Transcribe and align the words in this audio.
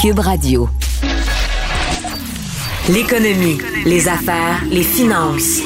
Cube 0.00 0.20
Radio. 0.20 0.66
L'économie, 2.88 3.58
les 3.84 4.08
affaires, 4.08 4.64
les 4.70 4.82
finances. 4.82 5.60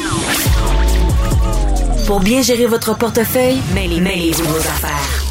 Pour 2.09 2.19
bien 2.19 2.43
gérer 2.43 2.67
votre 2.67 2.99
portefeuille, 2.99 3.59
mêlez-vous 3.73 4.43
vos 4.43 4.59
affaires. 4.59 5.25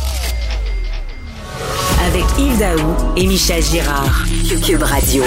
Avec 2.07 2.23
Yves 2.39 2.59
Daou 2.59 2.93
et 3.17 3.27
Michel 3.27 3.61
Girard. 3.61 4.23
Cube 4.65 4.83
Radio. 4.83 5.23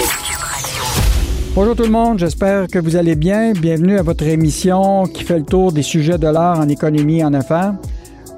Bonjour 1.53 1.75
tout 1.75 1.83
le 1.83 1.89
monde, 1.89 2.17
j'espère 2.17 2.65
que 2.67 2.79
vous 2.79 2.95
allez 2.95 3.15
bien. 3.15 3.51
Bienvenue 3.51 3.99
à 3.99 4.01
votre 4.01 4.23
émission 4.23 5.03
qui 5.05 5.23
fait 5.23 5.37
le 5.37 5.45
tour 5.45 5.71
des 5.71 5.83
sujets 5.83 6.17
de 6.17 6.27
l'art 6.27 6.59
en 6.59 6.67
économie 6.67 7.19
et 7.19 7.25
en 7.25 7.33
affaires. 7.35 7.75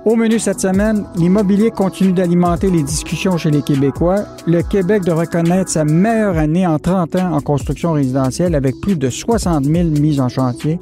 Au 0.05 0.16
menu 0.16 0.39
cette 0.39 0.61
semaine, 0.61 1.05
l'immobilier 1.18 1.71
continue 1.71 2.13
d'alimenter 2.13 2.71
les 2.71 2.84
discussions 2.84 3.38
chez 3.38 3.52
les 3.52 3.61
Québécois. 3.61 4.23
Le 4.48 4.61
Québec 4.61 5.03
de 5.03 5.12
reconnaître 5.12 5.70
sa 5.70 5.84
meilleure 5.84 6.38
année 6.38 6.66
en 6.66 6.80
30 6.80 7.17
ans 7.17 7.34
en 7.34 7.41
construction 7.41 7.91
résidentielle 7.91 8.55
avec 8.55 8.80
plus 8.80 8.95
de 8.95 9.09
60 9.09 9.66
000 9.66 9.89
mises 9.89 10.22
en 10.22 10.30
chantier. 10.30 10.80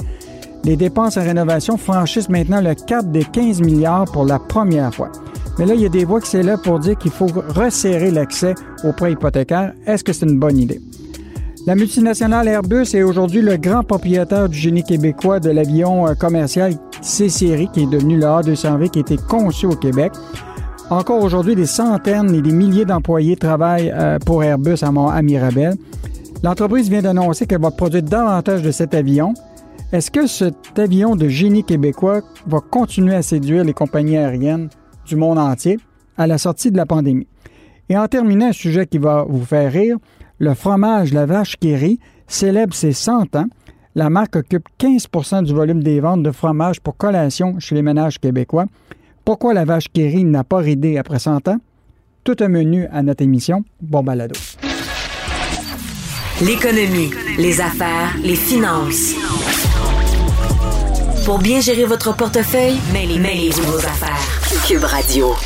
Les 0.64 0.76
dépenses 0.76 1.18
en 1.18 1.24
rénovation 1.24 1.78
franchissent 1.78 2.30
maintenant 2.30 2.62
le 2.62 2.76
cap 2.76 3.10
des 3.12 3.24
15 3.24 3.62
milliards 3.62 4.06
pour 4.06 4.24
la 4.24 4.38
première 4.38 4.94
fois. 4.94 5.12
Mais 5.58 5.66
là, 5.66 5.74
il 5.74 5.82
y 5.82 5.86
a 5.86 5.90
des 5.90 6.06
voix 6.06 6.22
qui 6.22 6.30
s'élèvent 6.30 6.62
pour 6.62 6.78
dire 6.78 6.96
qu'il 6.96 7.12
faut 7.12 7.28
resserrer 7.28 8.12
l'accès 8.12 8.54
aux 8.84 8.94
prêts 8.94 9.14
hypothécaires. 9.14 9.74
Est-ce 9.88 10.04
que 10.04 10.14
c'est 10.14 10.28
une 10.28 10.38
bonne 10.38 10.60
idée? 10.60 10.80
La 11.68 11.76
multinationale 11.76 12.48
Airbus 12.48 12.96
est 12.96 13.04
aujourd'hui 13.04 13.42
le 13.42 13.58
grand 13.58 13.84
propriétaire 13.84 14.48
du 14.48 14.58
génie 14.58 14.84
québécois 14.84 15.42
de 15.42 15.50
l'avion 15.50 16.08
euh, 16.08 16.14
commercial 16.14 16.76
C-Série, 17.02 17.68
qui 17.74 17.84
est 17.84 17.90
devenu 17.90 18.16
le 18.16 18.24
A220, 18.24 18.90
qui 18.90 19.00
a 19.00 19.02
été 19.02 19.18
conçu 19.18 19.66
au 19.66 19.76
Québec. 19.76 20.14
Encore 20.90 21.22
aujourd'hui, 21.22 21.58
des 21.58 21.66
centaines 21.66 22.34
et 22.34 22.42
des 22.42 22.54
milliers 22.54 22.86
d'employés 22.86 23.36
travaillent 23.36 23.92
euh, 23.94 24.18
pour 24.18 24.46
Airbus 24.46 24.78
à, 24.82 25.22
Mirabel. 25.22 25.74
L'entreprise 26.42 26.90
vient 26.90 27.02
d'annoncer 27.02 27.46
qu'elle 27.46 27.60
va 27.60 27.72
produire 27.72 28.04
davantage 28.04 28.62
de 28.62 28.72
cet 28.72 28.94
avion. 28.94 29.34
Est-ce 29.92 30.10
que 30.10 30.26
cet 30.26 30.80
avion 30.80 31.18
de 31.18 31.28
génie 31.28 31.66
québécois 31.66 32.22
va 32.46 32.62
continuer 32.62 33.14
à 33.14 33.22
séduire 33.22 33.66
les 33.66 33.74
compagnies 33.74 34.16
aériennes 34.16 34.70
du 35.06 35.18
monde 35.18 35.38
entier 35.38 35.80
à 36.18 36.28
la 36.28 36.38
sortie 36.38 36.72
de 36.72 36.78
la 36.78 36.86
pandémie? 36.86 37.28
Et 37.90 37.98
en 37.98 38.08
terminant, 38.08 38.48
un 38.48 38.54
sujet 38.54 38.86
qui 38.86 39.00
va 39.00 39.26
vous 39.28 39.44
faire 39.44 39.70
rire, 39.70 39.98
le 40.40 40.54
fromage 40.54 41.14
La 41.14 41.26
Vache 41.26 41.56
qui 41.58 42.00
célèbre 42.28 42.74
ses 42.74 42.94
100 42.94 43.36
ans. 43.36 43.48
La 43.96 44.10
marque 44.10 44.36
occupe 44.36 44.68
15% 44.80 45.44
du 45.44 45.54
volume 45.54 45.82
des 45.82 46.00
ventes 46.00 46.24
de 46.24 46.32
fromage 46.32 46.80
pour 46.80 46.98
collation 46.98 47.60
chez 47.60 47.76
les 47.76 47.82
ménages 47.82 48.20
québécois. 48.20 48.66
Pourquoi 49.26 49.54
la 49.54 49.66
vache 49.66 49.88
qui 49.92 50.24
n'a 50.24 50.44
pas 50.44 50.60
ridé 50.60 50.98
après 50.98 51.20
100 51.20 51.48
ans? 51.48 51.58
Tout 52.24 52.36
un 52.40 52.48
menu 52.48 52.86
à 52.92 53.02
notre 53.02 53.24
émission. 53.24 53.64
Bon 53.82 54.04
balado. 54.04 54.36
L'économie, 56.42 57.10
les 57.38 57.60
affaires, 57.60 58.16
les 58.24 58.36
finances. 58.36 59.16
Pour 61.26 61.40
bien 61.40 61.60
gérer 61.60 61.86
votre 61.86 62.16
portefeuille, 62.16 62.78
mêlez-vous 62.94 63.64
vos 63.64 63.80
affaires. 63.80 64.38
Cube 64.68 64.84
Radio. 64.84 65.37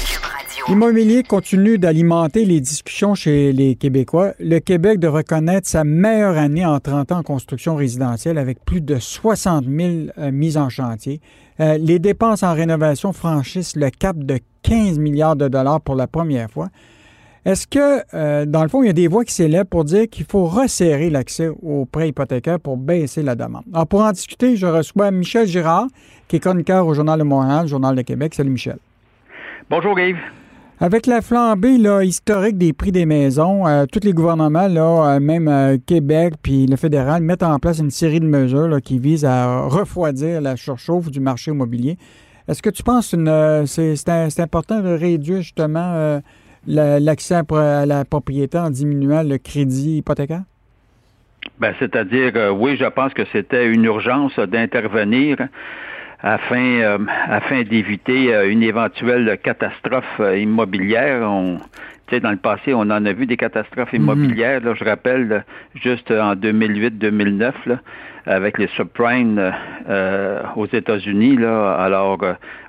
L'immobilier 0.71 1.23
continue 1.23 1.77
d'alimenter 1.77 2.45
les 2.45 2.61
discussions 2.61 3.13
chez 3.13 3.51
les 3.51 3.75
Québécois. 3.75 4.31
Le 4.39 4.59
Québec 4.59 4.99
de 4.99 5.07
reconnaître 5.09 5.67
sa 5.67 5.83
meilleure 5.83 6.37
année 6.37 6.65
en 6.65 6.79
30 6.79 7.11
ans 7.11 7.17
en 7.17 7.23
construction 7.23 7.75
résidentielle 7.75 8.37
avec 8.37 8.63
plus 8.63 8.79
de 8.79 8.95
60 8.95 9.65
000 9.65 9.89
euh, 10.17 10.31
mises 10.31 10.55
en 10.55 10.69
chantier. 10.69 11.19
Euh, 11.59 11.77
les 11.77 11.99
dépenses 11.99 12.41
en 12.41 12.53
rénovation 12.53 13.11
franchissent 13.11 13.75
le 13.75 13.89
cap 13.89 14.17
de 14.17 14.39
15 14.63 14.97
milliards 14.97 15.35
de 15.35 15.49
dollars 15.49 15.81
pour 15.81 15.95
la 15.95 16.07
première 16.07 16.49
fois. 16.49 16.69
Est-ce 17.43 17.67
que, 17.67 18.01
euh, 18.13 18.45
dans 18.45 18.63
le 18.63 18.69
fond, 18.69 18.81
il 18.81 18.87
y 18.87 18.91
a 18.91 18.93
des 18.93 19.09
voix 19.09 19.25
qui 19.25 19.33
s'élèvent 19.33 19.65
pour 19.65 19.83
dire 19.83 20.07
qu'il 20.09 20.25
faut 20.25 20.45
resserrer 20.45 21.09
l'accès 21.09 21.49
aux 21.49 21.83
prêts 21.83 22.07
hypothécaires 22.07 22.61
pour 22.61 22.77
baisser 22.77 23.23
la 23.23 23.35
demande? 23.35 23.63
Alors, 23.73 23.87
pour 23.87 24.03
en 24.03 24.13
discuter, 24.13 24.55
je 24.55 24.67
reçois 24.67 25.11
Michel 25.11 25.47
Girard, 25.47 25.87
qui 26.29 26.37
est 26.37 26.39
chroniqueur 26.39 26.87
au 26.87 26.93
Journal 26.93 27.19
de 27.19 27.25
Montréal, 27.25 27.67
Journal 27.67 27.93
de 27.93 28.03
Québec. 28.03 28.35
Salut, 28.35 28.51
Michel. 28.51 28.77
Bonjour, 29.69 29.99
Yves. 29.99 30.15
Avec 30.83 31.05
la 31.05 31.21
flambée 31.21 31.77
historique 32.03 32.57
des 32.57 32.73
prix 32.73 32.91
des 32.91 33.05
maisons, 33.05 33.67
euh, 33.67 33.85
tous 33.85 33.99
les 34.03 34.13
gouvernements, 34.13 35.07
euh, 35.07 35.19
même 35.19 35.47
euh, 35.47 35.77
Québec 35.77 36.33
puis 36.41 36.65
le 36.65 36.75
fédéral, 36.75 37.21
mettent 37.21 37.43
en 37.43 37.59
place 37.59 37.77
une 37.77 37.91
série 37.91 38.19
de 38.19 38.25
mesures 38.25 38.81
qui 38.81 38.97
visent 38.97 39.23
à 39.23 39.67
refroidir 39.67 40.41
la 40.41 40.55
surchauffe 40.55 41.11
du 41.11 41.19
marché 41.19 41.51
immobilier. 41.51 41.97
Est-ce 42.47 42.63
que 42.63 42.71
tu 42.71 42.81
penses 42.81 43.11
que 43.11 43.65
c'est 43.67 44.39
important 44.39 44.81
de 44.81 44.89
réduire 44.89 45.43
justement 45.43 46.19
l'accès 46.65 47.35
à 47.35 47.85
la 47.85 48.03
propriété 48.03 48.57
en 48.57 48.71
diminuant 48.71 49.21
le 49.21 49.37
crédit 49.37 49.97
hypothécaire? 49.97 50.41
Ben, 51.59 51.75
C'est-à-dire, 51.77 52.55
oui, 52.59 52.75
je 52.77 52.85
pense 52.85 53.13
que 53.13 53.21
c'était 53.31 53.67
une 53.67 53.85
urgence 53.85 54.39
d'intervenir 54.39 55.37
afin, 56.23 56.81
euh, 56.81 56.97
afin 57.27 57.63
d'éviter 57.63 58.33
euh, 58.33 58.49
une 58.49 58.63
éventuelle 58.63 59.39
catastrophe 59.43 60.19
euh, 60.19 60.37
immobilière. 60.37 61.21
On, 61.29 61.59
dans 62.21 62.31
le 62.31 62.37
passé, 62.37 62.73
on 62.73 62.81
en 62.81 63.05
a 63.05 63.13
vu 63.13 63.25
des 63.25 63.37
catastrophes 63.37 63.93
mhm. 63.93 64.01
immobilières. 64.01 64.75
je 64.75 64.83
rappelle, 64.83 65.45
juste 65.75 66.11
en 66.11 66.35
2008-2009, 66.35 67.53
avec 68.25 68.57
les 68.57 68.67
subprimes 68.67 69.53
aux 70.57 70.65
États-Unis, 70.65 71.37
là, 71.37 71.75
alors 71.75 72.19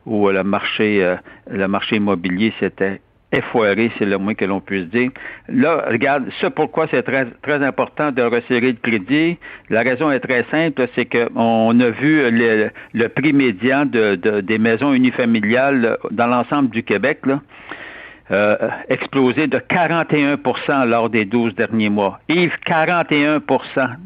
où 0.07 0.29
le 0.29 0.45
marché, 0.45 1.17
le 1.51 1.67
marché 1.67 1.97
immobilier 1.97 2.55
s'était 2.61 3.01
effoiré, 3.33 3.91
c'est 3.99 4.05
le 4.05 4.19
moins 4.19 4.35
que 4.35 4.45
l'on 4.45 4.61
puisse 4.61 4.87
dire. 4.89 5.11
Là, 5.49 5.85
regarde, 5.89 6.25
ça 6.41 6.51
pourquoi 6.51 6.87
c'est 6.91 7.03
très, 7.03 7.27
très 7.43 7.65
important 7.65 8.13
de 8.13 8.23
resserrer 8.23 8.73
le 8.73 8.79
crédit. 8.83 9.39
La 9.71 9.83
raison 9.83 10.11
est 10.11 10.21
très 10.21 10.45
simple, 10.51 10.87
c'est 10.95 11.07
qu'on 11.07 11.81
a 11.81 11.91
vu 11.91 12.31
le, 12.31 13.09
prix 13.09 13.33
médian 13.33 13.87
de, 13.87 14.17
de, 14.17 14.41
des 14.41 14.59
maisons 14.59 14.93
unifamiliales 14.93 15.97
dans 16.11 16.27
l'ensemble 16.27 16.71
du 16.71 16.83
Québec, 16.83 17.21
là, 17.25 17.41
euh, 18.31 18.57
explosé 18.89 19.49
de 19.49 19.59
41% 19.59 20.87
lors 20.87 21.11
des 21.11 21.25
12 21.25 21.55
derniers 21.57 21.91
mois. 21.91 22.21
Yves, 22.29 22.57
41% 22.67 23.41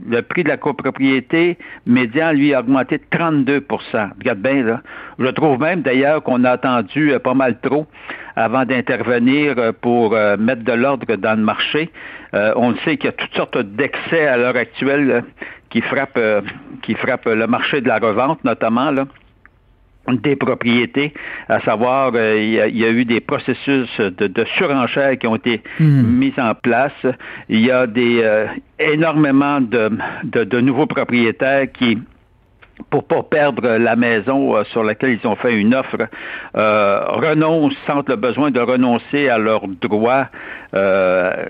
Le 0.08 0.22
prix 0.22 0.42
de 0.42 0.48
la 0.48 0.56
copropriété 0.56 1.58
médian, 1.84 2.32
lui, 2.32 2.54
a 2.54 2.60
augmenté 2.60 2.98
de 2.98 3.04
32% 3.16 3.60
Regarde 4.18 4.38
bien, 4.38 4.62
là. 4.62 4.80
Je 5.18 5.26
trouve 5.28 5.60
même, 5.60 5.82
d'ailleurs, 5.82 6.22
qu'on 6.22 6.44
a 6.44 6.52
attendu 6.52 7.12
euh, 7.12 7.18
pas 7.18 7.34
mal 7.34 7.58
trop 7.60 7.86
avant 8.36 8.64
d'intervenir 8.64 9.54
euh, 9.58 9.72
pour 9.72 10.12
mettre 10.38 10.64
de 10.64 10.72
l'ordre 10.72 11.14
dans 11.16 11.38
le 11.38 11.44
marché. 11.44 11.90
on 12.32 12.74
sait 12.84 12.96
qu'il 12.96 13.06
y 13.06 13.08
a 13.08 13.12
toutes 13.12 13.34
sortes 13.34 13.58
d'excès 13.58 14.26
à 14.26 14.36
l'heure 14.36 14.56
actuelle 14.56 15.24
qui 15.70 15.80
frappent 15.80 16.20
qui 16.82 16.94
frappent 16.94 17.26
le 17.26 17.46
marché 17.46 17.80
de 17.80 17.88
la 17.88 17.98
revente, 17.98 18.42
notamment, 18.44 18.90
là 18.90 19.04
des 20.12 20.36
propriétés, 20.36 21.12
à 21.48 21.60
savoir 21.60 22.12
euh, 22.14 22.36
il, 22.38 22.76
y 22.76 22.84
a, 22.84 22.90
eu 22.90 23.04
des 23.04 23.20
processus 23.20 23.88
de, 23.98 24.26
de 24.26 24.44
surenchère 24.56 25.18
qui 25.18 25.26
ont 25.26 25.36
été 25.36 25.62
hmm. 25.80 26.02
mis 26.02 26.32
en 26.38 26.54
place. 26.54 27.06
Il 27.48 27.60
y 27.60 27.70
a 27.70 27.86
des 27.86 28.20
euh, 28.22 28.46
énormément 28.78 29.60
de, 29.60 29.90
de, 30.24 30.44
de 30.44 30.60
nouveaux 30.60 30.86
propriétaires 30.86 31.66
qui 31.72 31.98
pour 32.90 33.04
pas 33.04 33.22
perdre 33.22 33.76
la 33.78 33.96
maison 33.96 34.56
euh, 34.56 34.64
sur 34.64 34.84
laquelle 34.84 35.18
ils 35.22 35.26
ont 35.26 35.36
fait 35.36 35.54
une 35.54 35.74
offre, 35.74 35.96
euh, 36.56 37.00
renoncent, 37.08 37.76
sentent 37.86 38.08
le 38.08 38.16
besoin 38.16 38.50
de 38.50 38.60
renoncer 38.60 39.28
à 39.28 39.38
leurs 39.38 39.66
droits, 39.66 40.28
euh, 40.74 41.46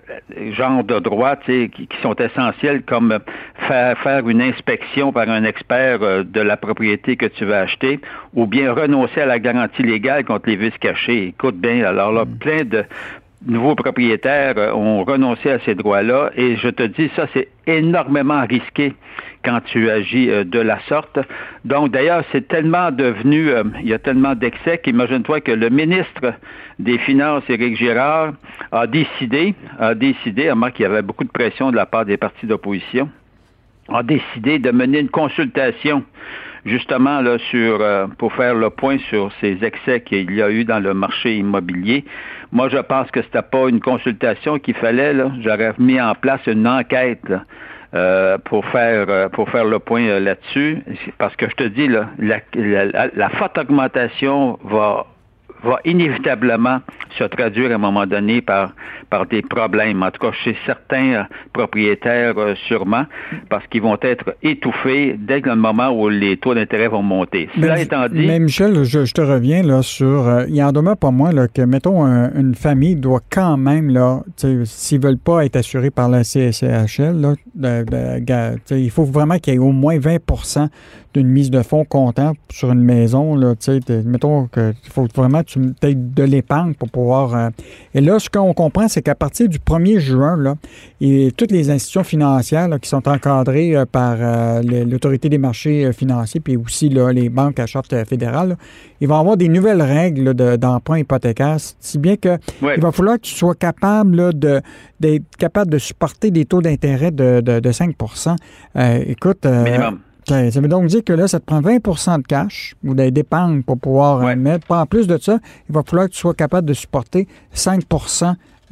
genre 0.53 0.85
de 0.85 0.99
droits 0.99 1.37
qui, 1.37 1.71
qui 1.71 1.89
sont 2.03 2.15
essentiels 2.15 2.83
comme 2.83 3.19
faire, 3.67 3.99
faire 3.99 4.29
une 4.29 4.41
inspection 4.41 5.13
par 5.13 5.29
un 5.29 5.45
expert 5.45 5.99
euh, 6.03 6.23
de 6.23 6.41
la 6.41 6.57
propriété 6.57 7.17
que 7.17 7.27
tu 7.27 7.45
veux 7.45 7.57
acheter, 7.57 8.01
ou 8.35 8.47
bien 8.47 8.73
renoncer 8.73 9.21
à 9.21 9.27
la 9.27 9.39
garantie 9.39 9.83
légale 9.83 10.25
contre 10.25 10.49
les 10.49 10.57
vices 10.57 10.79
cachés. 10.79 11.29
Écoute 11.29 11.57
bien, 11.57 11.85
alors 11.85 12.13
là, 12.13 12.25
mm. 12.25 12.39
plein 12.39 12.65
de 12.65 12.85
nouveaux 13.47 13.75
propriétaires 13.75 14.57
ont 14.77 15.05
renoncé 15.05 15.51
à 15.51 15.59
ces 15.61 15.75
droits-là, 15.75 16.31
et 16.37 16.57
je 16.57 16.69
te 16.69 16.83
dis, 16.83 17.11
ça, 17.15 17.27
c'est 17.35 17.49
énormément 17.67 18.45
risqué 18.49 18.95
quand 19.47 19.61
tu 19.65 19.89
agis 19.89 20.29
euh, 20.29 20.43
de 20.45 20.59
la 20.59 20.81
sorte. 20.89 21.19
Donc, 21.65 21.93
d'ailleurs, 21.93 22.25
c'est 22.33 22.49
tellement 22.49 22.91
devenu, 22.91 23.51
euh, 23.51 23.63
il 23.81 23.89
y 23.89 23.95
a 23.95 23.99
tellement 23.99 24.35
d'excès 24.35 24.79
qu'imagine-toi 24.79 25.41
que 25.41 25.53
le 25.53 25.71
ministre 25.71 26.35
des 26.81 26.99
Finances, 26.99 27.45
Éric 27.49 27.77
Girard, 27.77 28.33
a 28.73 28.87
décidé, 28.89 29.55
a 29.79 29.95
décidé, 29.95 30.49
à 30.49 30.57
moins 30.57 30.73
qu'il 30.73 30.83
y 30.83 30.87
avait 30.87 31.03
beaucoup 31.03 31.25
de 31.25 31.31
pression 31.31 31.71
de 31.71 31.77
la 31.77 31.87
part 31.87 32.05
des 32.05 32.17
partis 32.17 32.47
d'opposition, 32.47 33.09
a 33.89 34.03
décidé 34.03 34.59
de 34.59 34.73
mener 34.73 34.99
une 34.99 35.09
consultation 35.09 36.03
justement 36.65 37.21
là 37.21 37.39
sur 37.39 37.79
euh, 37.81 38.09
pour 38.19 38.33
faire 38.33 38.57
le 38.57 38.71
point 38.71 38.99
sur 39.09 39.31
ces 39.41 39.59
excès 39.63 40.01
qu'il 40.01 40.33
y 40.33 40.43
a 40.43 40.51
eu 40.51 40.65
dans 40.65 40.81
le 40.81 40.93
marché 40.93 41.37
immobilier. 41.37 42.05
Moi, 42.51 42.69
je 42.69 42.79
pense 42.79 43.09
que 43.13 43.23
c'était 43.23 43.43
pas 43.43 43.69
une 43.69 43.81
consultation 43.81 44.59
qu'il 44.59 44.75
fallait. 44.75 45.15
J'aurais 45.41 45.73
mis 45.79 46.01
en 46.01 46.15
place 46.15 46.41
une 46.47 46.67
enquête. 46.67 47.33
Euh, 47.95 48.37
pour 48.39 48.67
faire 48.67 49.07
euh, 49.09 49.29
pour 49.29 49.49
faire 49.49 49.65
le 49.65 49.79
point 49.79 50.03
euh, 50.03 50.19
là-dessus, 50.19 50.83
parce 51.19 51.37
que 51.37 51.49
je 51.49 51.55
te 51.55 51.63
dis 51.63 51.87
là, 51.87 52.09
la, 52.19 52.41
la, 53.15 53.29
forte 53.31 53.57
augmentation 53.59 54.59
va 54.65 55.07
va 55.67 55.81
inévitablement 55.85 56.81
se 57.19 57.25
traduire 57.25 57.71
à 57.71 57.75
un 57.75 57.79
moment 57.79 58.07
donné 58.07 58.41
par, 58.41 58.73
par 59.11 59.27
des 59.27 59.43
problèmes, 59.43 60.03
en 60.03 60.11
tout 60.11 60.21
cas 60.21 60.33
chez 60.45 60.57
certains 60.67 61.13
euh, 61.13 61.23
propriétaires 61.53 62.35
euh, 62.39 62.55
sûrement, 62.69 63.05
parce 63.49 63.67
qu'ils 63.67 63.83
vont 63.83 63.99
être 64.03 64.37
étouffés 64.43 65.17
dès 65.19 65.41
le 65.41 65.57
moment 65.57 65.91
où 65.91 66.09
les 66.09 66.37
taux 66.37 66.55
d'intérêt 66.55 66.89
vont 66.89 67.03
monter. 67.03 67.49
Cela 67.55 67.81
étant 67.81 68.09
dit... 68.09 68.27
Mais 68.27 68.39
Michel, 68.39 68.85
je, 68.85 69.13
te 69.13 69.21
reviens 69.21 69.63
là 69.63 69.83
sur... 69.83 70.29
Euh, 70.29 70.45
il 70.49 70.63
en 70.63 70.73
demeure 70.73 70.97
pas 70.97 71.11
moins 71.11 71.33
là, 71.33 71.49
que, 71.49 71.63
mettons, 71.63 72.05
une 72.05 72.55
famille 72.55 72.97
doit 72.97 73.21
quand 73.31 73.57
même, 73.57 73.91
là, 73.91 74.21
s'ils 74.65 75.01
veulent 75.01 75.19
pas 75.19 75.45
être 75.45 75.57
assurés 75.57 75.91
par 75.91 76.09
la 76.09 76.23
CSCHL, 76.23 77.35
là, 77.59 77.83
il 78.71 78.91
faut 78.91 79.05
vraiment 79.05 79.39
qu'il 79.39 79.55
y 79.55 79.57
ait 79.57 79.61
au 79.61 79.73
moins 79.73 79.99
20 79.99 80.19
d'une 81.17 81.29
mise 81.29 81.51
de 81.51 81.63
fonds 81.63 81.87
comptant 81.87 82.35
sur 82.51 82.71
une 82.71 82.83
maison. 82.83 83.35
Là, 83.37 83.55
mettons 84.05 84.49
qu'il 84.49 84.75
faut 84.91 85.07
vraiment 85.15 85.43
que 85.43 85.49
tu 85.49 85.61
aies 85.83 85.95
de 85.95 86.23
l'épargne 86.23 86.75
pour 86.75 86.91
pouvoir. 86.91 87.35
Euh, 87.35 87.49
et 87.95 88.03
là, 88.03 88.19
ce 88.19 88.29
qu'on 88.29 88.53
comprend, 88.53 88.87
c'est 88.87 89.01
qu'à 89.01 89.15
partir 89.15 89.49
du 89.49 89.59
1er 89.59 89.99
juin, 89.99 90.37
là, 90.37 90.57
et 91.01 91.33
toutes 91.35 91.53
les 91.53 91.71
institutions 91.71 92.05
financières 92.05 92.69
qui 92.81 92.89
sont 92.89 93.09
encadrées 93.09 93.75
euh, 93.75 93.87
par 93.87 94.17
euh, 94.19 94.63
l'autorité 94.63 95.31
des 95.31 95.39
marchés 95.39 95.91
financiers, 95.95 96.41
puis 96.41 96.59
aussi 96.59 96.91
là, 96.91 97.11
les 97.13 97.31
banques 97.31 97.59
à 97.61 97.67
charte 97.67 97.95
fédérale, 98.05 98.59
ils 99.01 99.09
vont 99.09 99.19
avoir 99.19 99.39
des 99.39 99.49
nouvelles 99.49 99.83
règles 99.83 100.35
d'emprunt 100.35 100.99
hypothécaire, 100.99 101.57
si 101.81 101.99
bien 101.99 102.17
que 102.17 102.37
il 102.63 102.81
va 102.81 102.93
falloir 102.93 103.17
que 103.17 103.23
tu 103.23 103.35
sois 103.35 103.55
capable 103.55 104.39
de 104.39 104.61
d'être 105.01 105.37
capable 105.39 105.71
de 105.71 105.79
supporter 105.79 106.31
des 106.31 106.47
taux 106.47 106.63
d'intérêt 106.63 107.11
de, 107.11 107.41
de, 107.41 107.71
5% 107.71 108.37
Écoute, 109.07 109.47
ça 110.27 110.61
veut 110.61 110.69
donc 110.69 110.87
dire 110.87 111.05
que 111.05 111.13
là, 111.13 111.29
ça 111.29 111.39
te 111.39 111.45
prend 111.45 111.61
20% 111.61 112.23
de 112.23 112.27
cash 112.27 112.75
ou 112.85 112.95
des 112.95 113.11
dépenses 113.11 113.63
pour 113.65 113.79
pouvoir 113.79 114.25
euh, 114.25 114.35
mettre. 114.35 114.71
En 114.71 114.87
plus 114.87 115.07
de 115.07 115.19
ça, 115.19 115.39
il 115.69 115.75
va 115.75 115.83
falloir 115.85 116.09
que 116.09 116.13
tu 116.13 116.19
sois 116.19 116.35
capable 116.35 116.67
de 116.67 116.75
supporter 116.75 117.27
5 117.53 117.83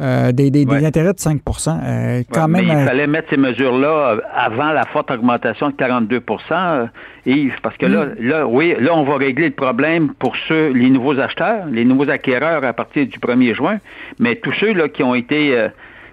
euh, 0.01 0.33
des, 0.33 0.51
des, 0.51 0.67
intérêts 0.85 1.13
de 1.13 1.21
5 1.21 1.41
euh, 1.69 2.23
quand 2.33 2.49
même, 2.49 2.67
mais 2.67 2.81
il 2.81 2.85
fallait 2.85 3.07
mettre 3.07 3.31
ces 3.31 3.37
mesures-là 3.37 4.17
avant 4.35 4.73
la 4.73 4.87
forte 4.87 5.09
augmentation 5.13 5.71
de 5.71 5.75
42 5.75 6.21
Yves, 7.27 7.55
parce 7.63 7.77
que 7.77 7.87
là, 7.87 8.07
hmm. 8.07 8.15
là, 8.19 8.47
oui, 8.49 8.75
là, 8.81 8.93
on 8.93 9.05
va 9.05 9.17
régler 9.17 9.47
le 9.47 9.55
problème 9.55 10.13
pour 10.19 10.35
ceux, 10.49 10.73
les 10.73 10.91
nouveaux 10.91 11.21
acheteurs, 11.21 11.67
les 11.67 11.85
nouveaux 11.85 12.11
acquéreurs 12.11 12.65
à 12.65 12.73
partir 12.73 13.07
du 13.07 13.19
1er 13.21 13.55
juin, 13.55 13.79
mais 14.19 14.35
tous 14.35 14.53
ceux 14.59 14.73
là, 14.73 14.89
qui 14.89 15.05
ont 15.05 15.15
été, 15.15 15.69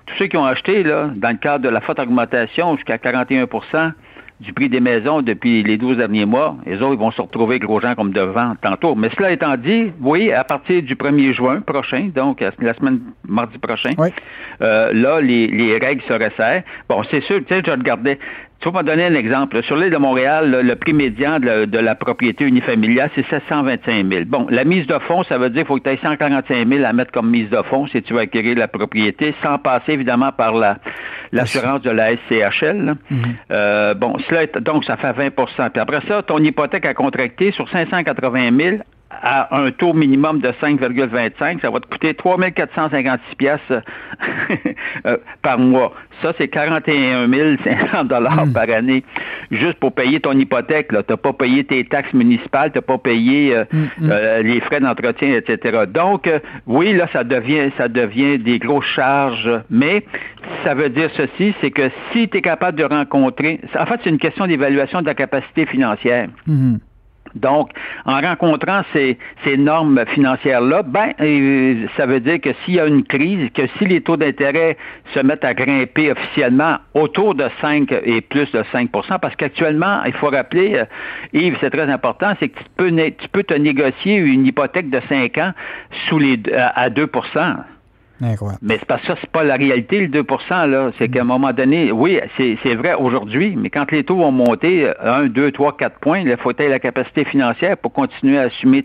tous 0.06 0.16
ceux 0.20 0.28
qui 0.28 0.38
ont 0.38 0.46
acheté 0.46 0.84
là, 0.84 1.10
dans 1.16 1.32
le 1.32 1.38
cadre 1.38 1.64
de 1.64 1.70
la 1.70 1.82
forte 1.82 2.00
augmentation 2.00 2.76
jusqu'à 2.76 3.00
41 3.00 3.48
du 4.42 4.54
prix 4.54 4.70
des 4.70 4.80
maisons 4.80 5.22
depuis 5.22 5.62
les 5.64 5.78
12 5.78 5.98
derniers 5.98 6.26
mois, 6.26 6.58
les 6.66 6.82
autres 6.82 6.94
ils 6.94 7.00
vont 7.00 7.12
se 7.12 7.22
retrouver 7.22 7.60
gros 7.60 7.80
gens 7.80 7.94
comme 7.94 8.12
devant 8.12 8.56
tantôt. 8.62 8.96
Mais 8.96 9.10
cela 9.16 9.32
étant 9.32 9.56
dit, 9.56 9.92
oui, 10.02 10.32
à 10.32 10.44
partir 10.44 10.82
du 10.82 10.96
1er 10.96 11.34
juin 11.34 11.62
prochain, 11.62 12.10
donc 12.14 12.42
la 12.42 12.74
semaine 12.74 13.02
mardi 13.28 13.58
prochain, 13.60 13.92
euh, 14.62 14.92
là, 14.94 15.22
les, 15.22 15.48
les 15.48 15.78
règles 15.78 16.02
se 16.08 16.14
resserrent. 16.14 16.64
Bon, 16.90 17.04
c'est 17.12 17.22
sûr, 17.22 17.40
tu 17.40 17.54
sais, 17.54 17.62
je 17.64 17.72
regardais, 17.72 18.18
tu 18.62 18.70
vas 18.70 18.82
me 18.82 18.88
donner 18.88 19.06
un 19.06 19.16
exemple. 19.16 19.62
Sur 19.64 19.76
l'île 19.76 19.92
de 19.92 19.98
Montréal, 19.98 20.62
le 20.64 20.76
prix 20.76 20.94
médian 20.94 21.40
de 21.40 21.78
la, 21.78 21.96
propriété 21.96 22.46
unifamiliale, 22.46 23.10
c'est 23.16 23.28
725 23.28 24.08
000. 24.08 24.26
Bon, 24.26 24.48
la 24.50 24.64
mise 24.64 24.88
de 24.88 24.98
fonds, 25.00 25.24
ça 25.24 25.38
veut 25.38 25.50
dire 25.50 25.62
qu'il 25.62 25.68
faut 25.68 25.78
que 25.78 25.84
tu 25.84 25.90
aies 25.90 26.00
145 26.02 26.68
000 26.68 26.86
à 26.86 26.94
mettre 26.94 27.12
comme 27.12 27.30
mise 27.30 27.50
de 27.50 27.62
fonds 27.64 27.88
si 27.88 28.02
tu 28.02 28.14
veux 28.14 28.20
acquérir 28.20 28.58
la 28.58 28.68
propriété, 28.68 29.34
sans 29.42 29.58
passer 29.58 29.94
évidemment 29.94 30.32
par 30.32 30.54
la 30.54 30.78
l'assurance 31.32 31.82
de 31.82 31.92
la 31.92 32.16
SCHL. 32.18 32.96
Mm-hmm. 33.12 33.16
Euh, 33.52 33.94
bon, 33.94 34.18
cela 34.30 34.46
donc 34.60 34.84
ça 34.86 34.98
fait 34.98 35.12
20% 35.12 35.70
Puis 35.70 35.82
après 35.82 36.02
ça, 36.08 36.22
ton 36.24 36.38
hypothèque 36.40 36.86
à 36.86 36.94
contracter 36.94 37.52
sur 37.52 37.70
580 37.70 38.50
000 38.58 38.78
à 39.22 39.56
un 39.56 39.72
taux 39.72 39.94
minimum 39.94 40.40
de 40.40 40.50
5,25, 40.50 41.62
ça 41.62 41.70
va 41.70 41.80
te 41.80 41.88
coûter 41.88 42.14
3 42.14 42.38
456 42.52 43.36
pièces 43.36 43.60
euh, 45.06 45.18
par 45.42 45.60
mois. 45.60 45.94
Ça, 46.22 46.34
c'est 46.38 46.48
41 46.48 47.28
500 47.64 48.06
dollars 48.06 48.46
hmm. 48.46 48.54
par 48.54 48.70
année 48.70 49.04
juste 49.52 49.80
pour 49.80 49.94
payer 49.94 50.20
ton 50.20 50.34
hypothèque. 50.34 50.90
Tu 50.90 50.96
n'as 50.96 51.18
pas 51.18 51.34
payé 51.34 51.64
tes 51.64 51.84
taxes 51.86 52.14
municipales, 52.14 52.72
tu 52.72 52.78
n'as 52.78 52.82
pas 52.82 52.98
payé 52.98 53.56
euh, 53.56 53.66
hmm, 53.72 54.06
hmm. 54.06 54.12
Euh, 54.12 54.42
les 54.44 54.60
frais 54.62 54.80
d'entretien, 54.80 55.36
etc. 55.36 55.84
Donc, 55.88 56.30
oui, 56.68 56.94
là, 56.94 57.08
ça 57.14 57.24
devient, 57.24 57.72
ça 57.78 57.88
devient 57.88 58.40
des 58.40 58.60
grosses 58.60 58.86
charges, 58.86 59.50
mais 59.70 60.04
ça 60.64 60.74
veut 60.74 60.90
dire 60.90 61.10
ceci, 61.16 61.54
c'est 61.62 61.72
que 61.72 61.90
si 62.12 62.28
tu 62.28 62.38
es 62.38 62.42
capable 62.42 62.78
de 62.78 62.84
rencontrer, 62.84 63.60
en 63.78 63.86
fait, 63.86 64.00
c'est 64.04 64.10
une 64.10 64.18
question 64.18 64.48
d'évaluation 64.48 65.02
de 65.02 65.06
la 65.06 65.16
capacité 65.16 65.66
financière. 65.66 66.28
Donc, 67.36 67.70
en 68.06 68.20
rencontrant 68.22 68.82
ces, 68.94 69.18
normes 69.58 70.04
financières-là, 70.14 70.84
ben, 70.84 71.14
euh, 71.20 71.88
ça 71.98 72.06
veut 72.06 72.20
dire 72.20 72.40
que 72.42 72.50
s'il 72.64 72.76
y 72.76 72.80
a 72.80 72.86
une 72.86 73.04
crise, 73.04 73.50
que 73.54 73.64
si 73.78 73.86
les 73.86 74.02
taux 74.02 74.18
d'intérêt 74.18 74.78
se 75.14 75.20
mettent 75.20 75.44
à 75.44 75.54
grimper 75.54 76.12
officiellement 76.12 76.78
autour 76.94 77.36
de 77.36 77.46
5 77.60 77.92
et 78.04 78.22
plus 78.22 78.52
de 78.52 78.64
5% 78.74 79.20
parce 79.20 79.36
qu'actuellement, 79.36 80.04
il 80.06 80.14
faut 80.14 80.30
rappeler, 80.30 80.76
euh, 80.76 80.86
Yves, 81.34 81.58
c'est 81.60 81.70
très 81.70 81.90
important, 81.90 82.34
c'est 82.40 82.50
que 82.50 82.60
tu 82.60 82.66
peux, 82.78 82.92
tu 82.92 83.28
peux 83.32 83.44
te 83.44 83.54
négocier 83.54 84.16
une 84.16 84.46
hypothèque 84.46 84.90
de 84.90 85.02
5 85.10 85.38
ans 85.38 85.52
sous 86.08 86.20
les, 86.20 86.40
à 86.54 86.90
2 86.90 87.08
mais 88.62 88.78
c'est 88.78 88.86
parce 88.86 89.02
que 89.02 89.08
ça, 89.08 89.16
c'est 89.20 89.32
pas 89.32 89.44
la 89.44 89.56
réalité, 89.56 90.02
le 90.02 90.08
2 90.08 90.24
là. 90.50 90.92
C'est 91.00 91.10
qu'à 91.10 91.22
un 91.22 91.26
moment 91.26 91.52
donné, 91.54 91.92
oui, 91.92 92.20
c'est 92.38 92.76
vrai 92.76 92.94
aujourd'hui, 92.94 93.56
mais 93.58 93.70
quand 93.70 93.92
les 93.92 94.04
taux 94.04 94.18
vont 94.18 94.32
monter 94.32 94.92
1, 95.04 95.26
2, 95.26 95.52
3, 95.52 95.78
4 95.78 96.00
points, 96.00 96.20
il 96.20 96.38
faut 96.38 96.52
la 96.58 96.80
capacité 96.80 97.26
financière 97.26 97.78
pour 97.78 97.94
continuer 97.94 98.38
à 98.38 98.44
assumer 98.44 98.84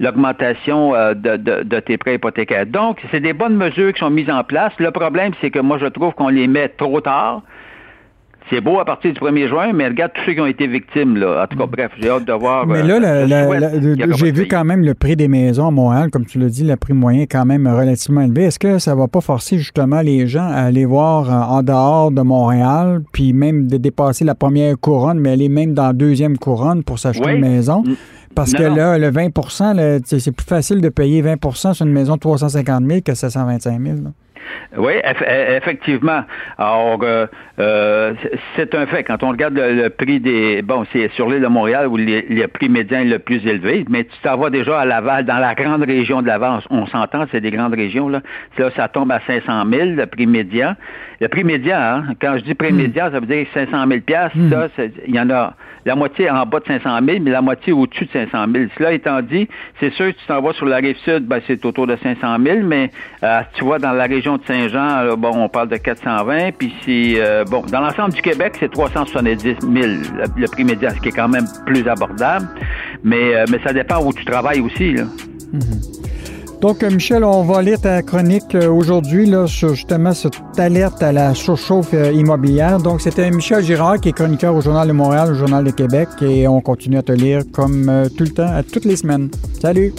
l'augmentation 0.00 0.94
euh, 0.94 1.14
de, 1.14 1.36
de, 1.36 1.80
tes 1.80 1.96
prêts 1.96 2.16
hypothécaires. 2.16 2.66
Donc, 2.66 2.98
c'est 3.10 3.20
des 3.20 3.32
bonnes 3.32 3.56
mesures 3.56 3.92
qui 3.92 4.00
sont 4.00 4.10
mises 4.10 4.30
en 4.30 4.42
place. 4.42 4.72
Le 4.78 4.90
problème, 4.90 5.32
c'est 5.40 5.50
que 5.50 5.60
moi, 5.60 5.78
je 5.78 5.86
trouve 5.86 6.12
qu'on 6.14 6.28
les 6.28 6.48
met 6.48 6.68
trop 6.68 7.00
tard. 7.00 7.42
C'est 8.48 8.60
beau 8.60 8.78
à 8.78 8.84
partir 8.84 9.12
du 9.12 9.18
1er 9.18 9.48
juin, 9.48 9.72
mais 9.72 9.88
regarde 9.88 10.12
tous 10.14 10.22
ceux 10.24 10.34
qui 10.34 10.40
ont 10.40 10.46
été 10.46 10.68
victimes. 10.68 11.16
Là. 11.16 11.42
En 11.42 11.46
tout 11.48 11.58
cas, 11.58 11.66
bref, 11.66 11.90
j'ai 11.98 12.08
hâte 12.08 12.24
de 12.24 12.32
voir. 12.32 12.64
Mais 12.66 12.82
là, 12.82 13.00
euh, 13.02 14.06
j'ai 14.16 14.30
vu 14.30 14.46
quand 14.46 14.64
même 14.64 14.84
le 14.84 14.94
prix 14.94 15.16
des 15.16 15.26
maisons 15.26 15.66
à 15.66 15.70
Montréal, 15.72 16.10
comme 16.10 16.26
tu 16.26 16.38
l'as 16.38 16.48
dit, 16.48 16.62
le 16.62 16.76
prix 16.76 16.92
moyen 16.92 17.22
est 17.22 17.26
quand 17.26 17.44
même 17.44 17.66
relativement 17.66 18.20
élevé. 18.20 18.44
Est-ce 18.44 18.60
que 18.60 18.78
ça 18.78 18.94
ne 18.94 18.98
va 19.00 19.08
pas 19.08 19.20
forcer 19.20 19.58
justement 19.58 20.00
les 20.00 20.28
gens 20.28 20.46
à 20.46 20.62
aller 20.62 20.84
voir 20.84 21.28
euh, 21.28 21.56
en 21.56 21.62
dehors 21.64 22.12
de 22.12 22.22
Montréal, 22.22 23.02
puis 23.12 23.32
même 23.32 23.66
de 23.66 23.78
dépasser 23.78 24.24
la 24.24 24.36
première 24.36 24.78
couronne, 24.78 25.18
mais 25.18 25.32
aller 25.32 25.48
même 25.48 25.74
dans 25.74 25.88
la 25.88 25.92
deuxième 25.92 26.38
couronne 26.38 26.84
pour 26.84 27.00
s'acheter 27.00 27.32
une 27.32 27.40
maison? 27.40 27.82
Mm. 27.82 27.94
Parce 28.36 28.52
que 28.52 28.62
là, 28.62 28.98
le 28.98 29.10
20% 29.10 30.02
c'est 30.04 30.30
plus 30.30 30.46
facile 30.46 30.82
de 30.82 30.90
payer 30.90 31.22
20% 31.22 31.72
sur 31.72 31.86
une 31.86 31.92
maison 31.92 32.14
de 32.14 32.20
350 32.20 32.86
000 32.86 33.00
que 33.00 33.14
725 33.14 33.80
000. 33.80 33.96
Oui, 34.76 34.92
effectivement. 35.56 36.22
Alors, 36.58 36.98
euh, 37.02 37.26
euh, 37.58 38.14
c'est 38.54 38.74
un 38.74 38.86
fait. 38.86 39.04
Quand 39.04 39.22
on 39.22 39.30
regarde 39.30 39.54
le, 39.54 39.88
prix 39.88 40.20
des... 40.20 40.62
Bon, 40.62 40.84
c'est 40.92 41.10
sur 41.12 41.28
l'île 41.28 41.42
de 41.42 41.46
Montréal 41.46 41.86
où 41.88 41.96
le 41.96 42.46
prix 42.46 42.68
médian 42.68 43.00
est 43.00 43.04
le 43.04 43.18
plus 43.18 43.46
élevé, 43.46 43.84
mais 43.88 44.04
tu 44.04 44.16
t'en 44.22 44.36
vas 44.36 44.50
déjà 44.50 44.80
à 44.80 44.84
Laval, 44.84 45.24
dans 45.24 45.38
la 45.38 45.54
grande 45.54 45.82
région 45.82 46.22
de 46.22 46.26
Laval. 46.26 46.60
On, 46.70 46.86
s'entend, 46.86 47.26
c'est 47.30 47.40
des 47.40 47.50
grandes 47.50 47.74
régions. 47.74 48.08
Là. 48.08 48.20
là, 48.58 48.70
ça 48.76 48.88
tombe 48.88 49.10
à 49.12 49.20
500 49.26 49.64
000, 49.70 49.90
le 49.90 50.06
prix 50.06 50.26
médian. 50.26 50.74
Le 51.20 51.28
prix 51.28 51.44
médian, 51.44 51.78
hein, 51.78 52.04
quand 52.20 52.36
je 52.36 52.44
dis 52.44 52.54
prix 52.54 52.72
hmm. 52.72 52.76
médian, 52.76 53.10
ça 53.10 53.20
veut 53.20 53.26
dire 53.26 53.46
500 53.54 53.70
000 53.88 54.00
mm. 54.34 54.50
Ça, 54.50 54.84
il 55.06 55.14
y 55.14 55.20
en 55.20 55.30
a 55.30 55.54
la 55.86 55.94
moitié 55.94 56.28
en 56.28 56.44
bas 56.44 56.58
de 56.58 56.66
500 56.66 56.98
000, 57.06 57.18
mais 57.22 57.30
la 57.30 57.40
moitié 57.40 57.72
au-dessus 57.72 58.06
de 58.06 58.10
500 58.10 58.46
000. 58.52 58.64
Cela 58.76 58.92
étant 58.92 59.22
dit, 59.22 59.48
c'est 59.78 59.92
sûr 59.92 60.06
que 60.06 60.18
tu 60.18 60.26
t'en 60.26 60.42
vas 60.42 60.52
sur 60.52 60.66
la 60.66 60.76
rive 60.76 60.96
sud, 61.04 61.26
ben, 61.26 61.40
c'est 61.46 61.64
autour 61.64 61.86
de 61.86 61.96
500 62.02 62.36
000, 62.44 62.58
mais 62.64 62.90
euh, 63.22 63.40
tu 63.54 63.64
vois, 63.64 63.78
dans 63.78 63.92
la 63.92 64.04
région 64.04 64.36
de 64.36 64.44
Saint-Jean, 64.44 65.16
bon, 65.16 65.30
on 65.34 65.48
parle 65.48 65.68
de 65.68 65.76
420, 65.76 66.50
puis 66.58 66.74
c'est, 66.84 67.14
euh, 67.18 67.44
bon, 67.44 67.62
dans 67.70 67.80
l'ensemble 67.80 68.14
du 68.14 68.20
Québec, 68.20 68.56
c'est 68.58 68.70
370 68.70 69.56
000, 69.60 69.60
le, 70.36 70.50
prix 70.50 70.64
médian, 70.64 70.90
ce 70.90 71.00
qui 71.00 71.08
est 71.08 71.16
quand 71.16 71.28
même 71.28 71.46
plus 71.64 71.86
abordable, 71.86 72.48
mais, 73.04 73.36
euh, 73.36 73.44
mais 73.50 73.60
ça 73.64 73.72
dépend 73.72 74.04
où 74.04 74.12
tu 74.12 74.24
travailles 74.24 74.60
aussi, 74.60 74.92
là. 74.92 75.04
Mm-hmm. 75.54 76.05
Donc, 76.60 76.82
euh, 76.82 76.90
Michel, 76.90 77.22
on 77.22 77.42
va 77.44 77.60
lire 77.60 77.80
ta 77.80 78.02
chronique 78.02 78.54
euh, 78.54 78.70
aujourd'hui 78.70 79.30
sur 79.46 79.74
justement 79.74 80.14
cette 80.14 80.34
alerte 80.56 81.02
à 81.02 81.12
la 81.12 81.34
surchauffe 81.34 81.92
euh, 81.92 82.12
immobilière. 82.12 82.78
Donc, 82.78 83.02
c'était 83.02 83.30
Michel 83.30 83.62
Girard 83.62 84.00
qui 84.00 84.08
est 84.08 84.12
chroniqueur 84.12 84.54
au 84.54 84.60
Journal 84.60 84.88
de 84.88 84.92
Montréal, 84.92 85.30
au 85.32 85.34
Journal 85.34 85.64
de 85.64 85.70
Québec, 85.70 86.08
et 86.22 86.48
on 86.48 86.60
continue 86.60 86.96
à 86.96 87.02
te 87.02 87.12
lire 87.12 87.42
comme 87.52 88.08
tout 88.16 88.24
le 88.24 88.30
temps, 88.30 88.50
à 88.50 88.62
toutes 88.62 88.86
les 88.86 88.96
semaines. 88.96 89.30
Salut! 89.60 89.92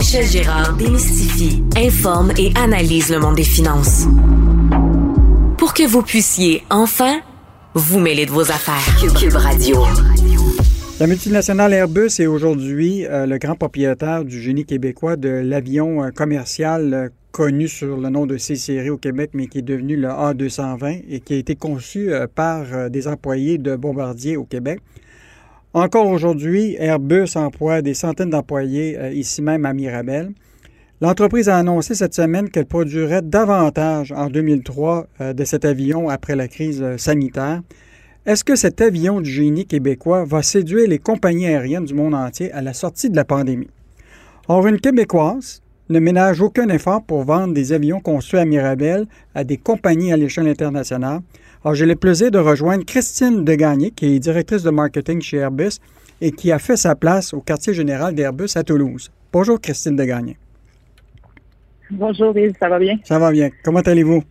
Michel 0.00 0.24
Gérard 0.24 0.78
démystifient, 0.78 1.62
informent 1.76 2.32
et 2.38 2.54
analysent 2.56 3.10
le 3.10 3.18
monde 3.18 3.34
des 3.34 3.44
finances. 3.44 4.06
Pour 5.58 5.74
que 5.74 5.86
vous 5.86 6.00
puissiez 6.00 6.62
enfin 6.70 7.20
vous 7.74 7.98
mêler 7.98 8.24
de 8.24 8.30
vos 8.30 8.50
affaires. 8.50 8.96
Cube, 9.14 9.34
Radio. 9.34 9.76
La 11.00 11.06
multinationale 11.06 11.74
Airbus 11.74 12.18
est 12.18 12.26
aujourd'hui 12.26 13.04
euh, 13.04 13.26
le 13.26 13.36
grand 13.36 13.56
propriétaire 13.56 14.24
du 14.24 14.40
génie 14.40 14.64
québécois 14.64 15.16
de 15.16 15.28
l'avion 15.28 16.02
euh, 16.02 16.08
commercial 16.08 16.94
euh, 16.94 17.08
connu 17.30 17.68
sur 17.68 17.98
le 17.98 18.08
nom 18.08 18.24
de 18.24 18.38
C-Série 18.38 18.88
au 18.88 18.96
Québec, 18.96 19.32
mais 19.34 19.48
qui 19.48 19.58
est 19.58 19.62
devenu 19.62 19.96
le 19.96 20.08
A220 20.08 21.02
et 21.10 21.20
qui 21.20 21.34
a 21.34 21.36
été 21.36 21.56
conçu 21.56 22.10
par 22.34 22.88
des 22.88 23.06
employés 23.06 23.58
de 23.58 23.76
Bombardier 23.76 24.38
au 24.38 24.44
Québec. 24.44 24.80
Encore 25.72 26.08
aujourd'hui, 26.08 26.74
Airbus 26.80 27.36
emploie 27.36 27.80
des 27.80 27.94
centaines 27.94 28.30
d'employés 28.30 28.98
ici 29.12 29.40
même 29.40 29.64
à 29.64 29.72
Mirabel. 29.72 30.32
L'entreprise 31.00 31.48
a 31.48 31.58
annoncé 31.58 31.94
cette 31.94 32.12
semaine 32.12 32.50
qu'elle 32.50 32.66
produirait 32.66 33.22
davantage 33.22 34.10
en 34.10 34.28
2003 34.28 35.06
de 35.32 35.44
cet 35.44 35.64
avion 35.64 36.08
après 36.08 36.34
la 36.34 36.48
crise 36.48 36.84
sanitaire. 36.96 37.62
Est-ce 38.26 38.42
que 38.42 38.56
cet 38.56 38.80
avion 38.80 39.20
du 39.20 39.30
génie 39.30 39.64
québécois 39.64 40.24
va 40.24 40.42
séduire 40.42 40.88
les 40.88 40.98
compagnies 40.98 41.46
aériennes 41.46 41.84
du 41.84 41.94
monde 41.94 42.14
entier 42.14 42.50
à 42.50 42.62
la 42.62 42.74
sortie 42.74 43.08
de 43.08 43.14
la 43.14 43.24
pandémie? 43.24 43.70
Or, 44.48 44.66
une 44.66 44.80
Québécoise 44.80 45.62
ne 45.90 45.98
ménage 45.98 46.40
aucun 46.40 46.68
effort 46.68 47.02
pour 47.02 47.24
vendre 47.24 47.52
des 47.52 47.72
avions 47.72 48.00
conçus 48.00 48.38
à 48.38 48.44
Mirabel 48.44 49.06
à 49.34 49.42
des 49.44 49.56
compagnies 49.56 50.12
à 50.12 50.16
l'échelle 50.16 50.48
internationale. 50.48 51.20
Alors, 51.64 51.74
j'ai 51.74 51.84
le 51.84 51.96
plaisir 51.96 52.30
de 52.30 52.38
rejoindre 52.38 52.84
Christine 52.86 53.44
Degagné, 53.44 53.90
qui 53.90 54.14
est 54.14 54.18
directrice 54.20 54.62
de 54.62 54.70
marketing 54.70 55.20
chez 55.20 55.38
Airbus 55.38 55.78
et 56.20 56.30
qui 56.30 56.52
a 56.52 56.58
fait 56.58 56.76
sa 56.76 56.94
place 56.94 57.34
au 57.34 57.40
quartier 57.40 57.74
général 57.74 58.14
d'Airbus 58.14 58.56
à 58.56 58.62
Toulouse. 58.62 59.10
Bonjour, 59.32 59.60
Christine 59.60 59.96
Degagné. 59.96 60.36
Bonjour, 61.90 62.38
Yves, 62.38 62.54
ça 62.60 62.68
va 62.68 62.78
bien? 62.78 62.98
Ça 63.04 63.18
va 63.18 63.32
bien. 63.32 63.50
Comment 63.64 63.80
allez-vous? 63.80 64.22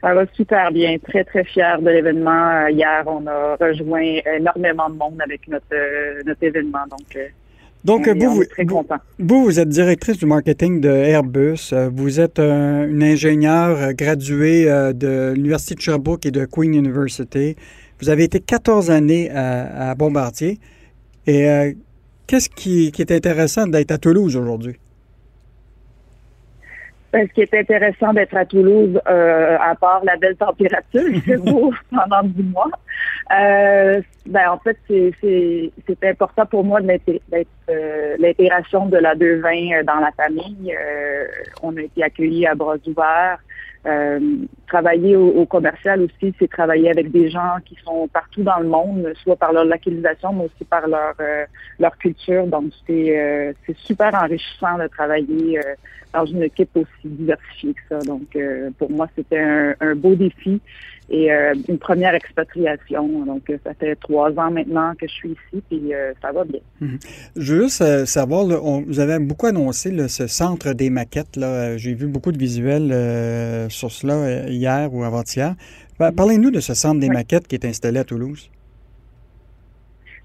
Ça 0.00 0.14
va 0.14 0.24
super 0.32 0.72
bien. 0.72 0.96
Très, 0.98 1.24
très 1.24 1.44
fier 1.44 1.78
de 1.82 1.90
l'événement. 1.90 2.50
Euh, 2.52 2.70
hier, 2.70 3.04
on 3.06 3.26
a 3.26 3.56
rejoint 3.56 4.18
énormément 4.34 4.88
de 4.88 4.94
monde 4.94 5.20
avec 5.22 5.46
notre, 5.46 5.66
euh, 5.74 6.22
notre 6.24 6.42
événement. 6.42 6.86
Donc, 6.90 7.14
euh, 7.16 7.28
donc 7.84 8.08
vous, 8.08 8.42
vous, 8.58 8.84
vous, 9.18 9.44
vous 9.44 9.60
êtes 9.60 9.68
directrice 9.68 10.18
du 10.18 10.26
marketing 10.26 10.80
de 10.80 10.88
Airbus. 10.88 11.72
Vous 11.92 12.20
êtes 12.20 12.38
une 12.38 13.02
ingénieure 13.02 13.94
graduée 13.94 14.66
de 14.66 15.32
l'Université 15.34 15.74
de 15.74 15.80
Sherbrooke 15.80 16.26
et 16.26 16.30
de 16.30 16.44
Queen 16.44 16.74
University. 16.74 17.56
Vous 18.00 18.08
avez 18.08 18.24
été 18.24 18.40
14 18.40 18.90
années 18.90 19.30
à, 19.30 19.94
Bombardier. 19.94 20.58
Et 21.26 21.76
qu'est-ce 22.26 22.50
qui, 22.50 22.92
qui 22.92 23.02
est 23.02 23.12
intéressant 23.12 23.66
d'être 23.66 23.92
à 23.92 23.98
Toulouse 23.98 24.36
aujourd'hui? 24.36 24.76
Ben, 27.12 27.26
ce 27.26 27.32
qui 27.32 27.40
est 27.40 27.54
intéressant 27.54 28.12
d'être 28.12 28.36
à 28.36 28.44
Toulouse, 28.44 29.00
euh, 29.08 29.56
à 29.60 29.74
part 29.74 30.04
la 30.04 30.16
belle 30.16 30.36
température, 30.36 31.02
c'est 31.26 31.38
beau 31.38 31.72
pendant 31.90 32.22
10 32.22 32.42
mois. 32.44 32.70
Euh, 33.36 34.00
ben, 34.26 34.50
en 34.50 34.58
fait, 34.58 34.76
c'est 34.88 36.04
important 36.04 36.46
pour 36.46 36.64
moi 36.64 36.80
d'être 36.80 37.10
euh, 37.68 38.16
l'intégration 38.18 38.86
de 38.86 38.96
la 38.96 39.16
220 39.16 39.82
dans 39.84 39.98
la 39.98 40.12
famille. 40.12 40.76
on 41.62 41.76
a 41.76 41.80
été 41.80 42.04
accueillis 42.04 42.46
à 42.46 42.54
bras 42.54 42.76
ouverts. 42.86 43.38
travailler 44.68 45.16
au, 45.16 45.44
commercial 45.46 46.02
aussi, 46.02 46.32
c'est 46.38 46.48
travailler 46.48 46.90
avec 46.90 47.10
des 47.10 47.28
gens 47.28 47.56
qui 47.64 47.76
sont 47.84 48.06
partout 48.06 48.44
dans 48.44 48.60
le 48.60 48.68
monde, 48.68 49.12
soit 49.24 49.36
par 49.36 49.52
leur 49.52 49.64
localisation, 49.64 50.32
mais 50.32 50.44
aussi 50.44 50.64
par 50.64 50.86
leur 50.86 51.14
leur 51.80 51.98
culture. 51.98 52.46
Donc, 52.46 52.66
c'est 52.86 53.54
super 53.74 54.14
enrichissant 54.14 54.78
de 54.78 54.86
travailler 54.86 55.58
dans 56.12 56.26
une 56.26 56.42
équipe 56.42 56.70
aussi 56.74 56.88
diversifiée 57.04 57.74
que 57.74 57.80
ça. 57.88 57.98
Donc, 58.00 58.34
euh, 58.36 58.70
pour 58.78 58.90
moi, 58.90 59.08
c'était 59.16 59.38
un, 59.38 59.94
beau 59.94 60.14
défi 60.14 60.60
et 61.08 61.32
euh, 61.32 61.54
une 61.68 61.78
première 61.78 62.14
expatriation. 62.14 63.24
Donc, 63.24 63.50
euh, 63.50 63.58
ça 63.64 63.74
fait 63.74 63.96
trois 63.96 64.30
ans 64.38 64.50
maintenant 64.50 64.92
que 64.98 65.06
je 65.06 65.12
suis 65.12 65.30
ici, 65.30 65.62
puis 65.68 65.92
ça 66.22 66.32
va 66.32 66.44
bien. 66.44 66.60
Mhm. 66.80 66.98
Je 67.36 67.54
veux 67.54 67.62
juste 67.62 68.04
savoir, 68.06 68.44
vous 68.44 69.00
avez 69.00 69.18
beaucoup 69.18 69.46
annoncé 69.46 70.08
ce 70.08 70.26
centre 70.26 70.72
des 70.72 70.90
maquettes. 70.90 71.36
Là. 71.36 71.76
J'ai 71.76 71.94
vu 71.94 72.06
beaucoup 72.06 72.32
de 72.32 72.38
visuels 72.38 72.90
sur 73.70 73.90
cela 73.90 74.48
hier 74.48 74.92
ou 74.92 75.04
avant-hier. 75.04 75.54
Parlez-nous 75.98 76.50
de 76.50 76.60
ce 76.60 76.74
centre 76.74 77.00
des 77.00 77.10
maquettes 77.10 77.46
qui 77.46 77.56
est 77.56 77.64
installé 77.64 78.00
à 78.00 78.04
Toulouse. 78.04 78.50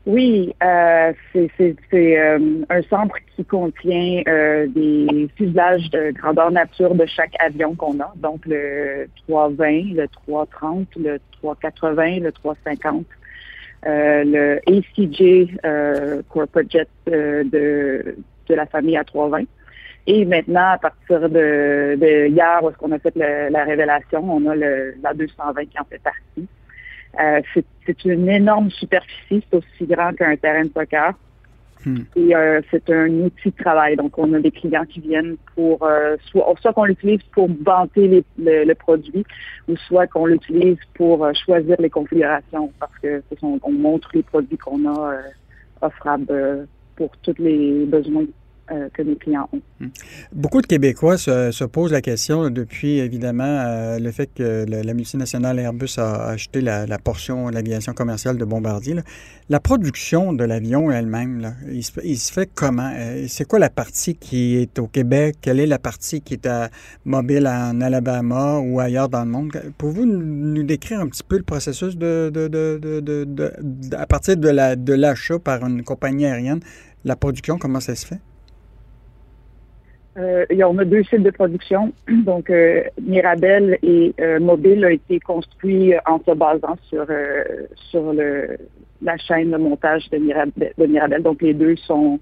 Oui, 0.06 0.54
euh, 0.64 1.14
c'est 1.34 1.84
euh, 1.94 2.64
un 2.70 2.82
centre 2.84 3.16
qui 3.36 3.44
contient 3.44 4.22
euh, 4.28 4.68
des 4.68 5.28
fuselages 5.36 5.90
de 5.90 6.12
grandeur 6.12 6.52
nature 6.52 6.94
de 6.94 7.08
chaque 7.08 7.34
avion 7.40 7.74
qu'on 7.74 8.00
a, 8.00 8.14
donc 8.18 8.46
le 8.46 9.08
320, 9.28 9.96
le 9.96 10.08
330, 10.08 10.88
le 10.98 11.20
380, 11.42 12.20
le 12.20 12.32
350, 12.32 13.06
euh, 13.88 14.24
le 14.26 14.60
ACJ 14.68 15.58
euh, 15.66 16.22
Corporate 16.30 16.70
Jet 16.70 16.88
de, 17.08 18.16
de 18.48 18.54
la 18.54 18.68
famille 18.68 18.98
A320. 18.98 19.48
Et 20.06 20.24
maintenant, 20.24 20.74
à 20.74 20.78
partir 20.78 21.22
de, 21.22 21.96
de 22.00 22.28
hier, 22.28 22.60
où 22.62 22.70
est-ce 22.70 22.78
qu'on 22.78 22.92
a 22.92 23.00
fait 23.00 23.16
la 23.16 23.64
révélation, 23.64 24.24
on 24.24 24.48
a 24.52 24.56
le, 24.56 24.94
la 25.02 25.16
220 25.16 25.66
qui 25.66 25.80
en 25.80 25.86
fait 25.86 25.98
partie. 26.04 26.48
Euh, 27.20 27.42
c'est 27.86 28.06
une 28.06 28.30
énorme 28.30 28.70
superficie, 28.72 29.44
c'est 29.50 29.58
aussi 29.58 29.86
grand 29.86 30.14
qu'un 30.14 30.36
terrain 30.36 30.64
de 30.64 30.72
soccer. 30.72 31.14
Hmm. 31.86 32.00
Et 32.16 32.36
euh, 32.36 32.62
c'est 32.72 32.90
un 32.90 33.10
outil 33.10 33.52
de 33.52 33.64
travail. 33.64 33.96
Donc, 33.96 34.18
on 34.18 34.34
a 34.34 34.40
des 34.40 34.52
clients 34.52 34.86
qui 34.86 35.02
viennent 35.02 35.36
pour 35.56 35.84
euh, 35.84 36.16
soit, 36.32 36.52
soit 36.60 36.74
qu'on 36.74 36.86
l'utilise 36.86 37.22
pour 37.32 37.48
vanter 37.64 38.26
le, 38.40 38.74
produit, 38.74 39.24
ou 39.68 39.78
soit 39.78 40.08
qu'on 40.08 40.26
l'utilise 40.26 40.78
pour 40.96 41.28
choisir 41.46 41.76
les 41.80 41.90
configurations, 41.90 42.72
parce 42.80 42.98
que 43.04 43.22
on 43.42 43.72
montre 43.72 44.10
les 44.14 44.24
produits 44.24 44.58
qu'on 44.58 44.90
a 44.90 45.22
offrables 45.82 46.68
pour 46.96 47.16
tous 47.18 47.36
les 47.38 47.86
besoins 47.86 48.26
euh, 48.72 48.90
que 48.92 49.04
nos 49.04 49.14
clients 49.16 49.48
ont. 49.54 49.62
Hmm. 49.80 49.90
Beaucoup 50.34 50.60
de 50.60 50.66
Québécois 50.66 51.20
se, 51.20 51.64
posent 51.66 51.92
la 51.92 52.02
question 52.02 52.50
depuis, 52.50 52.98
évidemment, 52.98 53.44
euh, 53.44 54.00
le 54.00 54.12
fait 54.12 54.28
que 54.34 54.66
la 54.68 54.94
multinationale 54.96 55.60
Airbus 55.60 56.00
a 56.00 56.30
acheté 56.30 56.62
la, 56.62 56.88
portion 56.98 57.52
de 57.52 57.54
l'aviation 57.54 57.94
commerciale 57.94 58.38
de 58.38 58.44
Bombardier. 58.44 58.96
La 59.50 59.60
production 59.60 60.34
de 60.34 60.44
l'avion 60.44 60.90
elle-même, 60.90 61.56
il, 61.72 61.84
se 61.84 62.34
fait 62.34 62.50
comment? 62.56 62.92
Euh, 62.96 63.26
c'est 63.28 63.46
quoi 63.46 63.60
la 63.60 63.70
partie 63.70 64.16
qui 64.16 64.56
est 64.56 64.80
au 64.80 64.88
Québec? 64.88 65.36
Quelle 65.42 65.60
est 65.60 65.68
la 65.68 65.78
partie 65.78 66.22
qui 66.22 66.34
est 66.34 66.48
à 66.48 66.70
mobile 67.04 67.48
en 67.48 67.82
Alabama 67.82 68.58
ou 68.58 68.80
ailleurs 68.80 69.10
dans 69.10 69.26
le 69.26 69.30
monde? 69.30 69.52
Pouvez-vous 69.78 70.08
nous 70.08 70.64
décrire 70.64 71.02
un 71.02 71.08
petit 71.08 71.24
peu 71.24 71.38
le 71.38 71.44
processus 71.44 71.96
de, 71.98 72.32
à 73.96 74.08
partir 74.08 74.38
de 74.38 74.94
l'achat 74.94 75.38
par 75.38 75.64
une 75.68 75.84
compagnie 75.84 76.26
aérienne, 76.26 76.62
la 77.04 77.16
production, 77.16 77.60
comment 77.60 77.80
ça 77.80 77.94
se 77.94 78.08
fait? 78.08 78.20
Euh, 80.18 80.46
on 80.66 80.78
a 80.78 80.86
deux 80.86 81.04
sites 81.04 81.24
de 81.24 81.30
production. 81.30 81.92
Donc, 82.08 82.50
euh, 82.50 82.84
Mirabel 83.02 83.78
et 83.84 84.14
euh, 84.22 84.40
Mobile 84.40 84.86
a 84.86 84.92
été 84.92 85.20
construit 85.20 85.94
en 86.06 86.20
se 86.20 86.32
basant 86.32 86.78
sur 86.90 87.06
euh, 87.10 87.44
sur 87.90 88.14
le 88.14 88.58
la 89.02 89.18
chaîne 89.18 89.52
de 89.52 89.58
montage 89.58 90.10
de 90.10 90.18
Mirabel. 90.18 90.72
De 90.78 90.86
Mirabel. 90.86 91.22
Donc, 91.22 91.42
les 91.42 91.54
deux 91.54 91.76
sont 91.76 92.20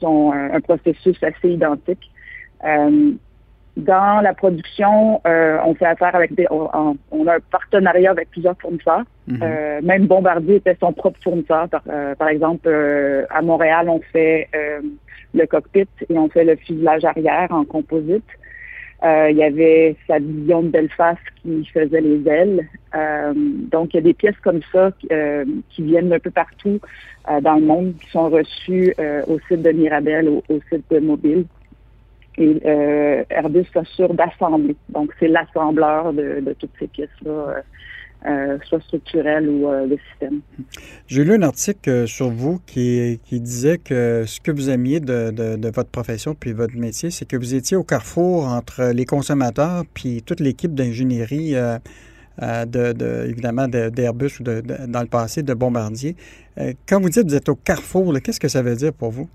sont 0.00 0.32
un, 0.32 0.60
processus 0.60 1.20
assez 1.24 1.50
identique. 1.50 2.08
dans 3.76 4.20
la 4.22 4.32
production, 4.32 5.20
on 5.24 5.74
fait 5.74 5.86
affaire 5.86 6.14
avec 6.14 6.36
des, 6.36 6.46
on, 6.50 7.26
a 7.26 7.34
un 7.34 7.40
partenariat 7.50 8.12
avec 8.12 8.30
plusieurs 8.30 8.56
fournisseurs. 8.60 9.02
Mm-hmm. 9.28 9.84
même 9.84 10.06
Bombardier 10.06 10.56
était 10.56 10.76
son 10.78 10.92
propre 10.92 11.18
fournisseur. 11.20 11.68
Par, 11.68 11.82
par 12.16 12.28
exemple, 12.28 12.68
à 13.28 13.42
Montréal, 13.42 13.88
on 13.88 14.00
fait 14.12 14.48
le 15.34 15.46
cockpit 15.46 15.88
et 16.08 16.18
on 16.18 16.28
fait 16.28 16.44
le 16.44 16.56
fuselage 16.56 17.04
arrière 17.04 17.48
en 17.50 17.64
composite. 17.64 18.24
Euh, 19.04 19.30
il 19.30 19.36
y 19.36 19.44
avait 19.44 19.94
sa 20.08 20.18
division 20.18 20.62
de 20.62 20.68
Belfast 20.68 21.20
qui 21.42 21.64
faisait 21.66 22.00
les 22.00 22.28
ailes. 22.28 22.68
Euh, 22.96 23.32
donc, 23.36 23.94
il 23.94 23.98
y 23.98 24.00
a 24.00 24.02
des 24.02 24.14
pièces 24.14 24.38
comme 24.42 24.60
ça 24.72 24.90
euh, 25.12 25.44
qui 25.70 25.82
viennent 25.82 26.12
un 26.12 26.18
peu 26.18 26.30
partout 26.30 26.80
dans 27.42 27.56
le 27.56 27.60
monde, 27.60 27.94
qui 28.00 28.10
sont 28.10 28.30
reçues 28.30 28.94
au 29.26 29.38
site 29.48 29.60
de 29.60 29.70
Mirabel, 29.70 30.28
au, 30.28 30.42
site 30.72 30.90
de 30.90 30.98
Mobile. 30.98 31.44
Et 32.38 32.56
Airbus 33.28 33.66
s'assure 33.74 34.14
d'assembler. 34.14 34.76
Donc, 34.88 35.12
c'est 35.20 35.28
l'assembleur 35.28 36.14
de, 36.14 36.42
toutes 36.58 36.72
ces 36.78 36.86
pièces-là 36.86 37.62
euh, 38.26 38.58
soit 38.68 38.80
structurel 38.80 39.48
ou 39.48 39.68
euh, 39.68 39.86
système. 40.10 40.40
J'ai 41.06 41.22
lu 41.22 41.34
un 41.34 41.42
article 41.42 41.88
euh, 41.88 42.06
sur 42.06 42.30
vous 42.30 42.60
qui, 42.66 43.20
disait 43.30 43.78
que 43.78 44.24
ce 44.26 44.40
que 44.40 44.50
vous 44.50 44.70
aimiez 44.70 44.98
de, 44.98 45.70
votre 45.70 45.90
profession 45.90 46.34
puis 46.34 46.52
votre 46.52 46.76
métier, 46.76 47.12
c'est 47.12 47.26
que 47.26 47.36
vous 47.36 47.54
étiez 47.54 47.76
au 47.76 47.84
carrefour 47.84 48.48
entre 48.48 48.90
les 48.92 49.04
consommateurs 49.04 49.84
puis 49.94 50.22
toute 50.22 50.40
l'équipe 50.40 50.74
d'ingénierie, 50.74 51.54
de, 52.40 53.24
évidemment, 53.28 53.68
d'Airbus 53.68 54.40
ou 54.40 54.42
de, 54.42 54.62
dans 54.88 55.00
le 55.00 55.08
passé 55.08 55.44
de 55.44 55.54
Bombardier. 55.54 56.16
quand 56.88 57.00
vous 57.00 57.10
dites 57.10 57.22
que 57.22 57.28
vous 57.28 57.36
êtes 57.36 57.48
au 57.48 57.56
carrefour, 57.56 58.12
qu'est-ce 58.20 58.40
que 58.40 58.48
ça 58.48 58.62
veut 58.62 58.74
dire 58.74 58.92
pour 58.92 59.12
vous? 59.12 59.28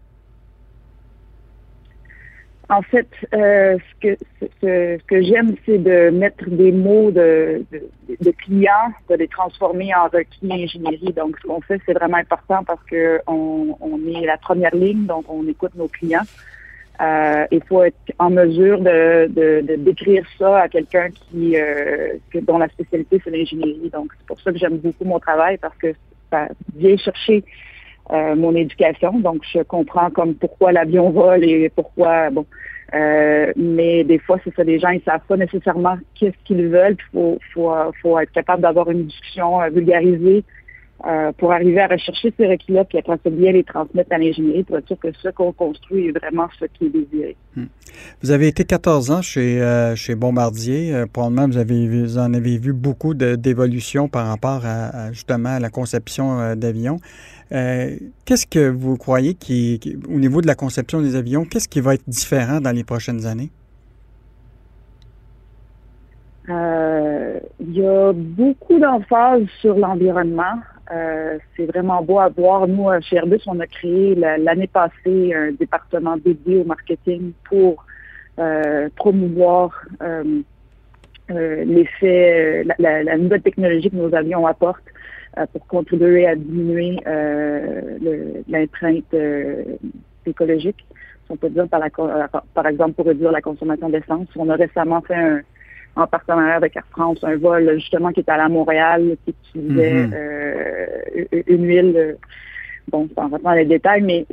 En 2.70 2.82
fait, 2.82 3.08
euh, 3.34 3.78
ce 3.78 4.08
que, 4.08 4.18
ce, 4.62 4.98
que 5.04 5.22
j'aime, 5.22 5.56
c'est 5.66 5.80
de 5.80 6.10
mettre 6.12 6.50
des 6.50 6.72
mots 6.72 7.12
de, 7.12 7.66
de, 7.72 7.82
de, 8.22 8.32
clients, 8.32 8.94
de 9.10 9.16
les 9.16 9.28
transformer 9.28 9.94
en 9.94 10.06
requis 10.06 10.50
ingénierie. 10.50 11.14
Donc, 11.14 11.38
ce 11.42 11.48
qu'on 11.48 11.62
fait, 11.62 11.82
c'est 11.86 11.94
vraiment 11.94 12.18
important 12.18 12.64
parce 12.64 12.82
que 12.86 13.20
on, 13.28 13.76
on, 13.82 13.98
est 14.08 14.26
la 14.26 14.38
première 14.38 14.74
ligne, 14.74 15.06
donc 15.06 15.26
on 15.28 15.46
écoute 15.48 15.76
nos 15.76 15.90
clients. 15.90 16.24
Euh, 17.02 17.46
il 17.52 17.62
faut 17.64 17.84
être 17.84 17.98
en 18.20 18.30
mesure 18.30 18.80
de, 18.80 19.28
de, 19.28 19.76
décrire 19.76 20.24
ça 20.38 20.62
à 20.62 20.70
quelqu'un 20.70 21.10
qui 21.10 21.58
euh, 21.58 22.14
dont 22.44 22.60
la 22.60 22.70
spécialité 22.70 23.20
c'est 23.24 23.32
l'ingénierie. 23.32 23.90
Donc, 23.92 24.12
c'est 24.18 24.28
pour 24.28 24.40
ça 24.40 24.52
que 24.52 24.58
j'aime 24.58 24.78
beaucoup 24.78 25.04
mon 25.04 25.20
travail 25.20 25.58
parce 25.58 25.76
que 25.78 25.94
ça 26.32 26.48
vient 26.76 26.96
chercher 26.98 27.44
euh, 28.12 28.36
mon 28.36 28.56
éducation. 28.56 29.20
Donc, 29.20 29.42
je 29.52 29.60
comprends 29.62 30.10
comme 30.10 30.36
pourquoi 30.36 30.72
l'avion 30.72 31.10
vole 31.10 31.44
et 31.44 31.70
pourquoi, 31.70 32.30
bon. 32.30 32.46
Euh, 32.94 33.52
mais 33.56 34.04
des 34.04 34.20
fois, 34.20 34.38
c'est 34.44 34.54
ça, 34.56 34.64
les 34.64 34.78
gens, 34.78 34.90
ils 34.90 35.02
savent 35.02 35.26
pas 35.28 35.38
nécessairement 35.38 35.98
qu'est-ce 36.14 36.38
qu'ils 36.46 36.68
veulent. 36.68 36.96
Il 37.00 37.12
faut, 37.12 37.40
faut, 37.54 37.74
faut 38.02 38.20
être 38.20 38.32
capable 38.32 38.62
d'avoir 38.62 38.90
une 38.92 39.06
discussion 39.06 39.62
euh, 39.62 39.70
vulgarisée 39.70 40.44
euh, 41.06 41.34
pour 41.38 41.52
arriver 41.52 41.82
à 41.82 41.88
rechercher 41.88 42.34
ces 42.38 42.48
requis-là, 42.48 42.86
puis 42.86 42.98
après 42.98 43.20
ça, 43.22 43.30
bien 43.30 43.52
les 43.52 43.66
transmettre 43.66 44.14
à 44.14 44.18
l'ingénierie 44.18 44.64
pour 44.64 44.78
être 44.78 44.88
sûr 44.88 44.98
que 44.98 45.10
ce 45.12 45.28
qu'on 45.30 45.52
construit 45.52 46.08
est 46.08 46.18
vraiment 46.18 46.48
ce 46.58 46.64
qui 46.66 46.86
est 46.86 46.90
désiré. 46.90 47.36
Hmm. 47.58 47.66
Vous 48.22 48.32
avez 48.32 48.48
été 48.48 48.64
14 48.64 49.12
ans 49.12 49.22
chez, 49.22 49.62
euh, 49.62 49.98
chez 49.98 50.16
Bombardier. 50.16 50.96
Euh, 50.96 51.06
probablement, 51.06 51.48
vous, 51.48 51.58
avez, 51.58 51.90
vous 51.90 52.18
en 52.18 52.34
avez 52.34 52.58
vu 52.58 52.72
beaucoup 52.72 53.16
d'évolution 53.16 54.08
par 54.08 54.28
rapport 54.28 54.62
à, 54.66 55.12
justement 55.12 55.50
à 55.50 55.60
la 55.60 55.70
conception 55.70 56.56
d'avions. 56.56 57.00
qu'est-ce 57.50 58.48
que 58.48 58.70
vous 58.70 58.96
croyez 58.96 59.34
qui, 59.34 59.82
au 60.08 60.20
niveau 60.20 60.40
de 60.40 60.48
la 60.48 60.56
conception 60.56 61.02
des 61.02 61.18
avions, 61.18 61.44
qu'est-ce 61.44 61.68
qui 61.68 61.82
va 61.82 61.96
être 61.96 62.08
différent 62.08 62.62
dans 62.62 62.72
les 62.72 62.86
prochaines 62.86 63.26
années? 63.26 63.52
Il 66.48 67.74
y 67.74 67.86
a 67.86 68.14
beaucoup 68.14 68.80
d'emphase 68.80 69.44
sur 69.60 69.78
l'environnement. 69.78 70.62
Euh, 70.92 71.38
c'est 71.56 71.66
vraiment 71.66 72.02
beau 72.02 72.20
à 72.20 72.30
voir. 72.30 72.68
Nous, 72.68 72.88
chez 73.02 73.16
Airbus, 73.18 73.42
on 73.48 73.60
a 73.60 73.68
créé 73.68 74.16
l'année 74.16 74.68
passée 74.68 75.34
un 75.34 75.52
département 75.52 76.18
dédié 76.18 76.58
au 76.58 76.66
marketing 76.66 77.32
pour 77.50 77.86
euh, 78.40 78.90
promouvoir 78.96 79.86
euh, 80.02 80.42
l'effet, 81.30 82.66
la, 82.80 83.18
nouvelle 83.18 83.42
technologie 83.42 83.90
que 83.90 83.96
nos 83.96 84.14
avions 84.14 84.46
apportent 84.46 84.84
pour 85.52 85.66
contribuer 85.68 86.28
à 86.28 86.36
diminuer 86.36 86.98
l'empreinte 88.48 89.16
écologique. 90.26 90.86
on 91.30 91.38
peut 91.38 91.50
dire 91.50 91.68
par, 91.70 91.82
par 92.54 92.68
exemple 92.68 92.94
pour 92.94 93.06
réduire 93.06 93.32
la 93.32 93.42
consommation 93.42 93.90
d'essence. 93.90 94.28
On 94.36 94.50
a 94.50 94.56
récemment 94.56 95.02
fait 95.02 95.16
un, 95.16 95.42
en 95.96 96.08
partenariat 96.08 96.56
avec 96.56 96.76
Air 96.76 96.86
France, 96.92 97.20
un 97.24 97.36
vol 97.38 97.72
justement 97.76 98.12
qui 98.12 98.22
était 98.22 98.32
à 98.32 98.50
Montréal, 98.50 99.16
qui 99.26 99.36
utilisait 99.56 99.94
mhm. 99.94 100.14
euh, 100.16 101.42
une 101.48 101.66
huile. 101.66 101.94
Euh, 101.96 102.14
bon, 102.92 103.08
sans 103.16 103.24
rentrer 103.24 103.44
dans 103.44 103.52
les 103.54 103.66
détails, 103.66 104.02
mais 104.02 104.26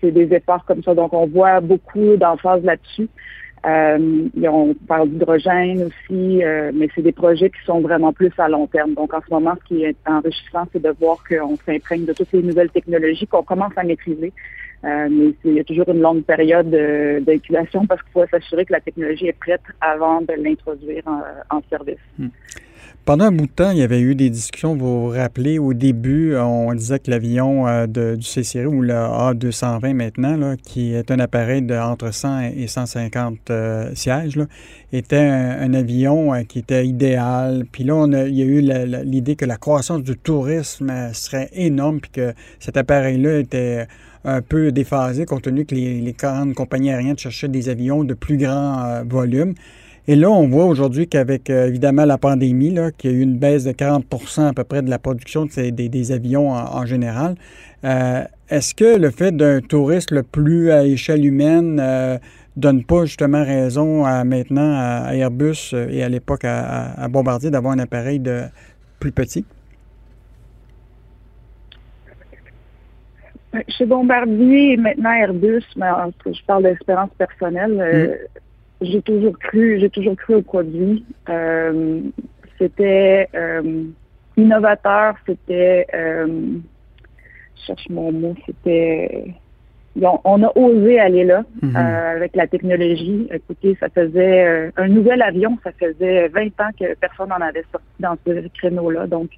c'est 0.00 0.10
des 0.10 0.34
efforts 0.34 0.64
comme 0.64 0.82
ça. 0.82 0.94
Donc, 0.94 1.12
on 1.12 1.26
voit 1.26 1.60
beaucoup 1.60 2.16
d'emphase 2.16 2.62
là-dessus. 2.64 3.08
Euh, 3.64 4.28
on 4.42 4.74
parle 4.88 5.08
d'hydrogène 5.10 5.84
aussi, 5.84 6.42
euh, 6.42 6.72
mais 6.74 6.88
c'est 6.94 7.02
des 7.02 7.12
projets 7.12 7.48
qui 7.48 7.64
sont 7.64 7.80
vraiment 7.80 8.12
plus 8.12 8.32
à 8.38 8.48
long 8.48 8.66
terme. 8.66 8.94
Donc, 8.94 9.14
en 9.14 9.20
ce 9.20 9.32
moment, 9.32 9.54
ce 9.62 9.68
qui 9.68 9.84
est 9.84 9.96
enrichissant, 10.06 10.66
c'est 10.72 10.82
de 10.82 10.92
voir 11.00 11.18
qu'on 11.28 11.56
s'imprègne 11.64 12.04
de 12.04 12.12
toutes 12.12 12.32
les 12.32 12.42
nouvelles 12.42 12.70
technologies 12.70 13.26
qu'on 13.26 13.44
commence 13.44 13.72
à 13.76 13.84
maîtriser. 13.84 14.32
Euh, 14.84 15.08
mais 15.10 15.32
il 15.44 15.54
y 15.54 15.60
a 15.60 15.64
toujours 15.64 15.88
une 15.88 16.00
longue 16.00 16.24
période 16.24 16.70
d'incubation 17.24 17.86
parce 17.86 18.02
qu'il 18.02 18.12
faut 18.12 18.26
s'assurer 18.26 18.64
que 18.64 18.72
la 18.72 18.80
technologie 18.80 19.28
est 19.28 19.38
prête 19.38 19.62
avant 19.80 20.20
de 20.22 20.34
l'introduire 20.42 21.04
en, 21.06 21.60
service. 21.70 21.98
Hmm. 22.18 22.28
Pendant 23.04 23.26
un 23.26 23.32
bout 23.32 23.46
de 23.46 23.52
temps, 23.52 23.70
il 23.70 23.78
y 23.78 23.82
avait 23.82 24.00
eu 24.00 24.14
des 24.14 24.30
discussions, 24.30 24.76
vous 24.76 25.08
vous 25.08 25.08
rappelez, 25.08 25.58
au 25.58 25.74
début, 25.74 26.36
on 26.36 26.72
disait 26.72 27.00
que 27.00 27.10
l'avion 27.10 27.66
euh, 27.66 27.86
du 27.86 28.22
C-Série 28.22 28.66
ou 28.66 28.80
le 28.80 28.94
A220 28.94 29.92
maintenant, 29.92 30.54
qui 30.62 30.94
est 30.94 31.10
un 31.10 31.18
appareil 31.18 31.62
de 31.62 31.74
entre 31.74 32.12
100 32.12 32.52
et 32.56 32.68
150 32.68 33.50
euh, 33.50 33.92
sièges, 33.94 34.38
était 34.92 35.16
un, 35.16 35.74
avion 35.74 36.44
qui 36.44 36.60
était 36.60 36.86
idéal. 36.86 37.64
Puis 37.72 37.82
là, 37.82 38.06
il 38.06 38.34
y 38.34 38.42
a 38.42 38.44
eu 38.44 38.60
l'idée 39.04 39.34
que 39.34 39.46
la 39.46 39.56
croissance 39.56 40.04
du 40.04 40.16
tourisme 40.16 40.92
serait 41.12 41.48
énorme, 41.54 42.00
puis 42.00 42.10
que 42.10 42.34
cet 42.60 42.76
appareil-là 42.76 43.38
était 43.38 43.88
un 44.24 44.42
peu 44.42 44.72
déphasé 44.72 45.24
compte 45.24 45.42
tenu 45.42 45.64
que 45.64 45.74
les, 45.74 46.00
les 46.00 46.12
grandes 46.12 46.54
compagnies 46.54 46.90
aériennes 46.90 47.18
cherchaient 47.18 47.48
des 47.48 47.68
avions 47.68 48.04
de 48.04 48.14
plus 48.14 48.36
grand 48.36 48.84
euh, 48.84 49.02
volume. 49.08 49.54
Et 50.08 50.16
là, 50.16 50.30
on 50.30 50.48
voit 50.48 50.64
aujourd'hui 50.64 51.06
qu'avec 51.06 51.48
euh, 51.48 51.68
évidemment 51.68 52.04
la 52.04 52.18
pandémie, 52.18 52.74
qu'il 52.98 53.10
y 53.10 53.14
a 53.14 53.16
eu 53.16 53.20
une 53.20 53.38
baisse 53.38 53.64
de 53.64 53.72
40% 53.72 54.48
à 54.48 54.52
peu 54.52 54.64
près 54.64 54.82
de 54.82 54.90
la 54.90 54.98
production 54.98 55.46
des, 55.46 55.70
des, 55.70 56.12
avions 56.12 56.50
en, 56.50 56.84
général. 56.86 57.36
Euh, 57.84 58.24
est-ce 58.48 58.74
que 58.74 58.96
le 58.96 59.10
fait 59.10 59.36
d'un 59.36 59.60
tourisme 59.60 60.22
plus 60.24 60.72
à 60.72 60.84
échelle 60.84 61.24
humaine 61.24 61.76
ne 61.76 62.18
donne 62.56 62.82
pas 62.82 63.04
justement 63.04 63.44
raison 63.44 64.04
à, 64.04 64.24
maintenant 64.24 64.74
à 64.76 65.14
Airbus 65.14 65.72
et 65.72 66.02
à 66.02 66.08
l'époque 66.08 66.44
à, 66.44 67.00
à 67.00 67.08
Bombardier 67.08 67.50
d'avoir 67.50 67.72
un 67.72 67.78
appareil 67.78 68.18
de 68.18 68.42
plus 68.98 69.12
petit? 69.12 69.44
Chez 73.68 73.84
Bombardier, 73.84 74.76
maintenant 74.78 75.12
Airbus, 75.12 75.64
mais 75.76 75.86
je 76.24 76.44
parle 76.46 76.62
d'expérience 76.62 77.10
personnelle, 77.18 77.78
euh, 77.80 78.14
mm. 78.80 78.86
j'ai 78.86 79.02
toujours 79.02 79.38
cru, 79.38 79.78
j'ai 79.78 79.90
toujours 79.90 80.16
cru 80.16 80.36
au 80.36 80.42
produit. 80.42 81.04
Euh, 81.28 82.00
c'était 82.58 83.28
euh, 83.34 83.84
innovateur, 84.36 85.16
c'était, 85.26 85.86
je 85.92 86.50
cherche 87.66 87.88
mon 87.90 88.10
mot, 88.10 88.34
c'était, 88.46 89.34
on 90.00 90.42
a 90.42 90.52
osé 90.56 90.98
aller 90.98 91.24
là 91.24 91.42
mm-hmm. 91.62 91.76
avec 91.76 92.36
la 92.36 92.46
technologie. 92.46 93.28
Écoutez, 93.32 93.76
ça 93.78 93.88
faisait 93.88 94.72
un 94.76 94.88
nouvel 94.88 95.22
avion, 95.22 95.58
ça 95.62 95.70
faisait 95.72 96.28
20 96.28 96.46
ans 96.60 96.70
que 96.78 96.94
personne 96.94 97.28
n'en 97.28 97.40
avait 97.40 97.64
sorti 97.70 97.86
dans 98.00 98.16
ce 98.26 98.48
créneau-là, 98.48 99.06
donc 99.06 99.30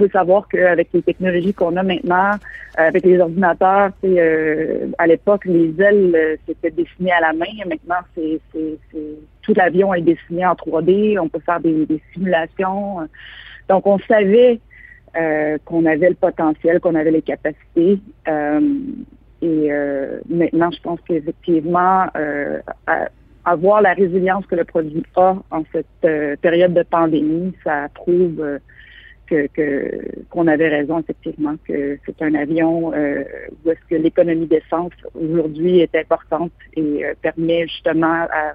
faut 0.00 0.08
savoir 0.10 0.48
qu'avec 0.48 0.88
les 0.92 1.02
technologies 1.02 1.54
qu'on 1.54 1.76
a 1.76 1.82
maintenant, 1.82 2.32
euh, 2.78 2.88
avec 2.88 3.04
les 3.04 3.18
ordinateurs, 3.18 3.90
euh, 4.04 4.86
à 4.98 5.06
l'époque, 5.06 5.44
les 5.44 5.74
ailes, 5.80 6.12
euh, 6.14 6.36
c'était 6.46 6.70
dessiné 6.70 7.12
à 7.12 7.20
la 7.20 7.32
main. 7.32 7.52
Maintenant, 7.66 8.00
c'est, 8.14 8.40
tout 9.42 9.54
l'avion 9.54 9.92
est 9.94 10.00
dessiné 10.00 10.46
en 10.46 10.54
3D. 10.54 11.18
On 11.18 11.28
peut 11.28 11.40
faire 11.44 11.60
des, 11.60 11.86
simulations. 12.14 13.08
Donc, 13.68 13.86
on 13.86 13.98
savait 13.98 14.60
qu'on 15.64 15.86
avait 15.86 16.10
le 16.10 16.14
potentiel, 16.14 16.78
qu'on 16.80 16.94
avait 16.94 17.10
les 17.10 17.22
capacités. 17.22 17.98
Et 19.42 19.70
maintenant, 20.28 20.70
je 20.70 20.80
pense 20.82 21.00
qu'effectivement, 21.06 22.06
avoir 23.44 23.82
la 23.82 23.94
résilience 23.94 24.44
que 24.46 24.54
le 24.54 24.64
produit 24.64 25.02
a 25.16 25.36
en 25.50 25.62
cette 25.72 26.40
période 26.40 26.74
de 26.74 26.82
pandémie, 26.82 27.54
ça 27.64 27.88
prouve 27.94 28.60
que 29.30 30.22
qu'on 30.28 30.46
avait 30.46 30.68
raison 30.68 30.98
effectivement 31.00 31.54
que 31.66 31.98
c'est 32.04 32.22
un 32.22 32.34
avion 32.34 32.92
euh, 32.94 33.24
où 33.64 33.70
est-ce 33.70 33.80
que 33.88 33.94
l'économie 33.94 34.46
d'essence 34.46 34.92
aujourd'hui 35.14 35.80
est 35.80 35.94
importante 35.94 36.52
et 36.74 37.04
euh, 37.04 37.14
permet 37.20 37.66
justement 37.66 38.26
à, 38.30 38.54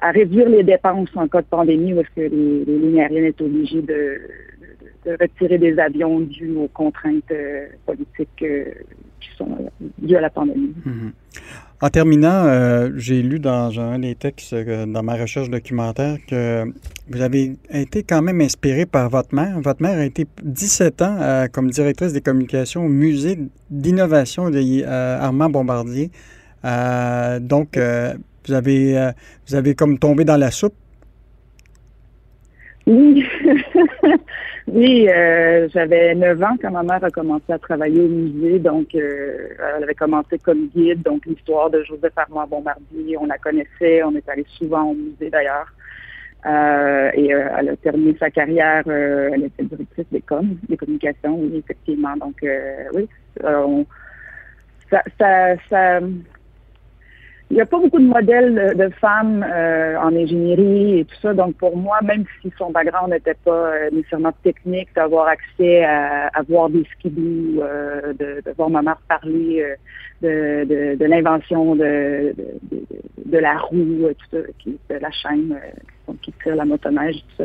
à, 0.00 0.10
réduire 0.10 0.48
les 0.48 0.62
dépenses 0.62 1.10
en 1.16 1.28
cas 1.28 1.42
de 1.42 1.46
pandémie 1.46 1.94
où 1.94 2.00
est-ce 2.00 2.14
que 2.14 2.34
les, 2.34 2.64
les 2.64 2.78
lignes 2.78 3.00
aériennes 3.00 3.32
sont 3.38 3.44
obligées 3.44 3.82
de, 3.82 4.20
de, 5.06 5.16
retirer 5.20 5.58
des 5.58 5.78
avions 5.78 6.20
dus 6.20 6.54
aux 6.56 6.68
contraintes 6.68 7.30
euh, 7.30 7.66
politiques 7.86 8.42
euh, 8.42 8.72
qui 9.20 9.28
sont 9.36 9.48
dues 9.98 10.16
à 10.16 10.20
la 10.20 10.30
pandémie. 10.30 10.74
Mm-hmm. 10.86 11.12
En 11.82 11.90
terminant, 11.90 12.46
euh, 12.46 12.90
j'ai 12.96 13.20
lu 13.20 13.38
dans 13.38 13.78
un 13.78 13.98
des 13.98 14.14
textes, 14.14 14.54
euh, 14.54 14.86
dans 14.86 15.02
ma 15.02 15.14
recherche 15.14 15.50
documentaire, 15.50 16.16
que 16.26 16.64
vous 17.10 17.20
avez 17.20 17.52
été 17.70 18.02
quand 18.02 18.22
même 18.22 18.40
inspiré 18.40 18.86
par 18.86 19.10
votre 19.10 19.34
mère. 19.34 19.60
Votre 19.60 19.82
mère 19.82 19.98
a 19.98 20.04
été 20.06 20.26
17 20.42 21.02
ans 21.02 21.18
euh, 21.20 21.46
comme 21.52 21.70
directrice 21.70 22.14
des 22.14 22.22
communications 22.22 22.86
au 22.86 22.88
musée 22.88 23.38
d'innovation 23.68 24.48
de 24.48 24.84
Armand 24.86 25.50
Bombardier. 25.50 26.10
donc, 27.40 27.78
vous 28.48 28.54
avez, 28.54 29.10
vous 29.46 29.54
avez 29.54 29.74
comme 29.74 29.98
tombé 29.98 30.24
dans 30.24 30.38
la 30.38 30.50
soupe? 30.50 30.74
Oui. 32.86 33.22
Oui, 34.68 35.08
euh, 35.08 35.68
j'avais 35.72 36.14
9 36.16 36.42
ans 36.42 36.56
quand 36.60 36.72
ma 36.72 36.82
mère 36.82 37.04
a 37.04 37.10
commencé 37.10 37.52
à 37.52 37.58
travailler 37.58 38.00
au 38.00 38.08
musée. 38.08 38.58
Donc, 38.58 38.94
euh, 38.96 39.48
elle 39.76 39.84
avait 39.84 39.94
commencé 39.94 40.38
comme 40.38 40.68
guide. 40.74 41.02
Donc, 41.02 41.24
l'histoire 41.26 41.70
de 41.70 41.84
Joseph 41.84 42.12
Armand 42.16 42.48
Bombardier, 42.48 43.16
on 43.16 43.26
la 43.26 43.38
connaissait. 43.38 44.02
On 44.02 44.14
est 44.16 44.28
allé 44.28 44.44
souvent 44.58 44.90
au 44.90 44.94
musée 44.94 45.30
d'ailleurs. 45.30 45.72
Euh, 46.46 47.10
et 47.14 47.28
elle 47.28 47.68
a 47.68 47.76
terminé 47.76 48.16
sa 48.18 48.30
carrière. 48.30 48.82
elle 48.88 49.44
était 49.44 49.64
directrice 49.64 50.06
des 50.10 50.20
com, 50.20 50.56
des 50.68 50.76
communications, 50.76 51.38
oui, 51.38 51.58
effectivement. 51.58 52.16
Donc, 52.16 52.44
oui, 52.92 53.08
ça, 54.90 55.02
ça, 55.18 55.56
ça 55.68 56.00
il 57.50 57.54
n'y 57.54 57.60
a 57.60 57.66
pas 57.66 57.78
beaucoup 57.78 58.00
de 58.00 58.06
modèles 58.06 58.74
de, 58.76 58.88
femmes 59.00 59.46
euh, 59.48 59.96
en 59.98 60.14
ingénierie 60.16 60.98
et 61.00 61.04
tout 61.04 61.14
ça. 61.22 61.32
Donc, 61.32 61.56
pour 61.56 61.76
moi, 61.76 61.98
même 62.02 62.24
si 62.42 62.52
son 62.58 62.70
background 62.70 63.12
n'était 63.12 63.34
pas 63.34 63.50
euh, 63.50 63.90
nécessairement 63.92 64.32
technique, 64.42 64.88
d'avoir 64.96 65.28
accès 65.28 65.84
à, 65.84 66.26
à, 66.28 66.42
voir 66.42 66.70
des 66.70 66.84
skidoo, 66.94 67.62
euh, 67.62 68.12
de, 68.14 68.42
de, 68.44 68.52
voir 68.56 68.68
ma 68.68 68.82
mère 68.82 68.98
parler 69.08 69.64
de, 70.22 70.64
de, 70.64 70.96
de 70.96 71.04
l'invention 71.04 71.76
de, 71.76 72.34
de, 73.24 73.38
la 73.38 73.58
roue, 73.58 74.08
tout 74.18 74.36
ça, 74.36 74.38
qui, 74.58 74.78
de 74.90 74.96
la 74.96 75.10
chaîne 75.12 75.56
qui 76.22 76.32
tire 76.42 76.56
la 76.56 76.64
motoneige, 76.64 77.16
tout 77.16 77.44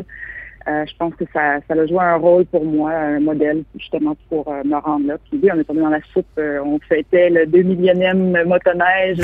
Euh, 0.68 0.84
je 0.86 0.96
pense 0.96 1.14
que 1.14 1.24
ça, 1.32 1.58
ça 1.66 1.74
a 1.74 1.86
joué 1.86 1.98
un 1.98 2.16
rôle 2.16 2.44
pour 2.46 2.64
moi, 2.64 2.92
un 2.92 3.20
modèle 3.20 3.64
justement 3.76 4.16
pour 4.28 4.46
euh, 4.48 4.62
me 4.64 4.76
rendre 4.76 5.06
là. 5.08 5.16
Puis 5.18 5.40
oui, 5.42 5.50
on 5.52 5.58
est 5.58 5.64
tombé 5.64 5.80
dans 5.80 5.88
la 5.88 6.00
soupe, 6.12 6.26
euh, 6.38 6.60
on 6.64 6.78
fêtait 6.80 7.30
le 7.30 7.46
2 7.46 7.62
millionième 7.62 8.44
motoneige. 8.44 9.18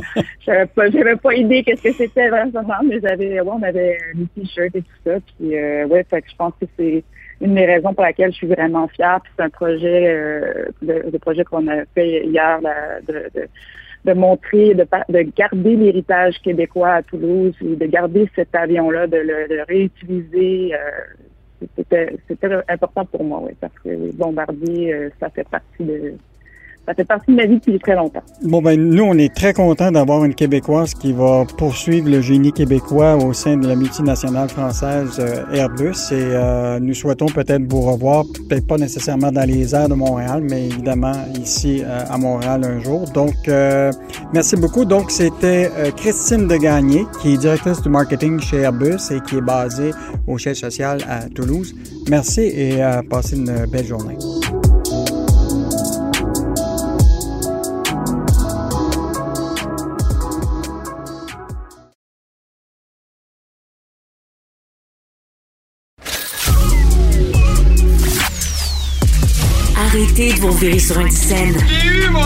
j'avais 0.46 0.66
pas, 0.66 0.90
j'avais 0.90 1.16
pas 1.16 1.34
idée 1.34 1.62
qu'est-ce 1.62 1.82
que 1.82 1.92
c'était 1.92 2.28
vraiment, 2.28 2.82
mais 2.84 3.00
j'avais, 3.00 3.40
ouais, 3.40 3.52
on 3.52 3.62
avait 3.62 3.98
des 4.14 4.26
t-shirts 4.42 4.76
et 4.76 4.82
tout 4.82 4.98
ça. 5.04 5.12
Puis 5.20 5.50
ouais, 5.50 6.04
fait 6.10 6.22
que 6.22 6.30
je 6.30 6.36
pense 6.36 6.52
que 6.60 6.66
c'est 6.76 7.02
une 7.40 7.54
des 7.54 7.66
raisons 7.66 7.94
pour 7.94 8.04
laquelle 8.04 8.32
je 8.32 8.36
suis 8.36 8.46
vraiment 8.46 8.86
fière. 8.88 9.20
Puis 9.22 9.32
c'est 9.36 9.44
un 9.44 9.50
projet, 9.50 10.70
le, 10.82 11.18
projet 11.18 11.44
qu'on 11.44 11.66
a 11.68 11.84
fait 11.94 12.26
hier 12.26 12.60
là, 12.60 13.00
de, 13.06 13.30
de 13.34 13.48
de 14.04 14.12
montrer, 14.12 14.74
de, 14.74 14.86
de 15.08 15.22
garder 15.36 15.76
l'héritage 15.76 16.40
québécois 16.42 16.94
à 16.94 17.02
Toulouse 17.02 17.54
et 17.62 17.76
de 17.76 17.86
garder 17.86 18.28
cet 18.34 18.54
avion-là, 18.54 19.06
de 19.06 19.16
le, 19.16 19.62
réutiliser. 19.66 20.74
Euh, 20.74 21.66
c'était, 21.76 22.16
important 22.68 23.06
pour 23.06 23.24
moi, 23.24 23.40
oui, 23.42 23.52
parce 23.60 23.72
que 23.82 23.88
les 23.88 24.12
bombardiers, 24.12 24.92
euh, 24.92 25.08
ça 25.18 25.30
fait 25.30 25.48
partie 25.48 25.84
de 25.84 26.14
ça 26.86 26.94
fait 26.94 27.04
partie 27.04 27.30
de 27.30 27.36
ma 27.36 27.46
vie 27.46 27.56
depuis 27.56 27.78
très 27.78 27.94
longtemps. 27.94 28.22
Bon, 28.42 28.60
ben, 28.60 28.78
nous, 28.78 29.04
on 29.04 29.14
est 29.14 29.34
très 29.34 29.52
contents 29.54 29.90
d'avoir 29.90 30.24
une 30.24 30.34
Québécoise 30.34 30.94
qui 30.94 31.12
va 31.12 31.44
poursuivre 31.56 32.10
le 32.10 32.20
génie 32.20 32.52
québécois 32.52 33.16
au 33.16 33.32
sein 33.32 33.56
de 33.56 33.66
la 33.66 33.74
multinationale 33.74 34.48
française 34.48 35.18
euh, 35.18 35.44
Airbus 35.52 36.12
et 36.12 36.14
euh, 36.14 36.78
nous 36.80 36.94
souhaitons 36.94 37.26
peut-être 37.26 37.62
vous 37.68 37.80
revoir, 37.80 38.24
peut-être 38.48 38.66
pas 38.66 38.76
nécessairement 38.76 39.32
dans 39.32 39.48
les 39.48 39.74
airs 39.74 39.88
de 39.88 39.94
Montréal, 39.94 40.44
mais 40.48 40.66
évidemment 40.66 41.14
ici 41.40 41.82
euh, 41.84 42.00
à 42.08 42.18
Montréal 42.18 42.64
un 42.64 42.80
jour. 42.80 43.08
Donc, 43.12 43.34
merci 44.32 44.56
beaucoup. 44.56 44.84
Donc, 44.84 45.10
c'était 45.10 45.70
Christine 45.96 46.46
Degagné, 46.46 47.04
qui 47.20 47.34
est 47.34 47.36
directrice 47.36 47.80
du 47.82 47.88
marketing 47.88 48.40
chez 48.40 48.58
Airbus 48.58 48.98
et 49.10 49.20
qui 49.20 49.36
est 49.36 49.40
basée 49.40 49.92
au 50.26 50.38
siège 50.38 50.60
social 50.60 50.98
à 51.08 51.28
Toulouse. 51.28 51.74
Merci 52.08 52.42
et 52.42 52.80
passez 53.08 53.36
une 53.36 53.66
belle 53.66 53.86
journée. 53.86 54.16
Vous 70.50 70.58
virer 70.58 70.78
sur 70.78 70.98
un 70.98 71.08
scène. 71.08 71.54
J'ai 71.68 71.88
eu 71.88 72.10
mon 72.10 72.24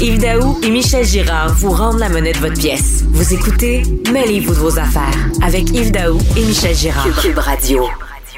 Yves 0.00 0.20
Daou 0.20 0.60
et 0.62 0.70
Michel 0.70 1.04
Girard 1.04 1.52
vous 1.54 1.70
rendent 1.70 1.98
la 1.98 2.08
monnaie 2.08 2.32
de 2.32 2.38
votre 2.38 2.58
pièce. 2.58 3.04
Vous 3.08 3.34
écoutez 3.34 3.82
Mêlez-vous 4.12 4.52
de 4.52 4.58
vos 4.58 4.78
affaires 4.78 5.30
avec 5.42 5.68
Yves 5.70 5.90
Daou 5.90 6.18
et 6.36 6.44
Michel 6.46 6.74
Girard. 6.76 7.08
Cube 7.20 7.38
Radio. 7.38 7.84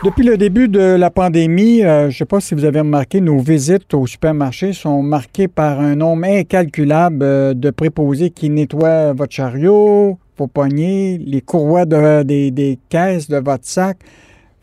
Depuis 0.02 0.24
le 0.24 0.38
début 0.38 0.68
de 0.68 0.80
la 0.80 1.10
pandémie, 1.10 1.84
euh, 1.84 2.02
je 2.02 2.06
ne 2.06 2.12
sais 2.12 2.24
pas 2.24 2.40
si 2.40 2.54
vous 2.54 2.64
avez 2.64 2.80
remarqué, 2.80 3.20
nos 3.20 3.38
visites 3.38 3.92
au 3.92 4.06
supermarché 4.06 4.72
sont 4.72 5.02
marquées 5.02 5.48
par 5.48 5.80
un 5.80 5.96
nombre 5.96 6.26
incalculable 6.26 7.22
euh, 7.22 7.54
de 7.54 7.70
préposés 7.70 8.30
qui 8.30 8.48
nettoient 8.48 9.12
votre 9.12 9.32
chariot, 9.34 10.18
vos 10.38 10.46
poignées, 10.46 11.18
les 11.18 11.42
courroies 11.42 11.84
des, 11.84 12.50
des 12.50 12.78
caisses 12.88 13.28
de 13.28 13.36
votre 13.38 13.66
sac. 13.66 13.98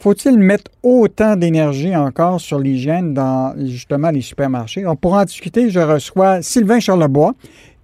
Faut-il 0.03 0.37
mettre 0.37 0.69
autant 0.83 1.37
d'énergie 1.37 1.95
encore 1.95 2.41
sur 2.41 2.59
l'hygiène 2.59 3.13
dans 3.13 3.55
justement 3.57 4.11
les 4.11 4.19
supermarchés? 4.19 4.85
On 4.85 4.97
pourra 4.97 5.21
en 5.21 5.23
discuter. 5.23 5.69
Je 5.69 5.79
reçois 5.79 6.41
Sylvain 6.41 6.81
Charlebois, 6.81 7.35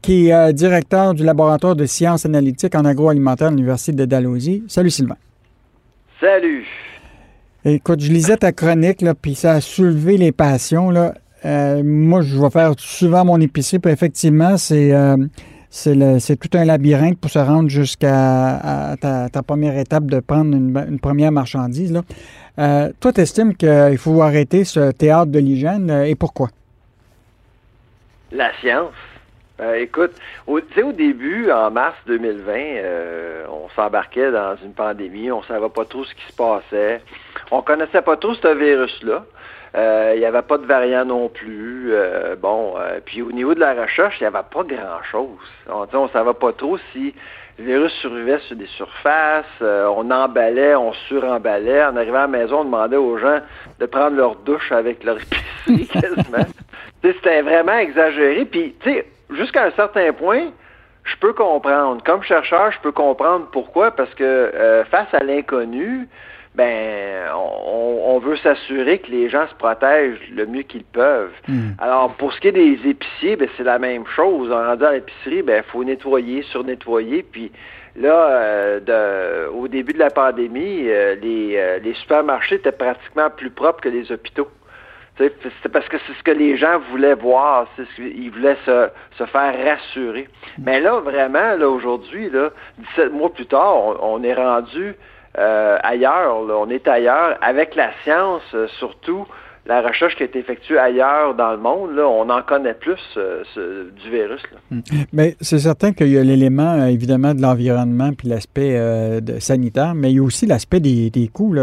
qui 0.02 0.28
est 0.28 0.34
euh, 0.34 0.52
directeur 0.52 1.14
du 1.14 1.24
laboratoire 1.24 1.78
de 1.78 1.86
sciences 1.86 2.26
analytiques 2.26 2.76
en 2.76 2.84
agroalimentaire 2.84 3.48
à 3.48 3.52
l'Université 3.52 3.94
de 3.94 4.04
Dalhousie. 4.04 4.66
Salut 4.68 4.90
Sylvain. 4.90 5.16
Salut. 6.20 6.66
Écoute, 7.64 8.02
je 8.02 8.12
lisais 8.12 8.36
ta 8.36 8.52
chronique, 8.52 9.02
là, 9.02 9.14
puis 9.16 9.34
ça 9.34 9.54
a 9.54 9.62
soulevé 9.62 10.18
les 10.18 10.34
passions. 10.34 10.90
Là. 10.90 11.14
Euh, 11.46 11.82
moi, 11.86 12.22
je 12.22 12.38
vais 12.38 12.50
faire 12.50 12.74
souvent 12.80 13.24
mon 13.24 13.40
épicerie, 13.40 13.80
puis 13.80 13.94
effectivement, 13.94 14.58
c'est 14.58 14.94
euh, 14.94 15.16
c'est 15.70 16.40
tout 16.40 16.58
un 16.58 16.66
labyrinthe 16.66 17.20
pour 17.20 17.30
se 17.30 17.40
rendre 17.40 17.70
jusqu'à 17.70 18.96
ta, 19.00 19.44
première 19.44 19.78
étape 19.78 20.06
de 20.06 20.20
prendre 20.20 20.56
une, 20.56 21.00
première 21.00 21.32
marchandise. 21.32 22.02
Euh, 22.58 22.90
toi, 23.00 23.14
tu 23.14 23.22
estimes 23.22 23.56
qu'il 23.56 23.98
faut 23.98 24.22
arrêter 24.22 24.64
ce 24.64 24.92
théâtre 24.92 25.32
de 25.32 25.40
l'hygiène 25.40 25.90
euh, 25.90 26.04
et 26.04 26.16
pourquoi? 26.16 26.50
La 28.32 28.52
science. 28.60 28.92
Euh, 29.62 29.76
écoute, 29.76 30.12
au, 30.48 30.60
au 30.60 30.92
début, 30.92 31.52
en 31.52 31.72
mars 31.72 31.96
2020, 32.08 32.54
on 33.50 33.70
s'embarquait 33.76 34.32
dans 34.32 34.56
une 34.64 34.74
pandémie, 34.74 35.32
on 35.32 35.40
ne 35.42 35.46
savait 35.46 35.70
pas 35.70 35.86
trop 35.86 36.04
ce 36.04 36.14
qui 36.14 36.32
se 36.32 36.36
passait, 36.36 37.02
on 37.52 37.62
connaissait 37.62 38.02
pas 38.02 38.18
trop 38.18 38.34
ce 38.34 38.48
virus-là. 38.48 39.26
Euh, 39.76 40.14
il 40.16 40.20
n'y 40.20 40.26
avait 40.26 40.42
pas 40.42 40.58
de 40.58 40.66
variant 40.66 41.06
non 41.06 41.30
plus. 41.30 41.90
Euh, 41.94 42.36
bon, 42.36 42.74
euh, 42.78 43.00
puis 43.06 43.22
au 43.22 43.32
niveau 43.32 43.54
de 43.54 43.60
la 43.60 43.74
recherche, 43.74 44.16
il 44.20 44.24
n'y 44.24 44.28
avait 44.28 44.46
pas 44.52 44.64
grand-chose. 44.64 45.30
On 45.68 46.04
ne 46.04 46.10
savait 46.10 46.34
pas 46.34 46.54
trop 46.54 46.78
si 46.92 47.14
le 47.60 47.66
virus 47.66 47.92
survivait 47.94 48.40
sur 48.48 48.56
des 48.56 48.68
surfaces, 48.68 49.46
on 49.62 50.10
emballait, 50.12 50.76
on 50.76 50.94
suremballait. 50.94 51.84
En 51.84 51.96
arrivant 51.98 52.20
à 52.20 52.22
la 52.22 52.28
maison, 52.28 52.62
on 52.62 52.66
demandait 52.66 52.96
aux 52.96 53.18
gens 53.18 53.40
de 53.80 53.86
prendre 53.86 54.16
leur 54.16 54.36
douche 54.38 54.72
avec 54.72 55.04
leur 55.04 55.18
épicerie 55.18 55.88
quasiment. 56.02 56.46
C'était 57.04 57.42
vraiment 57.42 57.78
exagéré. 57.78 58.46
Puis, 58.46 58.76
tu 58.80 58.94
sais, 58.94 59.06
jusqu'à 59.32 59.66
un 59.66 59.72
certain 59.72 60.14
point, 60.14 60.48
je 61.04 61.16
peux 61.18 61.34
comprendre. 61.34 62.02
Comme 62.06 62.24
chercheur, 62.24 62.72
je 62.72 62.80
peux 62.80 62.94
comprendre 62.94 63.48
pourquoi, 63.52 63.92
parce 63.92 64.14
que 64.16 64.84
face 64.90 65.14
à 65.14 65.22
l'inconnu, 65.22 66.08
ben 66.56 67.32
on, 67.36 68.20
veut 68.20 68.36
s'assurer 68.38 69.00
que 69.00 69.10
les 69.10 69.30
gens 69.30 69.48
se 69.48 69.56
protègent 69.56 70.20
le 70.36 70.46
mieux 70.46 70.64
qu'ils 70.64 70.84
peuvent. 70.84 71.32
Hmm. 71.48 71.72
Alors 71.78 72.14
pour 72.16 72.34
ce 72.34 72.42
qui 72.42 72.50
est 72.50 72.52
des 72.52 72.78
épiciers, 72.86 73.38
ben 73.38 73.48
c'est 73.56 73.64
la 73.64 73.80
même 73.80 74.06
chose. 74.08 74.52
En 74.52 74.66
rendant 74.66 74.88
à 74.88 74.94
l'épicerie, 74.94 75.42
ben 75.42 75.64
faut 75.72 75.86
nettoyer, 75.86 76.42
surnettoyer, 76.52 77.24
puis 77.24 77.50
là, 77.96 78.30
euh, 78.90 79.50
au 79.52 79.68
début 79.68 79.94
de 79.94 80.00
la 80.00 80.10
pandémie, 80.10 80.84
euh, 80.88 81.16
les, 81.16 81.56
euh, 81.56 81.80
les 81.80 81.94
supermarchés 81.94 82.56
étaient 82.56 82.72
pratiquement 82.72 83.30
plus 83.30 83.52
propres 83.52 83.82
que 83.82 83.90
les 83.90 84.12
hôpitaux. 84.12 84.50
C'est 85.18 85.70
parce 85.70 85.86
que 85.90 85.98
c'est 86.08 86.14
ce 86.18 86.24
que 86.24 86.32
les 86.32 86.56
gens 86.56 86.80
voulaient 86.92 87.14
voir, 87.14 87.68
c'est 87.76 87.84
ce 87.84 87.96
qu'ils 87.96 88.32
voulaient 88.32 88.56
se, 88.66 88.90
se, 89.18 89.26
faire 89.26 89.54
rassurer. 89.66 90.30
Hmm. 90.58 90.64
Mais 90.66 90.80
là, 90.80 91.00
vraiment, 91.02 91.56
là, 91.58 91.70
aujourd'hui, 91.70 92.30
là, 92.30 92.52
17 92.96 93.12
mois 93.12 93.34
plus 93.34 93.46
tard, 93.46 94.02
on 94.02 94.24
est 94.24 94.34
rendu 94.34 94.96
euh, 95.38 95.78
ailleurs. 95.84 96.36
On 96.50 96.70
est 96.70 96.88
ailleurs. 96.88 97.38
Avec 97.42 97.76
la 97.76 97.92
science, 98.04 98.42
euh, 98.54 98.68
surtout, 98.80 99.26
la 99.66 99.82
recherche 99.82 100.16
qui 100.16 100.24
été 100.24 100.40
effectuée 100.40 100.80
ailleurs 100.80 101.36
dans 101.36 101.52
le 101.52 101.58
monde, 101.58 101.92
on 102.00 102.28
en 102.30 102.42
connaît 102.42 102.74
plus 102.74 103.00
euh, 103.18 103.44
du 104.02 104.10
virus. 104.10 104.42
Hmm. 104.72 104.80
Mais 105.14 105.36
c'est 105.42 105.60
certain 105.60 105.94
qu'il 105.94 106.10
y 106.10 106.18
a 106.18 106.24
l'élément, 106.24 106.86
évidemment, 106.88 107.36
de 107.36 107.42
l'environnement 107.42 108.12
puis 108.14 108.28
l'aspect 108.28 108.80
sanitaire, 109.40 109.94
mais 109.94 110.12
il 110.12 110.16
y 110.16 110.20
a 110.20 110.24
aussi 110.24 110.48
l'aspect 110.48 110.80
des, 110.80 111.30
coûts. 111.32 111.56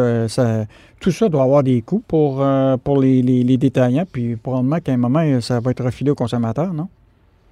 tout 1.01 1.11
ça 1.11 1.29
doit 1.29 1.43
avoir 1.43 1.65
des 1.65 1.83
coûts 1.83 2.03
pour, 2.07 2.47
pour 2.85 3.01
les, 3.01 3.23
les, 3.23 3.57
détaillants, 3.57 4.07
puis 4.11 4.37
probablement 4.37 4.79
qu'à 4.79 4.93
un 4.93 4.99
moment, 4.99 5.41
ça 5.41 5.59
va 5.59 5.73
être 5.73 5.83
refilé 5.83 6.13
aux 6.13 6.15
consommateurs, 6.15 6.73
non? 6.73 6.89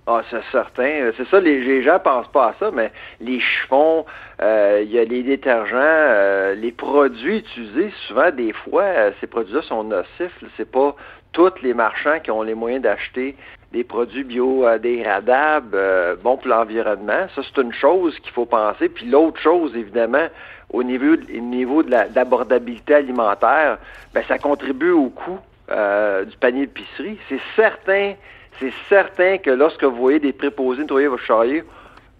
Ah, 0.06 0.20
c'est 0.30 0.42
certain. 0.52 0.82
Euh, 0.82 1.12
c'est 1.16 1.26
ça, 1.28 1.40
les, 1.40 1.60
les, 1.60 1.82
gens 1.82 1.98
pensent 1.98 2.28
pas 2.28 2.48
à 2.48 2.54
ça, 2.60 2.70
mais 2.70 2.92
les 3.20 3.40
chiffons, 3.40 4.04
euh, 4.42 4.82
il 4.84 4.90
y 4.90 4.98
a 4.98 5.04
les 5.04 5.22
détergents, 5.22 5.78
euh, 5.78 6.54
les 6.54 6.72
produits 6.72 7.38
utilisés, 7.38 7.90
souvent, 8.06 8.30
des 8.30 8.52
fois, 8.52 8.84
ces 9.20 9.26
produits-là 9.26 9.62
sont 9.62 9.82
nocifs. 9.82 10.44
C'est 10.58 10.70
pas 10.70 10.94
tous 11.32 11.52
les 11.62 11.72
marchands 11.72 12.20
qui 12.22 12.30
ont 12.30 12.42
les 12.42 12.54
moyens 12.54 12.82
d'acheter 12.82 13.34
des 13.72 13.82
produits 13.82 14.24
biodégradables, 14.24 15.76
bons 16.22 16.36
pour 16.36 16.48
l'environnement. 16.48 17.26
Ça, 17.34 17.40
c'est 17.42 17.62
une 17.62 17.72
chose 17.72 18.16
qu'il 18.20 18.32
faut 18.32 18.44
penser. 18.44 18.90
Puis 18.90 19.06
l'autre 19.06 19.40
chose, 19.40 19.74
évidemment, 19.74 20.28
au 20.70 20.82
niveau, 20.82 21.14
au 21.14 21.40
niveau 21.40 21.82
de 21.82 21.90
l'abordabilité 21.90 22.94
alimentaire, 22.94 23.78
ben, 24.12 24.22
ça 24.28 24.38
contribue 24.38 24.90
au 24.90 25.08
coût 25.08 25.38
du 25.68 26.36
panier 26.36 26.66
d'épicerie. 26.66 27.18
C'est 27.28 27.40
certain 27.56 28.12
c'est 28.60 28.72
certain 28.88 29.38
que 29.38 29.50
lorsque 29.50 29.84
vous 29.84 29.96
voyez 29.96 30.20
des 30.20 30.32
préposés 30.32 30.82
nettoyer 30.82 31.08
votre 31.08 31.22
chariot, 31.22 31.64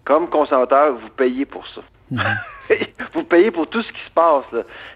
comme 0.05 0.29
consommateur, 0.29 0.95
vous 0.95 1.09
payez 1.11 1.45
pour 1.45 1.67
ça. 1.69 1.81
Mhm. 2.11 2.21
vous 3.15 3.25
payez 3.25 3.51
pour 3.51 3.67
tout 3.69 3.83
ce 3.83 3.93
qui 3.93 4.01
se 4.01 4.11
passe. 4.11 4.45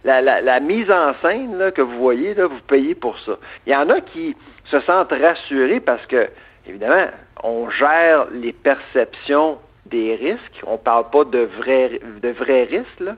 La, 0.05 0.61
mise 0.61 0.91
en 0.91 1.15
scène 1.23 1.73
que 1.73 1.83
vous 1.83 1.99
voyez, 1.99 2.35
là, 2.35 2.47
vous 2.47 2.61
payez 2.67 2.95
pour 2.95 3.19
ça. 3.21 3.33
Il 3.67 3.73
y 3.73 3.77
en 3.77 3.89
a 3.91 4.01
qui 4.01 4.37
se 4.65 4.81
sentent 4.81 5.13
rassurés 5.13 5.81
parce 5.81 6.05
que, 6.07 6.29
évidemment, 6.67 7.07
on 7.43 7.71
gère 7.71 8.27
les 8.33 8.53
perceptions 8.53 9.59
des 9.87 10.15
risques. 10.17 10.63
On 10.67 10.73
ne 10.73 10.79
parle 10.79 11.09
pas 11.11 11.25
de 11.25 11.41
vrais, 11.41 12.01
de 12.23 12.29
vrais 12.31 12.65
risques. 12.65 13.01
Là. 13.01 13.17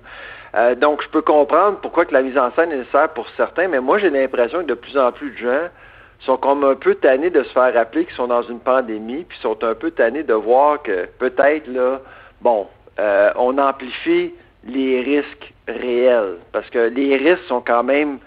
Euh, 0.56 0.74
donc, 0.74 1.02
je 1.02 1.08
peux 1.08 1.22
comprendre 1.22 1.78
pourquoi 1.80 2.04
que 2.04 2.12
la 2.12 2.22
mise 2.22 2.38
en 2.38 2.50
scène 2.52 2.72
est 2.72 2.76
nécessaire 2.76 3.08
pour 3.10 3.28
certains, 3.36 3.68
mais 3.68 3.80
moi, 3.80 3.98
j'ai 3.98 4.10
l'impression 4.10 4.60
que 4.60 4.66
de 4.66 4.74
plus 4.74 4.96
en 4.98 5.12
plus 5.12 5.30
de 5.30 5.36
gens 5.36 5.68
sont 6.20 6.36
comme 6.36 6.64
un 6.64 6.74
peu 6.74 6.94
tannés 6.94 7.30
de 7.30 7.42
se 7.42 7.50
faire 7.50 7.72
rappeler 7.74 8.04
qu'ils 8.04 8.14
sont 8.14 8.28
dans 8.28 8.42
une 8.42 8.60
pandémie, 8.60 9.24
puis 9.28 9.38
sont 9.40 9.62
un 9.64 9.74
peu 9.74 9.90
tannés 9.90 10.22
de 10.22 10.34
voir 10.34 10.82
que 10.82 11.06
peut-être, 11.18 11.66
là, 11.68 12.00
bon, 12.42 12.66
euh, 12.98 13.30
on 13.36 13.56
amplifie 13.58 14.32
les 14.66 15.00
risques 15.00 15.54
réels, 15.66 16.36
parce 16.52 16.68
que 16.68 16.78
les 16.78 17.16
risques 17.16 17.44
sont 17.48 17.62
quand 17.64 17.82
même, 17.82 18.18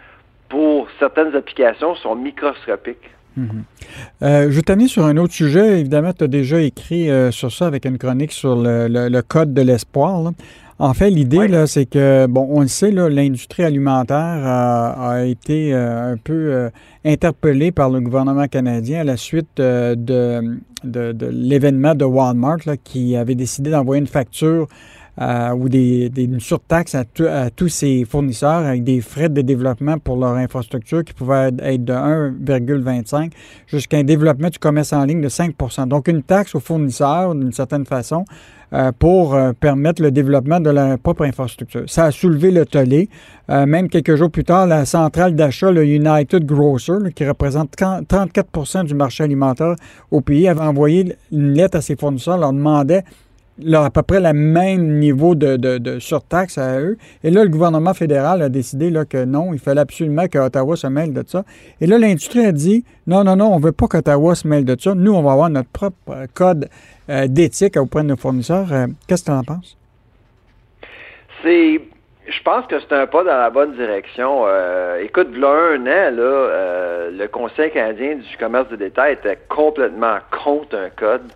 pour 0.49 0.87
certaines 0.99 1.35
applications, 1.35 1.95
sont 1.95 2.15
microscopiques. 2.15 3.09
Mhm. 3.35 3.63
Euh, 4.21 4.47
je 4.51 4.61
t'amener 4.61 4.87
sur 4.87 5.05
un 5.05 5.17
autre 5.17 5.33
sujet. 5.33 5.79
Évidemment, 5.79 6.13
tu 6.13 6.23
as 6.23 6.27
déjà 6.27 6.61
écrit 6.61 7.09
sur 7.31 7.51
ça 7.51 7.65
avec 7.65 7.85
une 7.85 7.97
chronique 7.97 8.31
sur 8.31 8.55
le, 8.55 9.21
code 9.21 9.53
de 9.53 9.61
l'espoir. 9.61 10.31
En 10.79 10.93
fait, 10.93 11.09
l'idée, 11.09 11.47
là, 11.47 11.67
c'est 11.67 11.85
que, 11.85 12.25
bon, 12.27 12.47
on 12.49 12.61
le 12.61 12.67
sait, 12.67 12.91
l'industrie 12.91 13.63
alimentaire 13.63 14.17
a, 14.17 15.23
été 15.25 15.73
euh, 15.73 16.13
un 16.13 16.17
peu 16.17 16.33
euh, 16.33 16.69
interpellée 17.05 17.71
par 17.71 17.89
le 17.89 18.01
gouvernement 18.01 18.47
canadien 18.47 19.01
à 19.01 19.03
la 19.03 19.17
suite 19.17 19.59
euh, 19.59 19.95
de, 19.95 20.59
de, 20.83 21.27
l'événement 21.27 21.93
de 21.93 22.05
Walmart 22.05 22.59
qui 22.83 23.15
avait 23.15 23.35
décidé 23.35 23.69
d'envoyer 23.69 24.01
une 24.01 24.07
facture 24.07 24.67
ou 25.19 25.69
des, 25.69 26.11
une 26.17 26.39
surtaxe 26.39 26.95
à, 26.95 27.03
à, 27.29 27.49
tous 27.49 27.69
ses 27.69 28.05
fournisseurs 28.05 28.65
avec 28.65 28.83
des 28.83 29.01
frais 29.01 29.29
de 29.29 29.41
développement 29.41 29.99
pour 29.99 30.17
leur 30.17 30.33
infrastructure 30.33 31.03
qui 31.03 31.13
pouvaient 31.13 31.51
être 31.59 31.85
de 31.85 31.93
1,25 31.93 33.31
jusqu'à 33.67 33.97
un 33.97 34.03
développement 34.03 34.49
du 34.49 34.59
commerce 34.59 34.93
en 34.93 35.05
ligne 35.05 35.21
de 35.21 35.29
5% 35.29 35.87
Donc, 35.87 36.07
une 36.07 36.23
taxe 36.23 36.55
aux 36.55 36.59
fournisseurs, 36.59 37.35
d'une 37.35 37.51
certaine 37.51 37.85
façon, 37.85 38.25
euh, 38.73 38.91
pour 38.97 39.35
euh, 39.35 39.53
permettre 39.53 40.01
le 40.01 40.09
développement 40.09 40.59
de 40.59 40.71
leur 40.71 40.97
propre 40.97 41.25
infrastructure. 41.25 41.83
Ça 41.85 42.05
a 42.05 42.11
soulevé 42.11 42.49
le 42.49 42.65
tollé. 42.65 43.07
Euh, 43.51 43.67
même 43.67 43.87
quelques 43.87 44.15
jours 44.15 44.31
plus 44.31 44.43
tard, 44.43 44.65
la 44.65 44.85
centrale 44.85 45.35
d'achat, 45.35 45.69
le 45.69 45.85
United 45.85 46.43
Grocer, 46.43 46.97
qui 47.15 47.23
représente 47.27 47.75
34% 47.75 48.85
du 48.85 48.95
marché 48.95 49.23
alimentaire 49.23 49.75
au 50.09 50.21
pays, 50.21 50.47
avait 50.47 50.61
envoyé 50.61 51.15
une 51.31 51.53
lettre 51.53 51.77
à 51.77 51.81
ses 51.81 51.95
fournisseurs, 51.95 52.39
leur 52.39 52.51
demandait 52.51 53.03
à 53.73 53.89
peu 53.89 54.01
près 54.01 54.19
le 54.19 54.33
même 54.33 54.99
niveau 54.99 55.35
de, 55.35 55.99
surtaxe 55.99 56.57
à 56.57 56.79
eux. 56.79 56.97
Et 57.23 57.29
là, 57.29 57.43
le 57.43 57.49
gouvernement 57.49 57.93
fédéral 57.93 58.41
a 58.41 58.49
décidé 58.49 58.89
là, 58.89 59.05
que 59.05 59.23
non, 59.25 59.53
il 59.53 59.59
fallait 59.59 59.81
absolument 59.81 60.27
qu'Ottawa 60.27 60.75
se 60.75 60.87
mêle 60.87 61.13
de 61.13 61.23
ça. 61.25 61.43
Et 61.79 61.87
là, 61.87 61.97
l'industrie 61.97 62.45
a 62.45 62.51
dit 62.51 62.83
non, 63.07 63.23
non, 63.23 63.35
non, 63.35 63.53
on 63.53 63.59
ne 63.59 63.63
veut 63.63 63.71
pas 63.71 63.87
qu'Ottawa 63.87 64.35
se 64.35 64.47
mêle 64.47 64.65
de 64.65 64.75
ça. 64.79 64.95
Nous, 64.95 65.13
on 65.13 65.21
va 65.21 65.33
avoir 65.33 65.49
notre 65.49 65.69
propre 65.69 66.25
code 66.33 66.69
euh, 67.09 67.27
d'éthique 67.27 67.77
auprès 67.77 68.01
de 68.01 68.07
nos 68.07 68.17
fournisseurs. 68.17 68.71
Euh, 68.71 68.87
qu'est-ce 69.07 69.23
que 69.23 69.31
tu 69.31 69.37
en 69.37 69.43
penses? 69.43 69.77
C'est. 71.43 71.81
Je 72.25 72.41
pense 72.41 72.65
que 72.67 72.79
c'est 72.79 72.95
un 72.95 73.05
pas 73.05 73.25
dans 73.25 73.37
la 73.37 73.49
bonne 73.49 73.73
direction. 73.73 74.45
Euh, 74.47 75.03
écoute, 75.03 75.27
il 75.33 75.43
un 75.43 75.81
an, 75.81 76.15
là, 76.15 77.09
le 77.11 77.27
Conseil 77.27 77.69
canadien 77.69 78.15
du 78.15 78.37
commerce 78.37 78.69
de 78.69 78.77
détail 78.77 79.13
était 79.13 79.37
complètement 79.49 80.19
contre 80.31 80.77
un 80.77 80.89
code. 80.89 81.29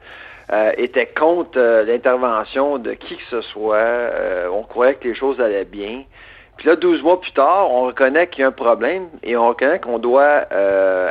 Était 0.77 1.07
contre 1.07 1.59
l'intervention 1.85 2.77
de 2.77 2.93
qui 2.93 3.17
que 3.17 3.23
ce 3.29 3.41
soit. 3.41 4.11
on 4.51 4.63
croyait 4.63 4.95
que 4.95 5.07
les 5.07 5.15
choses 5.15 5.41
allaient 5.41 5.65
bien. 5.65 6.03
Puis 6.57 6.67
là, 6.67 6.75
12 6.75 7.03
mois 7.03 7.19
plus 7.19 7.33
tard, 7.33 7.69
on 7.69 7.87
reconnaît 7.87 8.27
qu'il 8.27 8.41
y 8.41 8.43
a 8.45 8.47
un 8.47 8.51
problème 8.51 9.09
et 9.23 9.35
on 9.35 9.47
reconnaît 9.47 9.79
qu'on 9.79 9.99
doit 9.99 10.45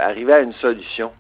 arriver 0.00 0.32
à 0.32 0.40
une 0.40 0.54
solution. 0.54 1.12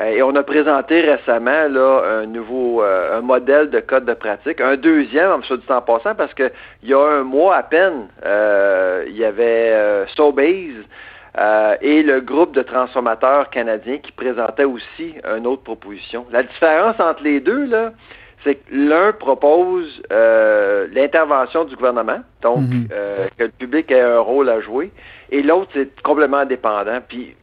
Euh, 0.00 0.10
et 0.10 0.22
on 0.22 0.34
a 0.36 0.42
présenté 0.42 1.00
récemment 1.00 1.68
là, 1.68 2.02
un 2.20 2.26
nouveau 2.26 2.82
euh, 2.82 3.18
un 3.18 3.22
modèle 3.22 3.70
de 3.70 3.80
code 3.80 4.04
de 4.04 4.14
pratique, 4.14 4.60
un 4.60 4.76
deuxième, 4.76 5.30
en 5.30 5.38
dit 5.38 5.62
en 5.68 5.82
passant, 5.82 6.14
parce 6.14 6.32
qu'il 6.34 6.52
y 6.84 6.94
a 6.94 7.00
un 7.00 7.22
mois 7.22 7.56
à 7.56 7.62
peine, 7.62 8.08
euh, 8.24 9.04
il 9.08 9.16
y 9.16 9.24
avait 9.24 9.72
euh, 9.72 10.06
Sobase 10.08 10.84
et 11.36 12.02
le 12.02 12.20
groupe 12.20 12.54
de 12.54 12.62
transformateurs 12.62 13.50
canadiens 13.50 13.98
qui 13.98 14.12
présentait 14.12 14.64
aussi 14.64 15.14
une 15.36 15.46
autre 15.46 15.62
proposition. 15.62 16.26
La 16.30 16.42
différence 16.42 16.98
entre 16.98 17.22
les 17.22 17.40
deux, 17.40 17.66
là, 17.66 17.92
c'est 18.42 18.56
que 18.56 18.74
l'un 18.74 19.12
propose 19.12 20.02
l'intervention 20.10 21.64
du 21.64 21.76
gouvernement, 21.76 22.20
donc 22.42 22.60
mhm. 22.60 22.88
que 23.38 23.44
le 23.44 23.50
public 23.50 23.90
ait 23.90 24.00
un 24.00 24.20
rôle 24.20 24.48
à 24.48 24.60
jouer, 24.60 24.90
et 25.30 25.42
l'autre, 25.42 25.70
c'est 25.72 26.02
complètement 26.02 26.38
indépendant. 26.38 26.98
Puis 27.06 27.36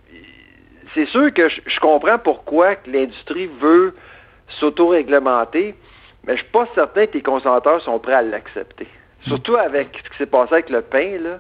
c'est 0.94 1.08
sûr 1.08 1.34
que 1.34 1.48
je, 1.48 1.80
comprends 1.80 2.18
pourquoi 2.18 2.76
l'industrie 2.88 3.50
veut 3.60 3.94
s'auto-réglementer, 4.60 5.76
mais 6.26 6.36
je 6.36 6.42
suis 6.42 6.52
pas 6.52 6.68
certain 6.76 7.06
que 7.06 7.14
les 7.14 7.22
consommateurs 7.22 7.82
sont 7.82 8.00
prêts 8.00 8.14
à 8.14 8.22
l'accepter. 8.22 8.88
Surtout 9.28 9.56
avec 9.56 9.90
ce 10.04 10.10
qui 10.10 10.18
s'est 10.18 10.26
passé 10.26 10.54
avec 10.54 10.70
le 10.70 10.82
pain, 10.82 11.18
là 11.20 11.40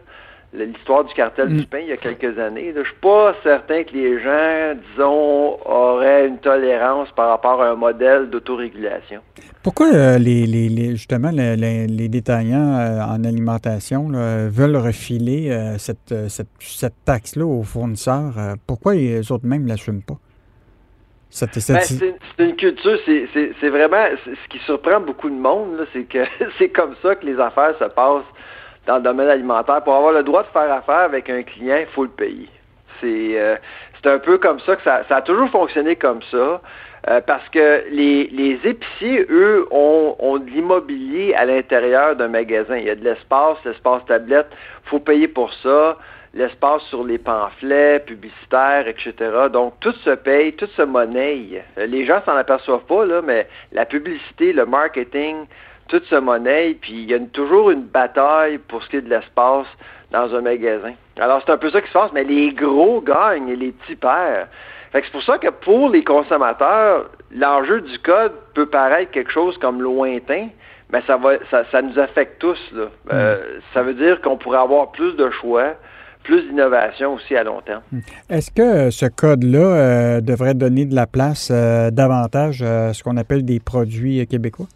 l'histoire 0.54 1.04
du 1.04 1.14
cartel 1.14 1.50
du 1.50 1.64
mm. 1.64 1.66
pain 1.66 1.80
il 1.80 1.90
y 1.90 1.92
a 1.92 1.98
quelques 1.98 2.38
années. 2.40 2.72
Je 2.74 2.80
ne 2.80 2.84
suis 2.86 2.96
pas 3.02 3.36
certain 3.44 3.84
que 3.84 3.94
les 3.94 4.22
gens, 4.22 4.80
disons, 4.92 5.58
auraient 5.66 6.28
une 6.28 6.40
tolérance 6.40 7.10
par 7.12 7.30
rapport 7.30 7.62
à 7.62 7.70
un 7.70 7.76
modèle 7.76 8.30
d'autorégulation. 8.30 9.22
Pourquoi 9.64 9.94
euh, 9.94 10.18
les, 10.18 10.96
justement 10.96 11.30
les, 11.32 12.10
détaillants 12.10 12.80
euh, 12.80 13.02
en 13.02 13.24
alimentation 13.24 14.10
veulent 14.10 14.78
refiler 14.78 15.52
euh, 15.52 15.78
cette, 15.78 16.14
cette, 16.30 16.94
taxe-là 17.06 17.46
aux 17.46 17.64
fournisseurs? 17.64 18.34
pourquoi 18.66 18.96
les 18.96 19.32
autres 19.32 19.46
même 19.46 19.64
ne 19.64 19.70
l'assument 19.70 20.02
pas? 20.02 20.18
Ben, 21.42 21.48
c'est 21.82 22.16
une 22.40 22.56
culture, 22.56 22.98
c'est 23.06 23.70
vraiment 23.70 24.06
ce 24.26 24.50
qui 24.50 24.60
surprend 24.60 25.02
beaucoup 25.02 25.30
de 25.30 25.36
monde, 25.36 25.86
c'est 25.92 26.06
que 26.06 26.24
c'est 26.58 26.70
comme 26.70 26.96
ça 27.04 27.16
que 27.16 27.26
les 27.26 27.38
affaires 27.38 27.78
se 27.78 27.84
passent 27.84 28.24
dans 28.88 28.96
le 28.96 29.02
domaine 29.04 29.30
alimentaire. 29.30 29.84
Pour 29.84 29.96
avoir 29.96 30.14
le 30.14 30.24
droit 30.24 30.44
de 30.44 30.48
faire 30.48 30.72
affaire 30.72 31.02
avec 31.02 31.30
un 31.30 31.44
client, 31.44 31.78
il 31.80 31.88
faut 31.88 32.04
le 32.04 32.10
payer. 32.10 32.50
C'est 33.02 33.40
euh, 33.40 33.56
un 34.06 34.20
peu 34.20 34.38
comme 34.38 34.60
ça 34.62 34.76
que 34.76 34.84
ça, 34.84 35.04
a 35.08 35.22
toujours 35.22 35.50
fonctionné 35.50 35.96
comme 35.96 36.22
ça. 36.32 36.62
Euh, 37.10 37.22
parce 37.22 37.48
que 37.50 37.86
les, 37.92 38.28
les 38.28 38.60
épiciers, 38.66 39.26
eux, 39.30 39.68
ont, 39.72 40.40
de 40.40 40.50
l'immobilier 40.50 41.34
à 41.36 41.46
l'intérieur 41.46 42.16
d'un 42.16 42.28
magasin. 42.28 42.76
Il 42.76 42.86
y 42.86 42.90
a 42.90 42.96
de 42.96 43.04
l'espace, 43.04 43.58
l'espace 43.64 44.04
tablette, 44.08 44.48
faut 44.86 45.00
payer 45.00 45.28
pour 45.28 45.54
ça, 45.54 45.98
l'espace 46.34 46.82
sur 46.90 47.06
les 47.06 47.18
pamphlets 47.18 48.00
publicitaires, 48.00 48.88
etc. 48.88 49.14
Donc, 49.54 49.76
tout 49.80 49.94
se 50.04 50.10
paye, 50.10 50.54
tout 50.54 50.68
se 50.76 50.82
monnaie. 50.82 51.64
Les 51.78 52.06
gens 52.06 52.22
s'en 52.26 52.36
aperçoivent 52.36 52.86
pas, 52.86 53.06
là, 53.06 53.22
mais 53.22 53.48
la 53.72 53.86
publicité, 53.86 54.52
le 54.52 54.66
marketing, 54.66 55.46
toute 55.88 56.06
ce 56.06 56.16
monnaie, 56.16 56.78
puis 56.80 56.94
il 56.94 57.10
y 57.10 57.14
a 57.14 57.20
toujours 57.20 57.72
une 57.72 57.84
bataille 57.84 58.58
pour 58.58 58.84
ce 58.84 58.90
qui 58.90 58.98
est 58.98 59.02
de 59.02 59.10
l'espace 59.10 59.68
dans 60.12 60.34
un 60.36 60.42
magasin. 60.42 60.94
Alors, 61.20 61.42
c'est 61.46 61.52
un 61.52 61.58
peu 61.58 61.70
ça 61.70 61.82
qui 61.82 61.88
se 61.88 61.94
passe, 61.94 62.12
mais 62.14 62.24
les 62.24 62.52
gros 62.54 63.02
gagnent 63.02 63.50
et 63.50 63.56
les 63.56 63.72
petits 63.72 63.96
perdent. 63.96 64.48
Fait 64.92 65.02
c'est 65.04 65.12
pour 65.12 65.24
ça 65.24 65.38
que 65.38 65.50
pour 65.50 65.90
les 65.90 66.04
consommateurs, 66.04 67.10
l'enjeu 67.32 67.82
du 67.82 68.00
code 68.00 68.32
peut 68.54 68.68
paraître 68.68 69.12
quelque 69.12 69.32
chose 69.32 69.58
comme 69.58 69.82
lointain, 69.82 70.48
mais 70.92 71.02
ça 71.06 71.18
va 71.18 71.34
ça, 71.52 71.82
nous 71.82 72.00
affecte 72.00 72.40
tous. 72.40 72.60
Là. 72.74 72.86
Euh, 73.12 73.60
ça 73.74 73.84
veut 73.84 73.94
dire 73.94 74.22
qu'on 74.22 74.38
pourrait 74.38 74.60
avoir 74.60 74.92
plus 74.92 75.16
de 75.18 75.30
choix, 75.30 75.74
plus 76.24 76.44
d'innovation 76.44 77.16
aussi 77.16 77.36
à 77.36 77.44
long 77.44 77.62
terme. 77.62 77.82
Est-ce 78.30 78.50
que 78.52 78.90
ce 78.92 79.06
code-là 79.06 79.60
euh, 79.60 80.22
devrait 80.22 80.54
donner 80.54 80.86
de 80.86 80.96
la 80.96 81.08
place 81.08 81.50
euh, 81.52 81.92
davantage 81.92 82.64
à 82.64 82.94
ce 82.94 83.04
qu'on 83.04 83.18
appelle 83.18 83.44
des 83.44 83.60
produits 83.60 84.26
québécois? 84.28 84.68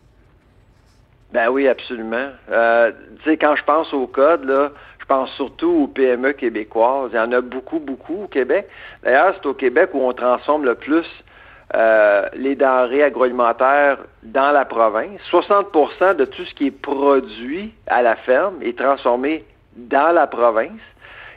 Ben 1.33 1.49
oui, 1.49 1.67
absolument. 1.67 2.29
Euh, 2.51 2.91
tu 3.23 3.31
sais, 3.31 3.37
quand 3.37 3.55
je 3.55 3.63
pense 3.63 3.93
au 3.93 4.07
code, 4.07 4.43
là, 4.43 4.71
je 4.99 5.05
pense 5.05 5.29
surtout 5.31 5.69
aux 5.83 5.87
PME 5.87 6.33
québécoises. 6.33 7.11
Il 7.13 7.15
y 7.15 7.19
en 7.19 7.31
a 7.31 7.41
beaucoup, 7.41 7.79
beaucoup 7.79 8.23
au 8.23 8.27
Québec. 8.27 8.67
D'ailleurs, 9.03 9.33
c'est 9.35 9.47
au 9.47 9.53
Québec 9.53 9.91
où 9.93 10.01
on 10.01 10.13
transforme 10.13 10.65
le 10.65 10.75
plus 10.75 11.07
euh, 11.73 12.27
les 12.33 12.55
denrées 12.55 13.03
agroalimentaires 13.03 13.99
dans 14.23 14.51
la 14.51 14.65
province. 14.65 15.21
60% 15.31 16.17
de 16.17 16.25
tout 16.25 16.43
ce 16.43 16.53
qui 16.53 16.67
est 16.67 16.71
produit 16.71 17.73
à 17.87 18.01
la 18.01 18.17
ferme 18.17 18.61
est 18.61 18.77
transformé 18.77 19.45
dans 19.77 20.11
la 20.13 20.27
province. 20.27 20.81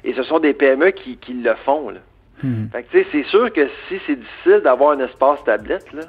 Et 0.02 0.12
ce 0.12 0.24
sont 0.24 0.40
des 0.40 0.52
PME 0.52 0.90
qui, 0.90 1.16
qui 1.18 1.34
le 1.34 1.54
font. 1.64 1.90
Là. 1.90 2.00
Hmm. 2.42 2.66
Fait 2.72 2.82
que, 2.82 3.04
c'est 3.12 3.24
sûr 3.24 3.52
que 3.52 3.68
si 3.88 4.00
c'est 4.06 4.16
difficile 4.16 4.60
d'avoir 4.64 4.90
un 4.90 5.00
espace 5.00 5.42
tablette, 5.44 5.92
là, 5.92 6.02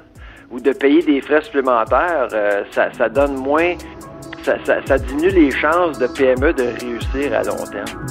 ou 0.50 0.60
de 0.60 0.72
payer 0.72 1.02
des 1.02 1.20
frais 1.20 1.42
supplémentaires, 1.42 2.28
euh, 2.32 2.62
ça, 2.70 3.08
donne 3.08 3.36
moins, 3.36 3.74
ça, 4.44 4.98
diminue 4.98 5.30
les 5.30 5.50
chances 5.50 5.98
de 5.98 6.06
PME 6.06 6.52
de 6.52 6.64
réussir 6.80 7.34
à 7.34 7.42
long 7.42 7.64
terme. 7.70 8.06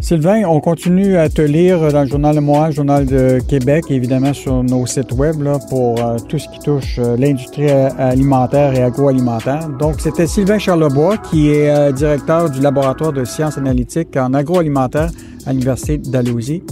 Sylvain, 0.00 0.44
on 0.46 0.60
continue 0.60 1.18
à 1.18 1.28
te 1.28 1.42
lire 1.42 1.92
dans 1.92 2.00
le 2.00 2.06
Journal 2.06 2.34
de 2.34 2.40
Montréal, 2.40 2.72
Journal 2.72 3.04
de 3.04 3.38
Québec, 3.46 3.84
évidemment 3.90 4.32
sur 4.32 4.64
nos 4.64 4.86
sites 4.86 5.12
web 5.12 5.36
pour 5.68 6.02
euh, 6.02 6.16
tout 6.26 6.38
ce 6.38 6.48
qui 6.48 6.58
touche 6.60 6.98
euh, 6.98 7.16
l'industrie 7.18 7.70
alimentaire 7.70 8.72
et 8.72 8.82
agroalimentaire. 8.82 9.68
Donc, 9.68 10.00
c'était 10.00 10.26
Sylvain 10.26 10.58
Charlebois, 10.58 11.18
qui 11.18 11.50
est 11.50 11.92
directeur 11.92 12.48
du 12.48 12.60
laboratoire 12.60 13.12
de 13.12 13.24
sciences 13.24 13.58
analytiques 13.58 14.16
en 14.16 14.32
agroalimentaire 14.32 15.10
à 15.46 15.52
l'Université 15.52 15.98
d'Alousie. 15.98 16.62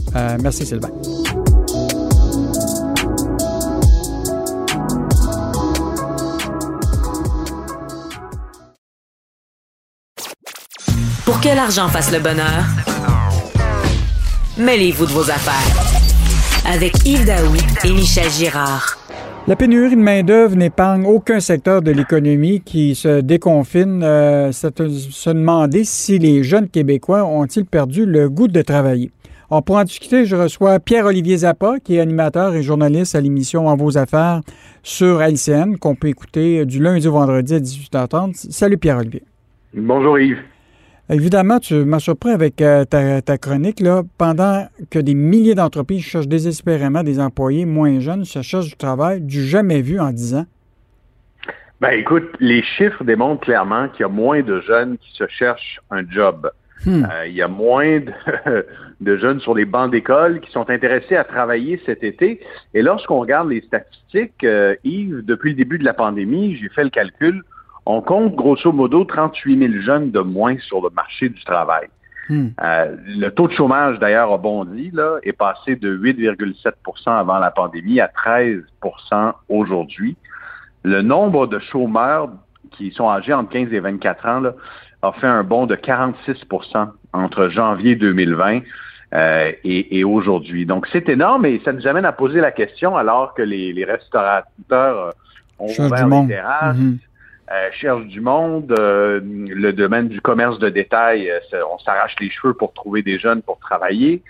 merci 0.42 0.64
Sylvain. 0.64 0.90
Pour 11.40 11.50
que 11.52 11.54
l'argent 11.54 11.86
fasse 11.86 12.12
le 12.12 12.18
bonheur, 12.18 12.64
mêlez-vous 14.58 15.06
de 15.06 15.12
vos 15.12 15.30
affaires. 15.30 16.66
Avec 16.68 17.06
Yves 17.06 17.26
Daoui 17.26 17.60
et 17.84 17.92
Michel 17.92 18.28
Girard. 18.28 18.98
La 19.46 19.54
pénurie 19.54 19.94
de 19.94 20.00
main-d'œuvre 20.00 20.56
n'épargne 20.56 21.06
aucun 21.06 21.38
secteur 21.38 21.80
de 21.80 21.92
l'économie 21.92 22.60
qui 22.60 22.96
se 22.96 23.20
déconfine. 23.20 24.02
Euh, 24.02 24.50
se 24.50 25.30
demander 25.30 25.84
si 25.84 26.18
les 26.18 26.42
jeunes 26.42 26.68
Québécois 26.68 27.24
ont-ils 27.24 27.66
perdu 27.66 28.04
le 28.04 28.28
goût 28.28 28.48
de 28.48 28.62
travailler. 28.62 29.12
On 29.48 29.62
pour 29.62 29.76
en 29.76 29.84
discuter, 29.84 30.24
je 30.24 30.34
reçois 30.34 30.80
Pierre-Olivier 30.80 31.36
Zappa, 31.36 31.74
qui 31.78 31.94
est 31.94 32.00
animateur 32.00 32.56
et 32.56 32.64
journaliste 32.64 33.14
à 33.14 33.20
l'émission 33.20 33.68
En 33.68 33.76
vos 33.76 33.96
affaires 33.96 34.40
sur 34.82 35.22
LCN, 35.22 35.76
qu'on 35.76 35.94
peut 35.94 36.08
écouter 36.08 36.66
du 36.66 36.82
lundi 36.82 37.06
au 37.06 37.12
vendredi 37.12 37.54
à 37.54 37.60
18h30. 37.60 38.50
Salut 38.50 38.76
Pierre-Olivier. 38.76 39.22
Bonjour 39.72 40.18
Yves. 40.18 40.38
Évidemment, 41.10 41.58
tu 41.58 41.74
m'as 41.86 42.00
surpris 42.00 42.30
avec 42.30 42.60
euh, 42.60 42.84
ta, 42.84 43.38
chronique. 43.38 43.80
Là, 43.80 44.02
pendant 44.18 44.66
que 44.90 44.98
des 44.98 45.14
milliers 45.14 45.54
d'entreprises 45.54 46.04
cherchent 46.04 46.28
désespérément 46.28 47.02
des 47.02 47.18
employés 47.18 47.64
moins 47.64 47.98
jeunes, 47.98 48.24
se 48.24 48.42
cherchent 48.42 48.68
du 48.68 48.76
travail 48.76 49.22
du 49.22 49.42
jamais 49.42 49.80
vu 49.80 49.98
en 50.00 50.10
10 50.10 50.34
ans. 50.34 50.46
Ben 51.80 51.90
écoute, 51.90 52.28
les 52.40 52.62
chiffres 52.62 53.04
démontrent 53.04 53.40
clairement 53.40 53.88
qu'il 53.88 54.00
y 54.00 54.04
a 54.04 54.08
moins 54.08 54.42
de 54.42 54.60
jeunes 54.60 54.98
qui 54.98 55.16
se 55.16 55.26
cherchent 55.28 55.80
un 55.90 56.02
job. 56.10 56.50
Hmm. 56.84 57.04
Euh, 57.04 57.26
il 57.26 57.34
y 57.34 57.42
a 57.42 57.48
moins 57.48 58.00
de, 59.00 59.16
jeunes 59.16 59.40
sur 59.40 59.54
les 59.54 59.64
bancs 59.64 59.90
d'école 59.90 60.40
qui 60.40 60.50
sont 60.50 60.68
intéressés 60.68 61.16
à 61.16 61.24
travailler 61.24 61.80
cet 61.86 62.04
été. 62.04 62.40
Et 62.74 62.82
lorsqu'on 62.82 63.20
regarde 63.20 63.48
les 63.48 63.62
statistiques, 63.62 64.44
euh, 64.44 64.74
Yves, 64.84 65.24
depuis 65.24 65.50
le 65.50 65.56
début 65.56 65.78
de 65.78 65.84
la 65.84 65.94
pandémie, 65.94 66.56
j'ai 66.56 66.68
fait 66.68 66.84
le 66.84 66.90
calcul, 66.90 67.42
on 67.88 68.02
compte 68.02 68.36
grosso 68.36 68.70
modo 68.70 69.04
38 69.04 69.58
000 69.58 69.80
jeunes 69.80 70.10
de 70.10 70.20
moins 70.20 70.58
sur 70.58 70.82
le 70.82 70.90
marché 70.90 71.30
du 71.30 71.42
travail. 71.44 71.88
Hmm. 72.28 72.48
Euh, 72.62 72.94
le 73.06 73.30
taux 73.30 73.48
de 73.48 73.54
chômage, 73.54 73.98
d'ailleurs, 73.98 74.30
a 74.30 74.36
bondi, 74.36 74.90
là, 74.92 75.16
est 75.22 75.32
passé 75.32 75.74
de 75.74 75.96
8,7% 75.96 76.72
avant 77.06 77.38
la 77.38 77.50
pandémie 77.50 77.98
à 77.98 78.08
13% 78.08 79.32
aujourd'hui. 79.48 80.18
Le 80.82 81.00
nombre 81.00 81.46
de 81.46 81.58
chômeurs 81.58 82.28
qui 82.72 82.92
sont 82.92 83.08
âgés 83.08 83.32
entre 83.32 83.50
15 83.52 83.72
et 83.72 83.80
24 83.80 84.26
ans 84.26 84.40
là, 84.40 84.52
a 85.00 85.12
fait 85.12 85.26
un 85.26 85.42
bond 85.42 85.64
de 85.64 85.74
46% 85.74 86.90
entre 87.14 87.48
janvier 87.48 87.96
2020 87.96 88.60
euh, 89.14 89.52
et, 89.64 90.04
aujourd'hui. 90.04 90.66
Donc, 90.66 90.86
c'est 90.92 91.08
énorme 91.08 91.46
et 91.46 91.62
ça 91.64 91.72
nous 91.72 91.86
amène 91.86 92.04
à 92.04 92.12
poser 92.12 92.42
la 92.42 92.52
question 92.52 92.98
alors 92.98 93.32
que 93.32 93.40
les, 93.40 93.84
restaurateurs 93.86 94.44
euh, 94.68 95.10
ont 95.58 95.70
ouvert 95.70 96.06
les 96.06 96.26
terrasses, 96.26 96.76
mm-hmm. 96.76 96.98
Euh, 97.52 97.68
cherchent 97.72 98.06
du 98.06 98.20
monde, 98.20 98.74
le 98.76 99.70
domaine 99.72 100.08
du 100.08 100.20
commerce 100.20 100.58
de 100.58 100.68
détail, 100.68 101.30
on 101.72 101.78
s'arrache 101.78 102.14
les 102.20 102.30
cheveux 102.30 102.54
pour 102.54 102.72
trouver 102.72 103.02
des 103.02 103.18
jeunes 103.18 103.42
pour 103.42 103.58
travailler. 103.58 104.22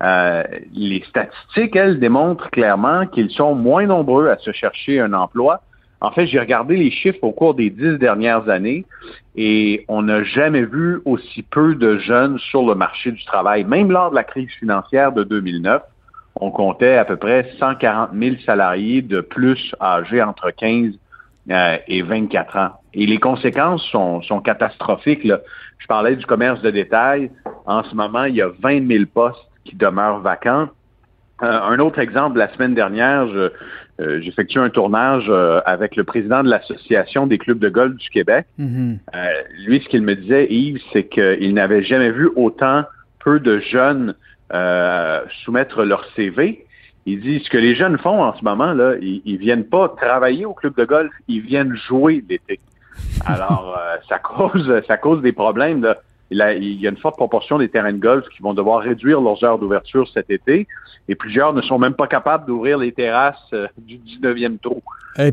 les 0.00 1.02
statistiques, 1.08 1.76
elles, 1.76 1.98
démontrent 1.98 2.50
clairement 2.50 3.06
qu'ils 3.06 3.30
sont 3.30 3.54
moins 3.54 3.86
nombreux 3.86 4.28
à 4.28 4.38
se 4.38 4.52
chercher 4.52 5.00
un 5.00 5.12
emploi 5.12 5.62
en 6.02 6.10
fait, 6.12 6.26
j'ai 6.26 6.40
regardé 6.40 6.76
les 6.76 6.90
chiffres 6.90 7.22
au 7.22 7.32
cours 7.32 7.54
des 7.54 7.68
dix 7.68 7.98
dernières 7.98 8.48
années 8.48 8.86
et 9.36 9.84
on 9.88 10.02
n'a 10.02 10.24
jamais 10.24 10.64
vu 10.64 11.00
aussi 11.04 11.42
peu 11.42 11.74
de 11.74 11.98
jeunes 11.98 12.38
sur 12.38 12.66
le 12.66 12.74
marché 12.74 13.12
du 13.12 13.22
travail. 13.24 13.64
Même 13.64 13.90
lors 13.90 14.10
de 14.10 14.14
la 14.14 14.24
crise 14.24 14.50
financière 14.58 15.12
de 15.12 15.24
2009, 15.24 15.82
on 16.36 16.50
comptait 16.50 16.96
à 16.96 17.04
peu 17.04 17.16
près 17.16 17.50
140 17.58 18.10
000 18.14 18.36
salariés 18.46 19.02
de 19.02 19.20
plus 19.20 19.74
âgés 19.80 20.22
entre 20.22 20.50
15 20.50 20.94
euh, 21.50 21.76
et 21.88 22.02
24 22.02 22.56
ans. 22.56 22.70
Et 22.94 23.06
les 23.06 23.18
conséquences 23.18 23.84
sont, 23.90 24.40
catastrophiques. 24.44 25.24
Je 25.24 25.86
parlais 25.86 26.16
du 26.16 26.26
commerce 26.26 26.60
de 26.62 26.70
détail. 26.70 27.30
En 27.66 27.82
ce 27.84 27.94
moment, 27.94 28.24
il 28.24 28.36
y 28.36 28.42
a 28.42 28.48
20 28.60 28.86
000 28.86 29.04
postes 29.12 29.46
qui 29.64 29.76
demeurent 29.76 30.20
vacants. 30.20 30.68
Euh, 31.42 31.46
un 31.46 31.78
autre 31.78 31.98
exemple, 31.98 32.38
la 32.38 32.52
semaine 32.52 32.74
dernière, 32.74 33.26
je, 33.28 33.50
euh, 34.00 34.20
j'effectue 34.20 34.58
un 34.58 34.68
tournage 34.68 35.26
euh, 35.28 35.60
avec 35.64 35.96
le 35.96 36.04
président 36.04 36.42
de 36.42 36.50
l'Association 36.50 37.26
des 37.26 37.38
clubs 37.38 37.58
de 37.58 37.68
golf 37.68 37.96
du 37.96 38.10
Québec. 38.10 38.46
Mm-hmm. 38.58 38.98
Lui, 39.66 39.80
ce 39.80 39.88
qu'il 39.88 40.02
me 40.02 40.14
disait, 40.14 40.46
Yves, 40.50 40.82
c'est 40.92 41.04
qu'il 41.04 41.54
n'avait 41.54 41.82
jamais 41.82 42.10
vu 42.10 42.28
autant 42.36 42.84
peu 43.24 43.40
de 43.40 43.58
jeunes 43.60 44.14
soumettre 45.44 45.84
leur 45.84 46.04
CV. 46.16 46.66
Il 47.06 47.20
dit, 47.20 47.42
ce 47.44 47.50
que 47.50 47.58
les 47.58 47.74
jeunes 47.74 47.98
font 47.98 48.22
en 48.22 48.36
ce 48.36 48.44
moment, 48.44 48.72
là, 48.72 48.94
ils, 49.00 49.22
ils 49.24 49.38
viennent 49.38 49.64
pas 49.64 49.88
travailler 49.88 50.44
au 50.44 50.54
club 50.54 50.74
de 50.76 50.84
golf, 50.84 51.12
ils 51.28 51.40
viennent 51.40 51.76
jouer 51.88 52.24
l'été. 52.28 52.60
Alors, 53.24 53.78
ça 54.08 54.18
cause, 54.18 54.82
ça 54.86 54.96
cause 54.96 55.22
des 55.22 55.32
problèmes. 55.32 55.82
Là 55.82 55.96
il, 56.30 56.80
y 56.80 56.86
a 56.86 56.90
une 56.90 56.96
forte 56.96 57.16
proportion 57.16 57.58
des 57.58 57.68
terrains 57.68 57.92
de 57.92 57.98
golf 57.98 58.24
qui 58.28 58.42
vont 58.42 58.54
devoir 58.54 58.82
réduire 58.82 59.20
leurs 59.20 59.42
heures 59.42 59.58
d'ouverture 59.58 60.08
cet 60.12 60.30
été 60.30 60.66
et 61.08 61.14
plusieurs 61.14 61.52
ne 61.52 61.62
sont 61.62 61.78
même 61.78 61.94
pas 61.94 62.06
capables 62.06 62.46
d'ouvrir 62.46 62.78
les 62.78 62.92
terrasses 62.92 63.36
euh, 63.52 63.66
du 63.78 63.98
19e 63.98 64.58
tour. 64.58 64.80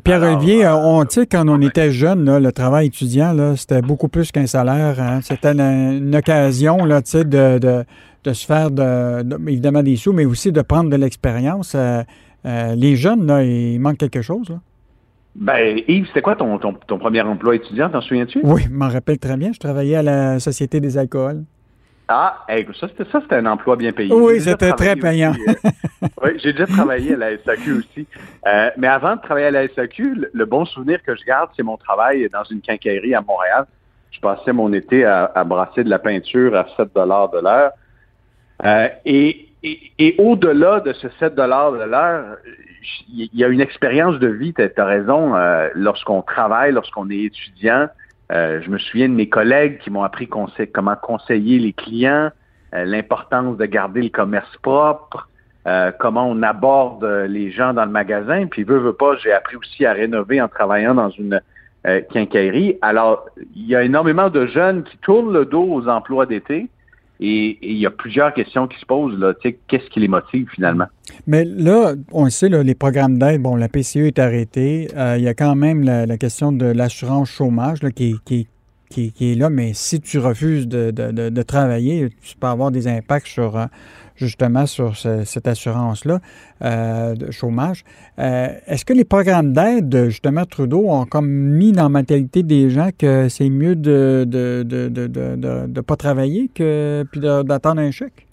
Pierre-Olivier, 0.03 0.65
euh, 0.65 0.75
on 0.75 1.08
sait 1.08 1.27
quand 1.27 1.47
on 1.47 1.62
était 1.62 1.91
jeune, 1.91 2.39
le 2.39 2.51
travail 2.51 2.88
étudiant, 2.88 3.56
c'était 3.56 3.84
beaucoup 3.84 4.08
plus 4.08 4.32
qu'un 4.32 4.47
salaire. 4.47 4.99
Hein. 4.99 5.19
C'était 5.21 5.51
une, 5.51 6.15
occasion 6.15 6.84
là, 6.84 7.01
de, 7.01 7.60
de, 7.60 7.86
de, 8.28 8.34
se 8.34 8.46
faire 8.46 8.70
évidemment 9.48 9.84
des 9.84 9.96
sous, 9.96 10.13
mais 10.13 10.26
aussi 10.26 10.52
de 10.52 10.62
prendre 10.62 10.90
de 10.90 10.96
l'expérience. 10.96 11.76
Euh, 11.76 12.76
les 12.76 12.96
jeunes, 12.96 13.26
là, 13.26 13.44
il 13.44 13.80
manque 13.80 13.98
quelque 13.98 14.22
chose. 14.22 14.50
Là. 14.50 14.60
Ben, 15.36 15.80
Yves, 15.88 16.08
c'était 16.08 16.22
quoi 16.22 16.36
ton, 16.36 16.58
ton, 16.58 16.98
premier 16.98 17.22
emploi 17.22 17.56
étudiant, 17.56 17.90
t'en 17.90 18.02
souviens-tu? 18.02 18.42
Oui, 18.44 18.63
je 18.63 18.70
m'en 18.70 18.90
rappelle 18.90 19.20
très 19.20 19.38
bien. 19.38 19.52
Je 19.54 19.60
travaillais 19.60 19.98
à 19.98 20.02
la 20.02 20.40
Société 20.40 20.80
des 20.80 20.98
alcools. 20.98 21.44
Ah, 22.10 22.46
ça, 22.80 22.88
c'était 22.88 23.10
ça, 23.12 23.20
c'était 23.22 23.36
un 23.36 23.46
emploi 23.46 23.76
bien 23.76 23.92
payé. 23.92 24.13
Oui, 24.13 24.40
c'était 24.40 24.72
très 24.72 24.96
payant. 24.96 25.34
Euh, 25.48 26.08
oui, 26.24 26.40
j'ai 26.42 26.54
déjà 26.54 26.66
travaillé 26.66 27.16
à 27.16 27.18
la 27.18 27.38
SAQ 27.38 27.74
aussi. 27.74 28.08
Euh, 28.48 28.70
mais 28.78 28.88
avant 28.88 29.18
de 29.18 29.22
travailler 29.22 29.48
à 29.48 29.52
la 29.52 29.68
SAQ, 29.68 30.30
le, 30.32 30.46
bon 30.46 30.63
souvenir 30.66 31.04
que 31.04 31.16
je 31.16 31.26
garde, 31.26 31.50
c'est 31.56 31.63
mon 31.63 31.76
travail 31.76 32.30
dans 32.32 32.46
une 32.46 32.62
quincaillerie 32.62 33.13
à 33.13 33.22
Montréal. 33.22 33.66
Je 34.12 34.22
passais 34.22 34.54
mon 34.54 34.72
été 34.72 35.04
à, 35.04 35.44
brasser 35.46 35.84
de 35.84 35.90
la 35.90 36.00
peinture 36.00 36.56
à 36.56 36.66
7 36.78 36.96
de 36.96 37.42
l'heure. 37.44 37.72
Euh, 38.65 38.89
et, 39.06 39.48
et 39.63 40.15
au-delà 40.20 40.80
de 40.80 40.93
ce 40.93 41.08
7 41.20 41.36
de 41.36 41.41
l'heure, 41.41 42.38
il 43.10 43.30
y 43.34 43.43
a 43.43 43.48
une 43.48 43.62
expérience 43.62 44.20
de 44.20 44.28
vie, 44.28 44.54
tu 44.54 44.62
as, 44.62 44.86
raison, 44.86 45.36
euh, 45.36 45.70
lorsqu'on 45.74 46.22
travaille, 46.22 46.72
lorsqu'on 46.72 47.10
est 47.10 47.24
étudiant. 47.24 47.88
Euh, 48.32 48.62
je 48.62 48.70
me 48.70 48.78
souviens 48.78 49.08
de 49.08 49.13
mes 49.13 49.30
collègues 49.30 49.80
qui 49.80 49.89
m'ont 49.89 50.04
appris 50.04 50.28
comment 50.28 50.96
conseiller 50.96 51.60
les 51.60 51.74
clients, 51.74 52.30
euh, 52.74 52.86
l'importance 52.86 53.58
de 53.58 53.65
garder 53.65 54.02
le 54.02 54.10
commerce 54.10 54.56
propre, 54.62 55.30
comment 56.00 56.26
on 56.30 56.43
aborde 56.43 57.04
les 57.28 57.52
gens 57.52 57.74
dans 57.74 57.84
le 57.84 57.91
magasin. 57.91 58.46
Puis, 58.48 58.63
veux, 58.63 58.78
veux 58.78 58.93
pas, 58.93 59.17
j'ai 59.17 59.34
appris 59.34 59.58
aussi 59.58 59.86
à 59.86 59.91
rénover 59.91 60.41
en 60.41 60.48
travaillant 60.48 60.96
dans 60.96 61.10
une 61.10 61.41
quincaillerie. 61.84 62.78
Alors, 62.82 63.26
il 63.54 63.67
y 63.67 63.76
a 63.76 63.84
énormément 63.84 64.30
de 64.30 64.46
jeunes 64.46 64.84
qui 64.84 64.98
tournent 65.00 65.34
le 65.34 65.43
dos 65.43 65.67
aux 65.70 65.89
emplois 65.89 66.26
d'été 66.26 66.70
et 67.19 67.58
il 67.62 67.77
y 67.77 67.86
a 67.86 67.91
plusieurs 67.91 68.34
questions 68.34 68.67
qui 68.67 68.80
se 68.80 68.86
posent. 68.86 69.17
Là, 69.17 69.34
qu'est-ce 69.41 69.89
qui 69.89 69.99
les 69.99 70.08
motive 70.08 70.47
finalement? 70.53 70.86
Mais 71.25 71.45
là, 71.45 71.93
on 72.12 72.25
le 72.25 72.30
sait, 72.30 72.49
les 72.49 72.75
programmes 72.75 73.17
d'aide, 73.17 73.41
bon, 73.41 73.56
la 73.56 73.69
PCE 73.69 73.97
est 73.97 74.19
arrêtée. 74.19 74.89
Euh, 74.95 75.15
il 75.17 75.23
y 75.23 75.27
a 75.27 75.34
quand 75.34 75.56
même 75.56 75.84
la, 75.84 76.17
question 76.17 76.51
de 76.51 76.65
l'assurance 76.65 77.30
chômage 77.30 77.80
qui, 77.95 78.15
qui, 78.25 78.47
est 79.19 79.36
là, 79.36 79.49
mais 79.49 79.71
si 79.73 79.99
tu 79.99 80.19
refuses 80.19 80.67
de, 80.67 81.41
travailler, 81.43 82.10
tu 82.21 82.38
peux 82.38 82.47
avoir 82.47 82.71
des 82.71 82.88
impacts 82.88 83.27
sur, 83.27 83.58
euh, 83.58 83.65
justement 84.17 84.65
sur 84.65 84.97
cette 84.97 85.47
assurance-là 85.47 86.19
euh, 86.63 87.15
de 87.15 87.32
chômage. 87.32 87.84
Euh, 88.19 88.47
est-ce 88.67 88.84
que 88.84 88.93
les 88.93 89.06
programmes 89.06 89.53
d'aide, 89.53 90.06
justement, 90.10 90.45
Trudeau, 90.45 90.89
ont 90.89 91.06
comme 91.06 91.30
mis 91.30 91.71
dans 91.71 91.84
la 91.84 91.89
mentalité 91.89 92.43
des 92.43 92.69
gens 92.69 92.89
que 92.97 93.30
c'est 93.30 93.49
mieux 93.49 93.75
de 93.75 94.25
ne 94.27 94.63
de, 94.63 94.88
de, 94.88 95.67
de, 95.67 95.82
pas 95.82 95.95
travailler 95.95 96.49
que 96.53 97.06
puis 97.12 97.21
d'attendre 97.21 97.82
un 97.82 97.91
chèque? 97.91 98.27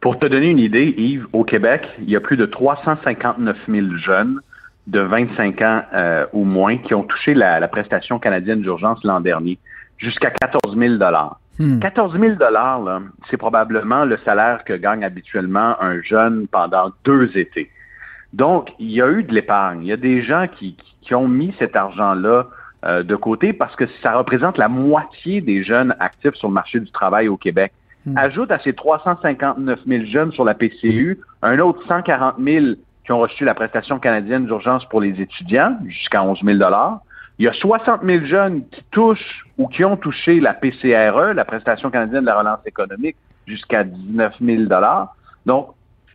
Pour 0.00 0.18
te 0.18 0.26
donner 0.26 0.50
une 0.50 0.58
idée, 0.58 0.94
Yves, 0.96 1.26
au 1.32 1.42
Québec, 1.42 1.88
il 2.00 2.10
y 2.10 2.16
a 2.16 2.20
plus 2.20 2.36
de 2.36 2.46
359 2.46 3.56
000 3.68 3.86
jeunes 3.96 4.40
de 4.86 5.00
25 5.00 5.62
ans 5.62 5.82
euh, 5.94 6.26
ou 6.32 6.44
moins 6.44 6.76
qui 6.76 6.94
ont 6.94 7.02
touché 7.02 7.34
la, 7.34 7.58
la 7.58 7.68
prestation 7.68 8.18
canadienne 8.18 8.60
d'urgence 8.60 9.02
l'an 9.02 9.20
dernier, 9.20 9.58
jusqu'à 9.98 10.30
14 10.30 10.76
000 10.76 10.98
14 11.58 12.18
000 12.18 12.34
dollars, 12.34 13.00
c'est 13.30 13.36
probablement 13.36 14.04
le 14.04 14.18
salaire 14.18 14.64
que 14.64 14.74
gagne 14.74 15.04
habituellement 15.04 15.80
un 15.80 16.02
jeune 16.02 16.46
pendant 16.48 16.90
deux 17.04 17.36
étés. 17.36 17.70
Donc, 18.32 18.72
il 18.78 18.90
y 18.90 19.00
a 19.00 19.08
eu 19.08 19.22
de 19.22 19.32
l'épargne. 19.32 19.82
Il 19.82 19.88
y 19.88 19.92
a 19.92 19.96
des 19.96 20.22
gens 20.22 20.46
qui, 20.48 20.76
qui 21.00 21.14
ont 21.14 21.28
mis 21.28 21.54
cet 21.58 21.76
argent-là 21.76 22.46
euh, 22.84 23.02
de 23.02 23.16
côté 23.16 23.52
parce 23.52 23.74
que 23.74 23.84
ça 24.02 24.12
représente 24.12 24.58
la 24.58 24.68
moitié 24.68 25.40
des 25.40 25.64
jeunes 25.64 25.96
actifs 25.98 26.34
sur 26.34 26.48
le 26.48 26.54
marché 26.54 26.78
du 26.78 26.90
travail 26.90 27.28
au 27.28 27.36
Québec. 27.36 27.72
Hmm. 28.04 28.18
Ajoute 28.18 28.50
à 28.50 28.58
ces 28.58 28.74
359 28.74 29.80
000 29.86 30.04
jeunes 30.04 30.32
sur 30.32 30.44
la 30.44 30.54
PCU 30.54 31.18
un 31.42 31.58
autre 31.58 31.80
140 31.88 32.34
000 32.38 32.66
qui 33.04 33.12
ont 33.12 33.18
reçu 33.18 33.44
la 33.44 33.54
prestation 33.54 33.98
canadienne 33.98 34.46
d'urgence 34.46 34.84
pour 34.86 35.00
les 35.00 35.20
étudiants, 35.20 35.78
jusqu'à 35.86 36.22
11 36.22 36.40
000 36.44 36.58
Il 37.38 37.44
y 37.44 37.48
a 37.48 37.52
60 37.52 38.00
000 38.04 38.24
jeunes 38.24 38.66
qui 38.68 38.82
touchent 38.90 39.44
ou 39.58 39.68
qui 39.68 39.84
ont 39.84 39.96
touché 39.96 40.40
la 40.40 40.54
PCRE, 40.54 41.34
la 41.34 41.44
prestation 41.44 41.90
canadienne 41.90 42.22
de 42.22 42.26
la 42.26 42.38
relance 42.38 42.66
économique, 42.66 43.16
jusqu'à 43.46 43.84
19 43.84 44.34
000 44.40 44.62
Donc, 45.44 45.68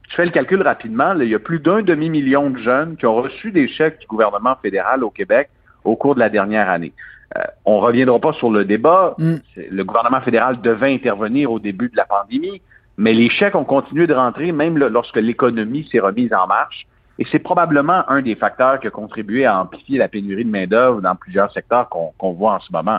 je 0.10 0.16
fais 0.16 0.26
le 0.26 0.32
calcul 0.32 0.62
rapidement. 0.62 1.14
il 1.14 1.30
y 1.30 1.36
a 1.36 1.40
plus 1.40 1.60
d'un 1.60 1.82
demi-million 1.84 2.50
de 2.50 2.58
jeunes 2.58 2.98
qui 2.98 3.06
ont 3.06 3.16
reçu 3.16 3.52
des 3.52 3.68
chèques 3.68 4.00
du 4.00 4.08
gouvernement 4.08 4.56
fédéral 4.62 5.04
au 5.04 5.10
Québec 5.10 5.50
au 5.84 5.96
cours 5.96 6.16
de 6.16 6.20
la 6.20 6.30
dernière 6.30 6.70
année. 6.70 6.92
Euh, 7.38 7.42
on 7.66 7.78
ne 7.78 7.86
reviendra 7.86 8.20
pas 8.20 8.34
sur 8.34 8.52
le 8.52 8.66
débat. 8.66 9.16
Mm. 9.18 9.36
Le 9.56 9.84
gouvernement 9.84 10.22
fédéral 10.22 10.60
devait 10.60 10.94
intervenir 10.94 11.52
au 11.52 11.60
début 11.60 11.90
de 11.90 11.96
la 11.96 12.06
pandémie, 12.06 12.62
mais 12.98 13.14
les 13.14 13.30
chèques 13.30 13.56
ont 13.56 13.64
continué 13.64 14.06
de 14.06 14.14
rentrer 14.14 14.52
même 14.52 14.78
lorsque 14.78 15.16
l'économie 15.16 15.88
s'est 15.90 16.00
remise 16.00 16.34
en 16.34 16.48
marche. 16.48 16.88
Et 17.22 17.28
c'est 17.32 17.38
probablement 17.38 18.10
un 18.10 18.24
des 18.24 18.34
facteurs 18.34 18.80
qui 18.80 18.88
a 18.88 18.90
contribué 18.90 19.46
à 19.46 19.62
amplifier 19.62 20.00
la 20.00 20.08
pénurie 20.08 20.44
de 20.44 20.50
main-d'œuvre 20.50 21.02
dans 21.02 21.16
plusieurs 21.16 21.52
secteurs 21.54 21.88
qu'on 21.88 22.34
voit 22.34 22.54
en 22.54 22.60
ce 22.60 22.72
moment. 22.72 22.98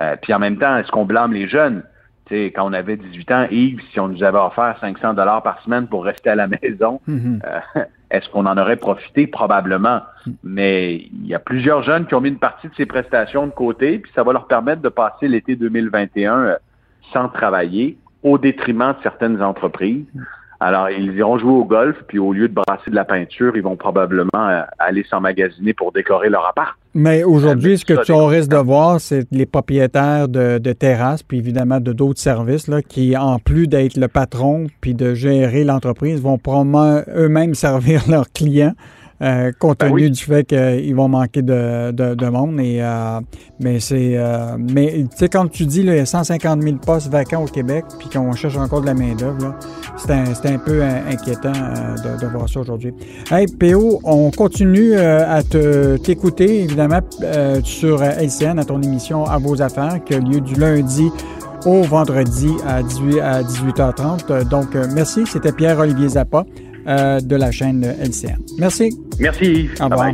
Euh, 0.00 0.16
puis 0.16 0.32
en 0.32 0.38
même 0.38 0.56
temps, 0.56 0.78
est-ce 0.78 0.90
qu'on 0.90 1.04
blâme 1.04 1.34
les 1.34 1.46
jeunes? 1.46 1.82
quand 2.30 2.64
on 2.64 2.72
avait 2.72 2.96
18 2.96 3.32
ans, 3.32 3.46
Yves, 3.50 3.80
si 3.92 3.98
on 4.00 4.08
nous 4.08 4.22
avait 4.22 4.38
offert 4.38 4.78
500 4.80 5.14
dollars 5.14 5.42
par 5.42 5.60
semaine 5.62 5.88
pour 5.88 6.04
rester 6.04 6.30
à 6.30 6.36
la 6.36 6.46
maison, 6.62 7.00
mhm. 7.06 7.42
euh, 7.44 7.82
est-ce 8.10 8.30
qu'on 8.30 8.46
en 8.46 8.56
aurait 8.56 8.76
profité? 8.76 9.26
Probablement. 9.26 10.02
Mais 10.42 10.94
il 10.94 11.26
y 11.26 11.34
a 11.34 11.38
plusieurs 11.38 11.82
jeunes 11.82 12.06
qui 12.06 12.14
ont 12.14 12.20
mis 12.20 12.30
une 12.30 12.38
partie 12.38 12.68
de 12.68 12.74
ces 12.76 12.86
prestations 12.86 13.46
de 13.46 13.52
côté, 13.52 13.98
puis 13.98 14.10
ça 14.14 14.22
va 14.22 14.32
leur 14.32 14.46
permettre 14.46 14.80
de 14.80 14.88
passer 14.88 15.28
l'été 15.28 15.56
2021 15.56 16.38
euh, 16.38 16.56
sans 17.12 17.28
travailler, 17.28 17.98
au 18.22 18.38
détriment 18.38 18.94
de 18.96 19.02
certaines 19.02 19.42
entreprises. 19.42 20.06
Alors, 20.62 20.90
ils 20.90 21.14
iront 21.14 21.38
jouer 21.38 21.52
au 21.52 21.64
golf, 21.64 21.96
puis 22.06 22.18
au 22.18 22.34
lieu 22.34 22.46
de 22.46 22.52
brasser 22.52 22.90
de 22.90 22.94
la 22.94 23.06
peinture, 23.06 23.56
ils 23.56 23.62
vont 23.62 23.76
probablement 23.76 24.28
euh, 24.34 24.60
aller 24.78 25.04
s'emmagasiner 25.08 25.72
pour 25.72 25.90
décorer 25.90 26.28
leur 26.28 26.46
appart. 26.46 26.76
Mais 26.92 27.24
aujourd'hui, 27.24 27.78
ce 27.78 27.84
que 27.86 28.04
tu 28.04 28.12
risque 28.12 28.50
de 28.50 28.56
voir, 28.56 29.00
c'est 29.00 29.26
les 29.30 29.46
propriétaires 29.46 30.28
de, 30.28 30.58
terrasses, 30.72 31.22
puis 31.22 31.38
évidemment 31.38 31.80
de 31.80 31.94
d'autres 31.94 32.20
services, 32.20 32.68
là, 32.68 32.82
qui, 32.82 33.16
en 33.16 33.38
plus 33.38 33.68
d'être 33.68 33.96
le 33.96 34.08
patron, 34.08 34.66
puis 34.82 34.92
de 34.92 35.14
gérer 35.14 35.64
l'entreprise, 35.64 36.20
vont 36.20 36.36
probablement 36.36 37.00
eux-mêmes 37.16 37.54
servir 37.66 38.02
leurs 38.10 38.30
clients. 38.30 38.74
Euh, 39.22 39.52
compte 39.58 39.80
ben 39.80 39.90
tenu 39.90 40.08
du 40.08 40.22
fait 40.22 40.44
qu'ils 40.44 40.94
vont 40.96 41.08
manquer 41.08 41.42
de, 41.42 41.90
de, 41.90 42.28
monde. 42.28 42.58
Et, 42.58 42.78
euh, 42.80 43.20
mais 43.60 43.78
c'est, 43.78 44.12
euh, 44.14 44.56
mais 44.58 45.04
tu 45.10 45.16
sais, 45.16 45.28
quand 45.28 45.46
tu 45.48 45.66
dis, 45.66 45.82
là, 45.82 45.92
il 45.92 45.98
y 45.98 46.00
a 46.00 46.06
150 46.06 46.62
000 46.62 46.76
postes 46.76 47.08
vacants 47.08 47.42
au 47.42 47.46
Québec, 47.46 47.84
puis 47.98 48.08
qu'on 48.08 48.32
cherche 48.32 48.56
encore 48.56 48.80
de 48.80 48.86
la 48.86 48.94
main-d'œuvre, 48.94 49.54
c'est 49.98 50.12
un, 50.12 50.54
un, 50.54 50.58
peu 50.58 50.82
inquiétant 50.82 51.52
de, 51.52 52.18
de, 52.18 52.26
voir 52.28 52.48
ça 52.48 52.60
aujourd'hui. 52.60 52.94
Hey, 53.30 53.46
PO, 53.46 54.00
on 54.04 54.30
continue 54.30 54.96
à 54.96 55.42
te, 55.42 55.98
t'écouter, 55.98 56.62
évidemment, 56.62 57.00
sur 57.62 58.02
LCN, 58.02 58.58
à 58.58 58.64
ton 58.64 58.80
émission 58.80 59.24
À 59.24 59.36
vos 59.36 59.60
affaires, 59.60 60.02
qui 60.04 60.14
a 60.14 60.18
lieu 60.18 60.40
du 60.40 60.54
lundi 60.54 61.10
au 61.66 61.82
vendredi 61.82 62.48
à, 62.66 62.82
18, 62.82 63.20
à 63.20 63.42
18h30. 63.42 64.48
Donc, 64.48 64.74
merci. 64.94 65.26
C'était 65.26 65.52
Pierre-Olivier 65.52 66.08
Zappa. 66.08 66.46
Euh, 66.86 67.20
de 67.20 67.36
la 67.36 67.50
chaîne 67.50 67.84
LCN. 67.84 68.38
Merci. 68.58 68.96
Merci. 69.18 69.68
Au 69.80 69.84
revoir. 69.84 70.12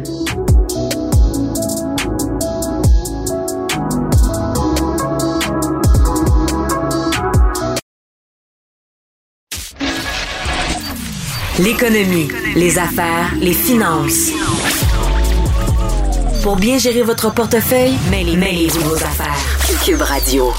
L'économie, 11.58 12.28
les 12.54 12.78
affaires, 12.78 13.32
les 13.40 13.54
finances. 13.54 14.32
Pour 16.42 16.56
bien 16.56 16.78
gérer 16.78 17.02
votre 17.02 17.32
portefeuille, 17.32 17.94
mêlez-vous 18.10 18.80
vos 18.80 18.96
affaires. 18.96 19.56
Cube 19.84 20.02
Radio. 20.02 20.52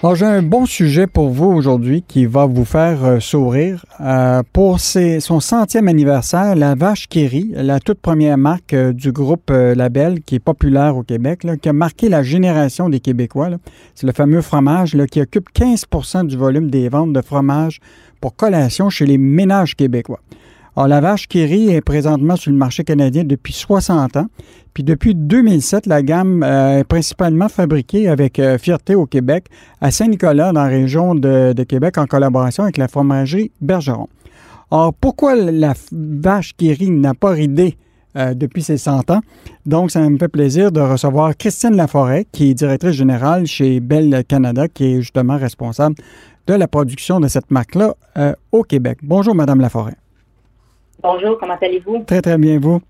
Alors, 0.00 0.14
j'ai 0.14 0.26
un 0.26 0.42
bon 0.42 0.64
sujet 0.64 1.08
pour 1.08 1.30
vous 1.30 1.46
aujourd'hui 1.46 2.04
qui 2.06 2.24
va 2.24 2.46
vous 2.46 2.64
faire 2.64 3.04
euh, 3.04 3.18
sourire. 3.18 3.84
Euh, 4.00 4.44
pour 4.52 4.78
son 4.78 5.40
centième 5.40 5.88
anniversaire, 5.88 6.54
la 6.54 6.76
vache 6.76 7.08
Kéry, 7.08 7.50
la 7.52 7.80
toute 7.80 7.98
première 7.98 8.38
marque 8.38 8.74
euh, 8.74 8.92
du 8.92 9.10
groupe 9.10 9.50
Label 9.50 10.20
qui 10.20 10.36
est 10.36 10.38
populaire 10.38 10.96
au 10.96 11.02
Québec, 11.02 11.44
qui 11.60 11.68
a 11.68 11.72
marqué 11.72 12.08
la 12.08 12.22
génération 12.22 12.88
des 12.88 13.00
Québécois. 13.00 13.48
C'est 13.96 14.06
le 14.06 14.12
fameux 14.12 14.40
fromage 14.40 14.96
qui 15.10 15.20
occupe 15.20 15.48
15% 15.52 16.28
du 16.28 16.36
volume 16.36 16.70
des 16.70 16.88
ventes 16.88 17.12
de 17.12 17.20
fromage 17.20 17.80
pour 18.20 18.36
collation 18.36 18.90
chez 18.90 19.04
les 19.04 19.18
ménages 19.18 19.74
québécois. 19.74 20.20
Alors, 20.78 20.86
la 20.86 21.00
vache 21.00 21.26
Kéry 21.26 21.70
est 21.70 21.80
présentement 21.80 22.36
sur 22.36 22.52
le 22.52 22.56
marché 22.56 22.84
canadien 22.84 23.24
depuis 23.24 23.52
60 23.52 24.16
ans. 24.16 24.26
Puis 24.74 24.84
depuis 24.84 25.16
2007, 25.16 25.86
la 25.86 26.04
gamme 26.04 26.44
euh, 26.44 26.78
est 26.78 26.84
principalement 26.84 27.48
fabriquée 27.48 28.06
avec 28.06 28.38
euh, 28.38 28.58
fierté 28.58 28.94
au 28.94 29.04
Québec, 29.04 29.46
à 29.80 29.90
Saint-Nicolas, 29.90 30.52
dans 30.52 30.62
la 30.62 30.68
région 30.68 31.16
de, 31.16 31.52
Québec, 31.64 31.98
en 31.98 32.06
collaboration 32.06 32.62
avec 32.62 32.76
la 32.76 32.86
fromagerie 32.86 33.50
Bergeron. 33.60 34.08
Alors, 34.70 34.94
pourquoi 34.94 35.34
la 35.34 35.74
vache 35.90 36.54
Kéry 36.56 36.90
n'a 36.90 37.12
pas 37.12 37.30
ridé 37.30 37.76
euh, 38.14 38.34
depuis 38.34 38.62
ses 38.62 38.78
100 38.78 39.10
ans? 39.10 39.20
Donc, 39.66 39.90
ça 39.90 40.08
me 40.08 40.16
fait 40.16 40.28
plaisir 40.28 40.70
de 40.70 40.80
recevoir 40.80 41.36
Christine 41.36 41.74
Laforêt, 41.74 42.24
qui 42.30 42.50
est 42.50 42.54
directrice 42.54 42.92
générale 42.92 43.48
chez 43.48 43.80
Bell 43.80 44.22
Canada, 44.28 44.68
qui 44.68 44.84
est 44.84 45.00
justement 45.00 45.38
responsable 45.38 45.96
de 46.46 46.54
la 46.54 46.68
production 46.68 47.18
de 47.18 47.26
cette 47.26 47.50
marque-là 47.50 47.96
au 48.52 48.62
Québec. 48.62 48.98
Bonjour, 49.02 49.34
Madame 49.34 49.60
Laforêt. 49.60 49.96
Bonjour, 51.00 51.38
comment 51.38 51.56
allez-vous? 51.60 52.04
Très, 52.06 52.20
très 52.20 52.38
bien, 52.38 52.58
vous? 52.58 52.80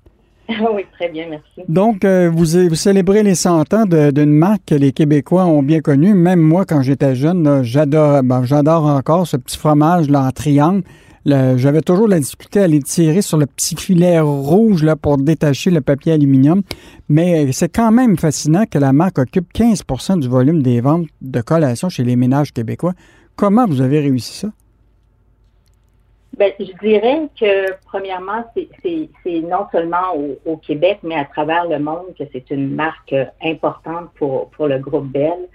oui, 0.48 0.86
très 0.94 1.10
bien, 1.10 1.26
merci. 1.28 1.62
Donc, 1.68 2.04
euh, 2.04 2.30
vous, 2.30 2.68
vous, 2.68 2.74
célébrez 2.74 3.22
les 3.22 3.34
100 3.34 3.74
ans 3.74 3.84
d'une 3.84 4.32
marque 4.32 4.62
que 4.68 4.74
les 4.74 4.92
Québécois 4.92 5.44
ont 5.44 5.62
bien 5.62 5.80
connue. 5.80 6.14
Même 6.14 6.40
moi, 6.40 6.64
quand 6.64 6.80
j'étais 6.80 7.14
jeune, 7.14 7.62
j'adore 7.62 8.22
ben, 8.22 8.42
j'adore 8.44 8.86
encore 8.86 9.26
ce 9.26 9.36
petit 9.36 9.58
fromage 9.58 10.08
là, 10.08 10.22
en 10.22 10.30
triangle. 10.30 10.82
J'avais 11.26 11.82
toujours 11.82 12.08
la 12.08 12.18
difficulté 12.18 12.60
à 12.60 12.66
les 12.66 12.80
tirer 12.80 13.20
sur 13.20 13.36
le 13.36 13.44
petit 13.44 13.76
filet 13.76 14.18
rouge 14.18 14.82
là, 14.82 14.96
pour 14.96 15.18
détacher 15.18 15.70
le 15.70 15.82
papier 15.82 16.12
aluminium. 16.12 16.62
Mais 17.10 17.52
c'est 17.52 17.68
quand 17.68 17.92
même 17.92 18.16
fascinant 18.16 18.64
que 18.64 18.78
la 18.78 18.94
marque 18.94 19.18
occupe 19.18 19.52
15% 19.52 20.20
du 20.20 20.28
volume 20.28 20.62
des 20.62 20.80
ventes 20.80 21.06
de 21.20 21.40
collations 21.42 21.90
chez 21.90 22.04
les 22.04 22.16
ménages 22.16 22.54
québécois. 22.54 22.94
Comment 23.36 23.66
vous 23.66 23.82
avez 23.82 24.00
réussi 24.00 24.32
ça? 24.38 24.48
Ben, 26.38 26.52
je 26.60 26.72
dirais 26.86 27.28
que, 27.38 27.72
premièrement, 27.86 28.44
c'est 28.54 29.40
non 29.42 29.66
seulement 29.72 30.14
au, 30.46 30.56
Québec, 30.58 31.00
mais 31.02 31.16
à 31.16 31.24
travers 31.24 31.66
le 31.66 31.80
monde 31.80 32.14
que 32.16 32.22
c'est 32.32 32.48
une 32.50 32.76
marque 32.76 33.14
importante 33.42 34.10
pour, 34.14 34.48
pour 34.50 34.68
le 34.68 34.78
groupe 34.78 35.08
Bell. 35.08 35.48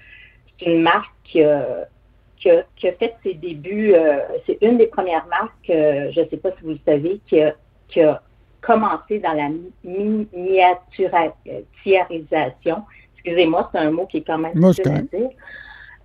C'est 0.60 0.66
une 0.66 0.82
marque 0.82 1.14
qui 1.24 1.42
a, 1.42 1.88
qui, 2.36 2.50
a, 2.50 2.66
fait 3.00 3.16
ses 3.24 3.36
débuts, 3.36 3.94
euh, 3.94 4.18
c'est 4.46 4.58
une 4.62 4.78
des 4.78 4.88
premières 4.88 5.26
marques, 5.28 5.70
euh, 5.70 6.12
je 6.12 6.20
ne 6.20 6.28
sais 6.28 6.36
pas 6.36 6.52
si 6.52 6.58
vous 6.64 6.72
le 6.72 6.80
savez, 6.86 7.22
qui 7.28 7.40
a, 7.40 7.56
qui 7.88 8.02
a 8.02 8.22
commencé 8.60 9.20
dans 9.20 9.32
la 9.34 9.48
miniaturisation. 9.86 12.84
Excusez-moi, 13.16 13.70
c'est 13.72 13.80
un 13.80 13.92
mot 13.92 14.06
qui 14.06 14.18
est 14.18 14.28
quand 14.28 14.38
même 14.38 14.54
difficile 14.54 14.92
à 14.92 15.18
dire. 15.18 15.30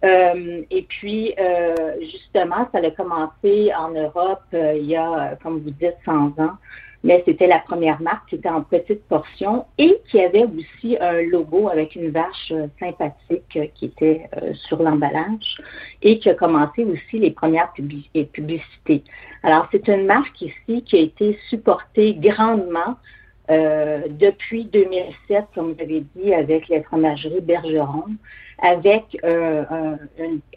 Euh, 0.04 0.62
et 0.70 0.82
puis, 0.82 1.34
euh, 1.38 1.74
justement, 2.00 2.68
ça 2.72 2.78
a 2.78 2.90
commencé 2.90 3.72
en 3.76 3.90
Europe 3.90 4.42
euh, 4.54 4.74
il 4.76 4.86
y 4.86 4.96
a, 4.96 5.36
comme 5.42 5.60
vous 5.60 5.70
dites, 5.70 5.96
100 6.04 6.38
ans. 6.38 6.56
Mais 7.04 7.22
c'était 7.24 7.46
la 7.46 7.60
première 7.60 8.02
marque 8.02 8.28
qui 8.28 8.34
était 8.34 8.48
en 8.48 8.62
petite 8.62 9.04
portion 9.04 9.66
et 9.78 10.00
qui 10.10 10.20
avait 10.20 10.44
aussi 10.44 10.96
un 11.00 11.22
logo 11.22 11.68
avec 11.68 11.94
une 11.94 12.10
vache 12.10 12.52
sympathique 12.80 13.56
qui 13.74 13.84
était 13.84 14.28
sur 14.66 14.82
l'emballage 14.82 15.62
et 16.02 16.18
qui 16.18 16.28
a 16.28 16.34
commencé 16.34 16.82
aussi 16.82 17.20
les 17.20 17.30
premières 17.30 17.72
publicités. 17.72 19.04
Alors, 19.44 19.68
c'est 19.70 19.86
une 19.86 20.06
marque 20.06 20.42
ici 20.42 20.82
qui 20.82 20.96
a 20.96 21.00
été 21.02 21.38
supportée 21.48 22.14
grandement 22.14 22.96
depuis 23.48 24.64
2007, 24.66 25.46
comme 25.54 25.72
vous 25.72 25.80
avez 25.80 26.04
dit, 26.14 26.34
avec 26.34 26.68
les 26.68 26.82
fromageries 26.82 27.40
Bergeron 27.40 28.04
avec 28.60 29.16
euh, 29.24 29.64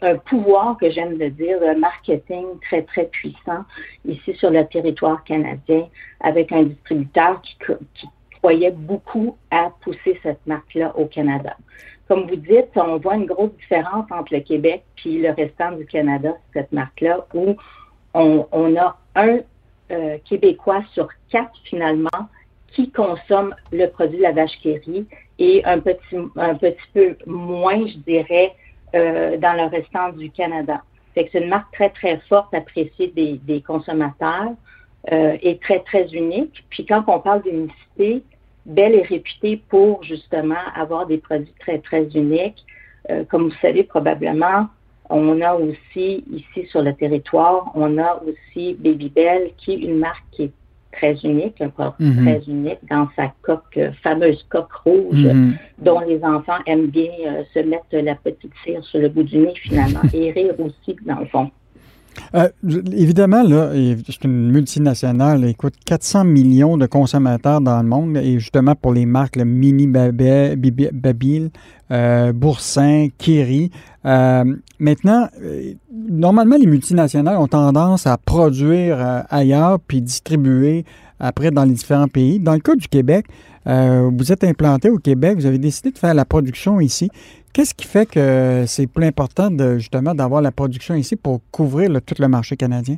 un, 0.02 0.16
pouvoir 0.16 0.76
que 0.76 0.90
j'aime 0.90 1.18
de 1.18 1.28
dire, 1.28 1.60
de 1.60 1.78
marketing 1.78 2.46
très, 2.62 2.82
très 2.82 3.04
puissant 3.04 3.64
ici 4.04 4.34
sur 4.34 4.50
le 4.50 4.66
territoire 4.66 5.22
canadien, 5.24 5.86
avec 6.20 6.50
un 6.52 6.64
distributeur 6.64 7.40
qui, 7.42 7.56
qui 7.94 8.08
croyait 8.38 8.72
beaucoup 8.72 9.36
à 9.50 9.70
pousser 9.82 10.18
cette 10.22 10.44
marque-là 10.46 10.96
au 10.96 11.06
Canada. 11.06 11.56
Comme 12.08 12.26
vous 12.26 12.36
dites, 12.36 12.70
on 12.74 12.96
voit 12.96 13.14
une 13.14 13.26
grosse 13.26 13.52
différence 13.52 14.06
entre 14.10 14.34
le 14.34 14.40
Québec 14.40 14.82
et 15.04 15.18
le 15.18 15.30
restant 15.30 15.72
du 15.72 15.86
Canada, 15.86 16.34
cette 16.52 16.72
marque-là, 16.72 17.24
où 17.34 17.54
on, 18.14 18.46
on, 18.50 18.76
a 18.76 18.98
un 19.14 19.38
euh, 19.92 20.18
Québécois 20.24 20.82
sur 20.92 21.08
quatre 21.30 21.56
finalement 21.64 22.10
qui 22.74 22.90
consomme 22.90 23.54
le 23.70 23.86
produit 23.86 24.18
de 24.18 24.22
la 24.22 24.32
vache 24.32 24.58
kéri 24.62 25.06
et 25.38 25.64
un 25.64 25.80
petit, 25.80 26.16
un 26.36 26.54
petit 26.54 26.76
peu 26.94 27.16
moins, 27.26 27.86
je 27.86 27.98
dirais, 27.98 28.52
euh, 28.94 29.36
dans 29.38 29.54
le 29.54 29.68
restant 29.68 30.10
du 30.12 30.30
Canada. 30.30 30.82
C'est 31.14 31.32
une 31.34 31.48
marque 31.48 31.72
très, 31.74 31.90
très 31.90 32.18
forte, 32.28 32.54
appréciée 32.54 33.08
des, 33.08 33.38
des 33.42 33.60
consommateurs 33.60 34.52
euh, 35.12 35.36
et 35.42 35.58
très, 35.58 35.80
très 35.80 36.06
unique. 36.08 36.64
Puis 36.70 36.86
quand 36.86 37.04
on 37.06 37.20
parle 37.20 37.42
d'unicité, 37.42 38.22
Bell 38.64 38.94
est 38.94 39.06
réputé 39.06 39.62
pour 39.68 40.02
justement 40.04 40.62
avoir 40.74 41.06
des 41.06 41.18
produits 41.18 41.54
très, 41.58 41.78
très 41.78 42.04
uniques. 42.14 42.64
Euh, 43.10 43.24
comme 43.24 43.48
vous 43.48 43.56
savez 43.60 43.82
probablement, 43.82 44.68
on 45.10 45.40
a 45.40 45.54
aussi 45.54 46.24
ici 46.30 46.66
sur 46.70 46.82
le 46.82 46.94
territoire, 46.94 47.70
on 47.74 47.98
a 47.98 48.22
aussi 48.24 48.74
Baby 48.74 49.10
Bell, 49.10 49.50
qui 49.58 49.72
est 49.72 49.78
une 49.78 49.98
marque 49.98 50.24
qui 50.30 50.44
est 50.44 50.52
très 50.92 51.14
unique, 51.24 51.60
un 51.60 51.68
produit 51.68 52.06
mhm. 52.06 52.24
très 52.24 52.42
unique 52.50 52.78
dans 52.88 53.08
sa 53.16 53.32
coque, 53.42 53.76
euh, 53.76 53.90
fameuse 54.02 54.44
coque 54.48 54.72
rouge, 54.84 55.24
mhm. 55.24 55.56
dont 55.78 56.00
les 56.00 56.22
enfants 56.22 56.58
aiment 56.66 56.88
bien 56.88 57.10
euh, 57.26 57.42
se 57.54 57.60
mettre 57.60 57.86
la 57.92 58.14
petite 58.14 58.52
cire 58.64 58.84
sur 58.84 59.00
le 59.00 59.08
bout 59.08 59.24
du 59.24 59.38
nez 59.38 59.54
finalement 59.56 60.02
et 60.12 60.30
rire 60.32 60.54
aussi 60.58 60.96
dans 61.04 61.20
le 61.20 61.26
fond. 61.26 61.50
Euh, 62.34 62.48
évidemment, 62.92 63.42
là, 63.42 63.70
c'est 64.06 64.24
une 64.24 64.50
multinationale. 64.50 65.44
Écoute, 65.44 65.74
400 65.84 66.24
millions 66.24 66.76
de 66.76 66.86
consommateurs 66.86 67.60
dans 67.60 67.80
le 67.82 67.88
monde. 67.88 68.16
Et 68.16 68.38
justement, 68.38 68.74
pour 68.74 68.92
les 68.92 69.06
marques, 69.06 69.36
Mini 69.36 69.86
Babil, 69.86 71.50
euh, 71.90 72.32
Boursin, 72.32 73.08
Kiri. 73.18 73.70
Euh, 74.04 74.44
maintenant, 74.78 75.28
normalement, 76.08 76.56
les 76.56 76.66
multinationales 76.66 77.36
ont 77.36 77.48
tendance 77.48 78.06
à 78.06 78.16
produire 78.16 79.24
ailleurs 79.28 79.78
puis 79.80 80.00
distribuer 80.00 80.84
après 81.20 81.50
dans 81.50 81.64
les 81.64 81.72
différents 81.74 82.08
pays. 82.08 82.40
Dans 82.40 82.54
le 82.54 82.60
cas 82.60 82.74
du 82.74 82.88
Québec, 82.88 83.26
vous 83.64 84.32
êtes 84.32 84.42
implanté 84.42 84.90
au 84.90 84.98
Québec, 84.98 85.36
vous 85.36 85.46
avez 85.46 85.58
décidé 85.58 85.92
de 85.92 85.98
faire 85.98 86.14
la 86.14 86.24
production 86.24 86.80
ici. 86.80 87.10
Qu'est-ce 87.52 87.74
qui 87.74 87.86
fait 87.86 88.06
que 88.06 88.64
c'est 88.66 88.86
plus 88.86 89.04
important 89.04 89.50
justement 89.78 90.14
d'avoir 90.14 90.40
la 90.40 90.52
production 90.52 90.94
ici 90.94 91.16
pour 91.16 91.40
couvrir 91.50 91.90
tout 92.00 92.14
le 92.18 92.26
marché 92.26 92.56
canadien? 92.56 92.96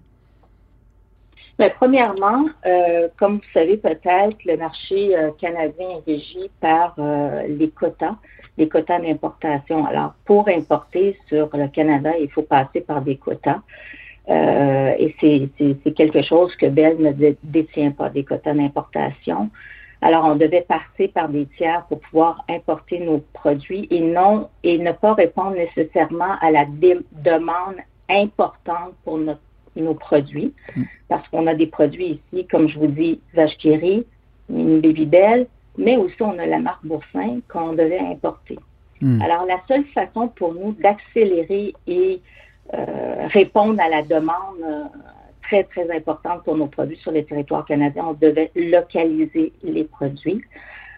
Bien, 1.58 1.70
premièrement, 1.70 2.46
euh, 2.66 3.08
comme 3.16 3.36
vous 3.36 3.52
savez 3.52 3.76
peut-être, 3.76 4.36
le 4.44 4.56
marché 4.56 5.16
euh, 5.16 5.30
canadien 5.40 5.88
est 5.88 6.10
régi 6.10 6.50
par 6.60 6.94
euh, 6.98 7.42
les 7.48 7.70
quotas, 7.70 8.16
les 8.58 8.68
quotas 8.68 9.00
d'importation. 9.00 9.86
Alors, 9.86 10.14
pour 10.24 10.48
importer 10.48 11.16
sur 11.28 11.48
le 11.52 11.68
Canada, 11.68 12.10
il 12.20 12.28
faut 12.30 12.42
passer 12.42 12.80
par 12.80 13.02
des 13.02 13.16
quotas. 13.16 13.60
et 14.28 15.14
c'est 15.20 15.94
quelque 15.94 16.22
chose 16.22 16.54
que 16.56 16.66
Bell 16.66 16.96
ne 16.98 17.34
détient 17.42 17.92
pas, 17.92 18.08
des 18.08 18.24
quotas 18.24 18.54
d'importation. 18.54 19.50
Alors, 20.04 20.26
on 20.26 20.36
devait 20.36 20.66
passer 20.68 21.08
par 21.08 21.30
des 21.30 21.46
tiers 21.56 21.82
pour 21.88 21.98
pouvoir 21.98 22.44
importer 22.50 23.00
nos 23.00 23.24
produits 23.32 23.88
et 23.90 24.00
non 24.00 24.50
et 24.62 24.76
ne 24.76 24.92
pas 24.92 25.14
répondre 25.14 25.52
nécessairement 25.56 26.36
à 26.42 26.50
la 26.50 26.66
demande 26.66 27.76
importante 28.10 28.92
pour 29.02 29.18
nos 29.18 29.94
produits. 29.94 30.52
Mm. 30.76 30.82
Parce 31.08 31.26
qu'on 31.28 31.46
a 31.46 31.54
des 31.54 31.68
produits 31.68 32.20
ici, 32.32 32.46
comme 32.48 32.68
je 32.68 32.78
vous 32.78 32.88
dis, 32.88 33.18
vache 33.32 33.56
une 33.64 34.80
Baby 34.82 35.06
Belle, 35.06 35.46
mais 35.78 35.96
aussi 35.96 36.20
on 36.20 36.38
a 36.38 36.44
la 36.44 36.58
marque 36.58 36.84
Boursin 36.84 37.38
qu'on 37.48 37.72
devait 37.72 37.98
importer. 37.98 38.58
Mm. 39.00 39.22
Alors, 39.22 39.46
la 39.46 39.56
seule 39.66 39.86
façon 39.86 40.28
pour 40.28 40.52
nous 40.52 40.72
d'accélérer 40.72 41.72
et 41.86 42.20
euh, 42.74 43.26
répondre 43.28 43.80
à 43.80 43.88
la 43.88 44.02
demande 44.02 44.60
euh, 44.62 44.84
très, 45.62 45.88
importante 45.96 46.42
pour 46.44 46.56
nos 46.56 46.66
produits 46.66 46.96
sur 46.96 47.12
le 47.12 47.24
territoire 47.24 47.64
canadien. 47.64 48.06
On 48.08 48.14
devait 48.14 48.50
localiser 48.56 49.52
les 49.62 49.84
produits. 49.84 50.42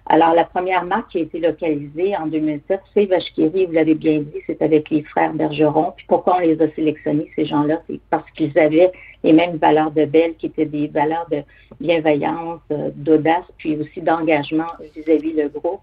Alors, 0.08 0.34
la 0.34 0.44
première 0.44 0.84
marque 0.84 1.10
qui 1.10 1.18
a 1.18 1.22
été 1.22 1.40
localisée 1.40 2.16
en 2.16 2.28
2007, 2.28 2.80
c'est 2.94 3.06
Vachkiri, 3.06 3.66
vous 3.66 3.72
l'avez 3.72 3.96
bien 3.96 4.20
dit, 4.20 4.40
c'est 4.46 4.62
avec 4.62 4.88
les 4.88 5.02
frères 5.02 5.34
Bergeron. 5.34 5.92
Puis 5.96 6.06
pourquoi 6.08 6.36
on 6.36 6.40
les 6.40 6.60
a 6.62 6.70
sélectionnés, 6.70 7.28
ces 7.34 7.44
gens-là? 7.44 7.82
C'est 7.88 8.00
parce 8.08 8.30
qu'ils 8.30 8.56
avaient 8.56 8.92
les 9.24 9.32
mêmes 9.32 9.56
valeurs 9.56 9.90
de 9.90 10.04
belle, 10.04 10.36
qui 10.36 10.46
étaient 10.46 10.64
des 10.64 10.86
valeurs 10.86 11.26
de 11.30 11.42
bienveillance, 11.80 12.60
euh, 12.70 12.90
d'audace, 12.94 13.44
puis 13.58 13.76
aussi 13.76 14.00
d'engagement 14.00 14.70
vis-à-vis 14.94 15.32
le 15.32 15.48
groupe. 15.48 15.80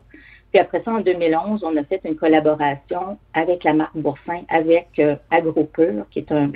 Puis 0.54 0.62
après 0.62 0.84
ça, 0.86 0.91
en 0.91 0.99
2011, 0.99 1.64
on 1.64 1.76
a 1.78 1.84
fait 1.84 1.99
une 2.06 2.16
collaboration 2.16 3.18
avec 3.34 3.64
la 3.64 3.74
marque 3.74 3.97
Boursin, 3.97 4.41
avec 4.49 4.88
euh, 4.99 5.16
AgroPure, 5.32 6.06
qui 6.12 6.20
est 6.20 6.32
un, 6.32 6.51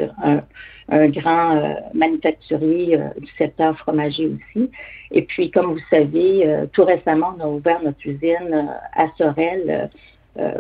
un, 0.89 1.07
grand 1.07 1.57
euh, 1.57 1.73
manufacturier 1.95 2.95
euh, 2.95 3.07
du 3.19 3.31
secteur 3.39 3.75
fromager 3.79 4.27
aussi. 4.27 4.69
Et 5.09 5.23
puis, 5.23 5.49
comme 5.49 5.73
vous 5.73 5.83
savez, 5.89 6.67
tout 6.73 6.83
récemment, 6.83 7.33
on 7.39 7.43
a 7.43 7.47
ouvert 7.47 7.81
notre 7.81 8.05
usine 8.05 8.69
à 8.93 9.07
Sorel 9.17 9.89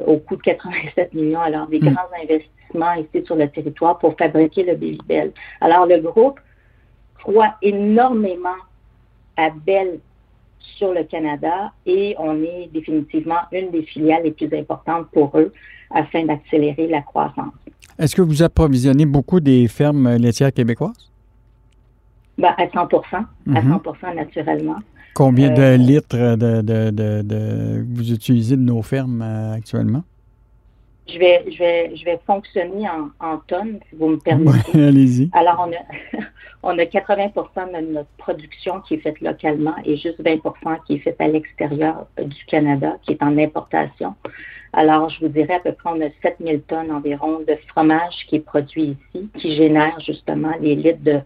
au 0.07 0.17
coût 0.17 0.37
de 0.37 0.41
87 0.41 1.13
millions. 1.13 1.41
Alors, 1.41 1.67
des 1.67 1.79
hmm. 1.79 1.93
grands 1.93 2.09
investissements 2.23 2.93
ici 2.93 3.23
sur 3.23 3.35
le 3.35 3.49
territoire 3.49 3.99
pour 3.99 4.17
fabriquer 4.17 4.63
le 4.63 4.75
Bell. 5.05 5.31
Alors, 5.61 5.85
le 5.85 5.99
groupe 5.99 6.39
croit 7.19 7.53
énormément 7.61 8.57
à 9.35 9.51
Belle 9.51 9.99
sur 10.59 10.93
le 10.93 11.03
Canada 11.03 11.71
et 11.85 12.15
on 12.19 12.41
est 12.43 12.69
définitivement 12.73 13.41
une 13.51 13.71
des 13.71 13.83
filiales 13.83 14.23
les 14.23 14.31
plus 14.31 14.53
importantes 14.53 15.07
pour 15.11 15.37
eux 15.37 15.53
afin 15.91 16.25
d'accélérer 16.25 16.87
la 16.87 17.01
croissance. 17.01 17.53
Est-ce 17.97 18.15
que 18.15 18.21
vous 18.21 18.43
approvisionnez 18.43 19.05
beaucoup 19.05 19.39
des 19.39 19.67
fermes 19.67 20.17
laitières 20.17 20.53
québécoises? 20.53 21.11
Ben, 22.37 22.53
à 22.57 22.69
100 22.69 22.79
à 22.79 22.89
100 22.89 23.17
mhm. 23.47 23.79
naturellement. 24.15 24.77
Combien 25.15 25.51
de 25.51 25.61
euh, 25.61 25.77
litres 25.77 26.35
de, 26.35 27.83
vous 27.91 28.13
utilisez 28.13 28.55
de 28.55 28.61
nos 28.61 28.83
fermes 28.83 29.23
euh, 29.23 29.53
actuellement? 29.53 30.03
Je 31.09 31.19
vais, 31.19 31.45
je 31.49 31.57
vais, 31.57 31.95
je 31.95 32.05
vais 32.05 32.19
fonctionner 32.25 32.87
en, 33.19 33.37
tonnes, 33.47 33.79
si 33.89 33.95
vous 33.95 34.09
me 34.09 34.17
permettez. 34.17 34.71
Allez-y. 34.73 35.29
Alors, 35.33 35.67
on 35.67 35.71
a, 35.71 36.21
on 36.63 36.77
a 36.77 36.83
80% 36.83 37.33
de 37.71 37.93
notre 37.93 38.09
production 38.17 38.81
qui 38.81 38.95
est 38.95 38.99
faite 38.99 39.21
localement 39.21 39.75
et 39.85 39.95
juste 39.97 40.21
20% 40.21 40.77
qui 40.85 40.95
est 40.95 40.99
faite 40.99 41.19
à 41.19 41.27
l'extérieur 41.27 42.07
du 42.17 42.45
Canada, 42.45 42.97
qui 43.03 43.13
est 43.13 43.23
en 43.23 43.37
importation. 43.37 44.15
Alors, 44.73 45.09
je 45.09 45.21
vous 45.21 45.29
dirais 45.29 45.55
à 45.55 45.59
peu 45.59 45.71
près, 45.71 45.89
on 45.89 46.01
a 46.01 46.09
7000 46.21 46.61
tonnes 46.61 46.91
environ 46.91 47.39
de 47.39 47.57
fromage 47.69 48.25
qui 48.27 48.35
est 48.35 48.39
produit 48.39 48.97
ici, 49.15 49.29
qui 49.37 49.55
génère 49.55 49.99
justement 50.01 50.51
les 50.59 50.75
litres 50.75 51.03
de, 51.03 51.19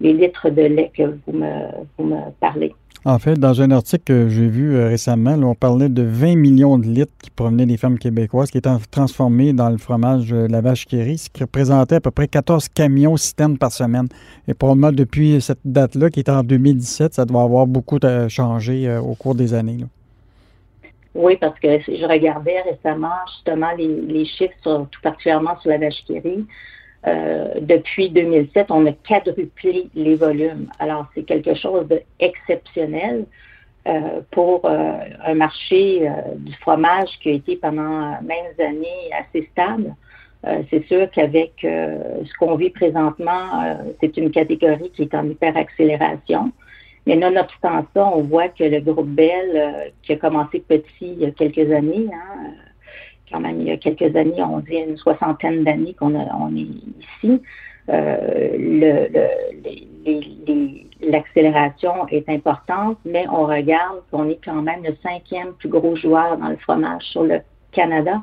les 0.00 0.12
litres 0.12 0.50
de 0.50 0.62
lait 0.62 0.90
que 0.96 1.02
vous 1.02 1.32
me, 1.32 1.68
vous 1.98 2.04
me 2.04 2.30
parlez. 2.40 2.74
En 3.08 3.20
fait, 3.20 3.38
dans 3.38 3.62
un 3.62 3.70
article 3.70 4.02
que 4.02 4.28
j'ai 4.28 4.48
vu 4.48 4.74
euh, 4.74 4.88
récemment, 4.88 5.34
on 5.34 5.54
parlait 5.54 5.88
de 5.88 6.02
20 6.02 6.34
millions 6.34 6.76
de 6.76 6.86
litres 6.86 7.12
qui 7.22 7.30
provenaient 7.30 7.64
des 7.64 7.76
fermes 7.76 7.98
québécoises 7.98 8.50
qui 8.50 8.58
étaient 8.58 8.68
transformés 8.90 9.52
dans 9.52 9.70
le 9.70 9.78
fromage 9.78 10.28
de 10.28 10.48
la 10.50 10.60
vache 10.60 10.86
qui 10.86 11.16
ce 11.16 11.30
qui 11.30 11.44
représentait 11.44 11.94
à 11.94 12.00
peu 12.00 12.10
près 12.10 12.26
14 12.26 12.68
camions 12.68 13.16
citernes 13.16 13.58
par 13.58 13.70
semaine. 13.70 14.08
Et 14.48 14.54
probablement 14.54 14.90
depuis 14.90 15.40
cette 15.40 15.60
date-là, 15.64 16.10
qui 16.10 16.18
est 16.18 16.28
en 16.28 16.42
2017, 16.42 17.14
ça 17.14 17.24
doit 17.24 17.42
avoir 17.42 17.68
beaucoup 17.68 18.00
changé 18.26 18.88
euh, 18.88 19.00
au 19.00 19.14
cours 19.14 19.36
des 19.36 19.54
années. 19.54 19.84
Oui, 21.14 21.36
parce 21.36 21.60
que 21.60 21.78
je 21.78 22.08
regardais 22.08 22.60
récemment 22.62 23.14
justement 23.36 23.70
les, 23.78 24.24
chiffres, 24.24 24.88
tout 24.90 25.00
particulièrement 25.00 25.56
sur 25.60 25.70
la 25.70 25.78
vache 25.78 26.02
qui 26.08 26.18
euh, 27.06 27.54
depuis 27.60 28.10
2007, 28.10 28.66
on 28.70 28.86
a 28.86 28.92
quadruplé 28.92 29.88
les 29.94 30.16
volumes. 30.16 30.68
Alors, 30.78 31.06
c'est 31.14 31.22
quelque 31.22 31.54
chose 31.54 31.86
d'exceptionnel 31.86 33.26
euh, 33.86 34.20
pour 34.32 34.64
euh, 34.64 34.98
un 35.24 35.34
marché 35.34 36.10
du 36.36 36.52
fromage 36.54 37.10
qui 37.22 37.30
a 37.30 37.32
été 37.32 37.56
pendant 37.56 38.20
même 38.22 38.46
années 38.58 39.10
assez 39.20 39.48
stable. 39.52 39.94
c'est 40.70 40.84
sûr 40.86 41.08
qu'avec 41.10 41.52
ce 41.62 42.32
qu'on 42.38 42.56
vit 42.56 42.70
présentement, 42.70 43.76
c'est 44.00 44.16
une 44.16 44.30
catégorie 44.30 44.90
qui 44.90 45.02
est 45.02 45.14
en 45.14 45.28
hyper-accélération. 45.28 46.52
Mais 47.06 47.16
nonobstant 47.16 47.86
ça, 47.94 48.06
on 48.14 48.22
voit 48.22 48.48
que 48.48 48.64
le 48.64 48.80
groupe 48.80 49.08
Bell, 49.08 49.92
qui 50.02 50.12
a 50.12 50.16
commencé 50.16 50.58
petit 50.60 50.88
il 51.02 51.20
y 51.20 51.26
a 51.26 51.30
quelques 51.30 51.70
années, 51.72 52.08
hein, 52.12 52.52
quand 53.30 53.40
même 53.40 53.60
il 53.60 53.68
y 53.68 53.70
a 53.70 53.76
quelques 53.76 54.14
années, 54.16 54.42
on 54.42 54.60
dit 54.60 54.76
une 54.76 54.96
soixantaine 54.96 55.64
d'années 55.64 55.94
qu'on 55.94 56.14
on 56.14 56.56
est 56.56 56.68
ici. 57.24 57.40
Euh, 57.88 59.28
l'accélération 61.02 62.08
est 62.08 62.28
importante, 62.28 62.98
mais 63.04 63.26
on 63.28 63.46
regarde 63.46 64.02
qu'on 64.10 64.28
est 64.28 64.40
quand 64.44 64.62
même 64.62 64.82
le 64.84 64.96
cinquième 65.02 65.52
plus 65.58 65.68
gros 65.68 65.94
joueur 65.96 66.36
dans 66.36 66.48
le 66.48 66.56
fromage 66.56 67.02
sur 67.04 67.22
le 67.22 67.40
Canada. 67.72 68.22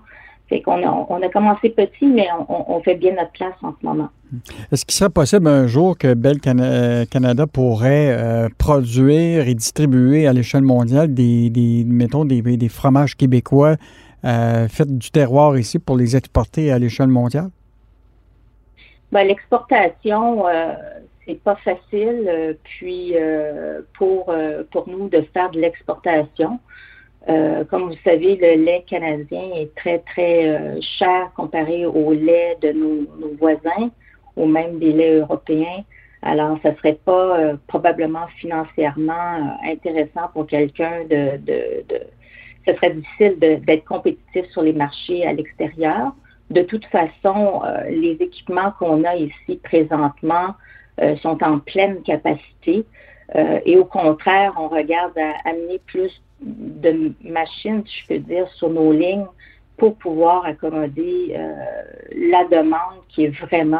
Fait 0.49 0.61
qu'on 0.61 0.85
a, 0.85 1.05
on 1.09 1.21
a 1.21 1.29
commencé 1.29 1.69
petit, 1.69 2.05
mais 2.05 2.27
on, 2.49 2.81
fait 2.81 2.95
bien 2.95 3.11
notre 3.11 3.31
place 3.31 3.53
en 3.61 3.73
ce 3.79 3.85
moment. 3.85 4.09
Est-ce 4.71 4.83
qu'il 4.83 4.93
serait 4.93 5.09
possible 5.09 5.47
un 5.47 5.67
jour 5.67 5.97
que 5.97 6.13
Bell 6.13 6.41
Canada 6.41 7.47
pourrait 7.47 8.09
euh, 8.09 8.49
produire 8.57 9.47
et 9.47 9.55
distribuer 9.55 10.27
à 10.27 10.33
l'échelle 10.33 10.63
mondiale 10.63 11.13
des, 11.13 11.85
mettons, 11.87 12.25
des 12.25 12.69
fromages 12.69 13.15
québécois 13.15 13.77
euh, 14.25 14.67
faites 14.67 14.97
du 14.97 15.11
terroir 15.11 15.57
ici 15.57 15.79
pour 15.79 15.97
les 15.97 16.15
exporter 16.15 16.71
à 16.71 16.79
l'échelle 16.79 17.07
mondiale? 17.07 17.49
Ben, 19.13 19.27
l'exportation, 19.27 20.47
euh, 20.47 20.73
c'est 21.27 21.39
pas 21.43 21.55
facile. 21.57 22.25
Euh, 22.27 22.53
puis 22.63 23.11
euh, 23.15 23.81
pour 23.95 24.33
pour 24.71 24.89
nous 24.89 25.07
de 25.07 25.21
faire 25.33 25.51
de 25.51 25.59
l'exportation, 25.59 26.59
comme 27.27 27.89
vous 27.89 27.99
savez, 28.03 28.35
le 28.35 28.63
lait 28.65 28.83
canadien 28.87 29.51
est 29.55 29.73
très 29.75 29.99
très 29.99 30.81
cher 30.81 31.31
comparé 31.35 31.85
au 31.85 32.11
lait 32.11 32.57
de 32.61 32.71
nos, 32.71 33.35
voisins 33.39 33.91
ou 34.35 34.47
même 34.47 34.79
des 34.79 34.91
laits 34.91 35.21
européens. 35.21 35.83
Alors, 36.23 36.57
ça 36.63 36.75
serait 36.77 36.97
pas 37.05 37.53
probablement 37.67 38.27
financièrement 38.39 39.57
intéressant 39.63 40.27
pour 40.33 40.47
quelqu'un 40.47 41.03
de, 41.03 41.37
de, 41.37 41.83
de, 41.87 41.99
Ce 42.65 42.73
serait 42.73 42.91
difficile 42.91 43.37
d'être 43.39 43.85
compétitif 43.85 44.45
sur 44.51 44.61
les 44.61 44.73
marchés 44.73 45.25
à 45.25 45.33
l'extérieur. 45.33 46.13
De 46.49 46.61
toute 46.61 46.85
façon, 46.85 47.61
les 47.89 48.17
équipements 48.19 48.71
qu'on 48.79 49.03
a 49.03 49.15
ici 49.15 49.59
présentement 49.63 50.55
sont 51.21 51.43
en 51.43 51.59
pleine 51.59 52.01
capacité. 52.03 52.85
et 53.65 53.77
au 53.77 53.85
contraire, 53.85 54.53
on 54.57 54.67
regarde 54.67 55.17
à 55.17 55.49
amener 55.49 55.79
plus 55.85 56.21
de 56.41 57.13
machines, 57.21 57.83
si 57.85 58.01
je 58.01 58.07
peux 58.07 58.19
dire, 58.19 58.47
sur 58.49 58.69
nos 58.69 58.91
lignes 58.91 59.25
pour 59.77 59.95
pouvoir 59.95 60.45
accommoder 60.45 61.35
euh, 61.35 61.51
la 62.29 62.43
demande 62.45 63.01
qui 63.09 63.25
est 63.25 63.33
vraiment 63.45 63.77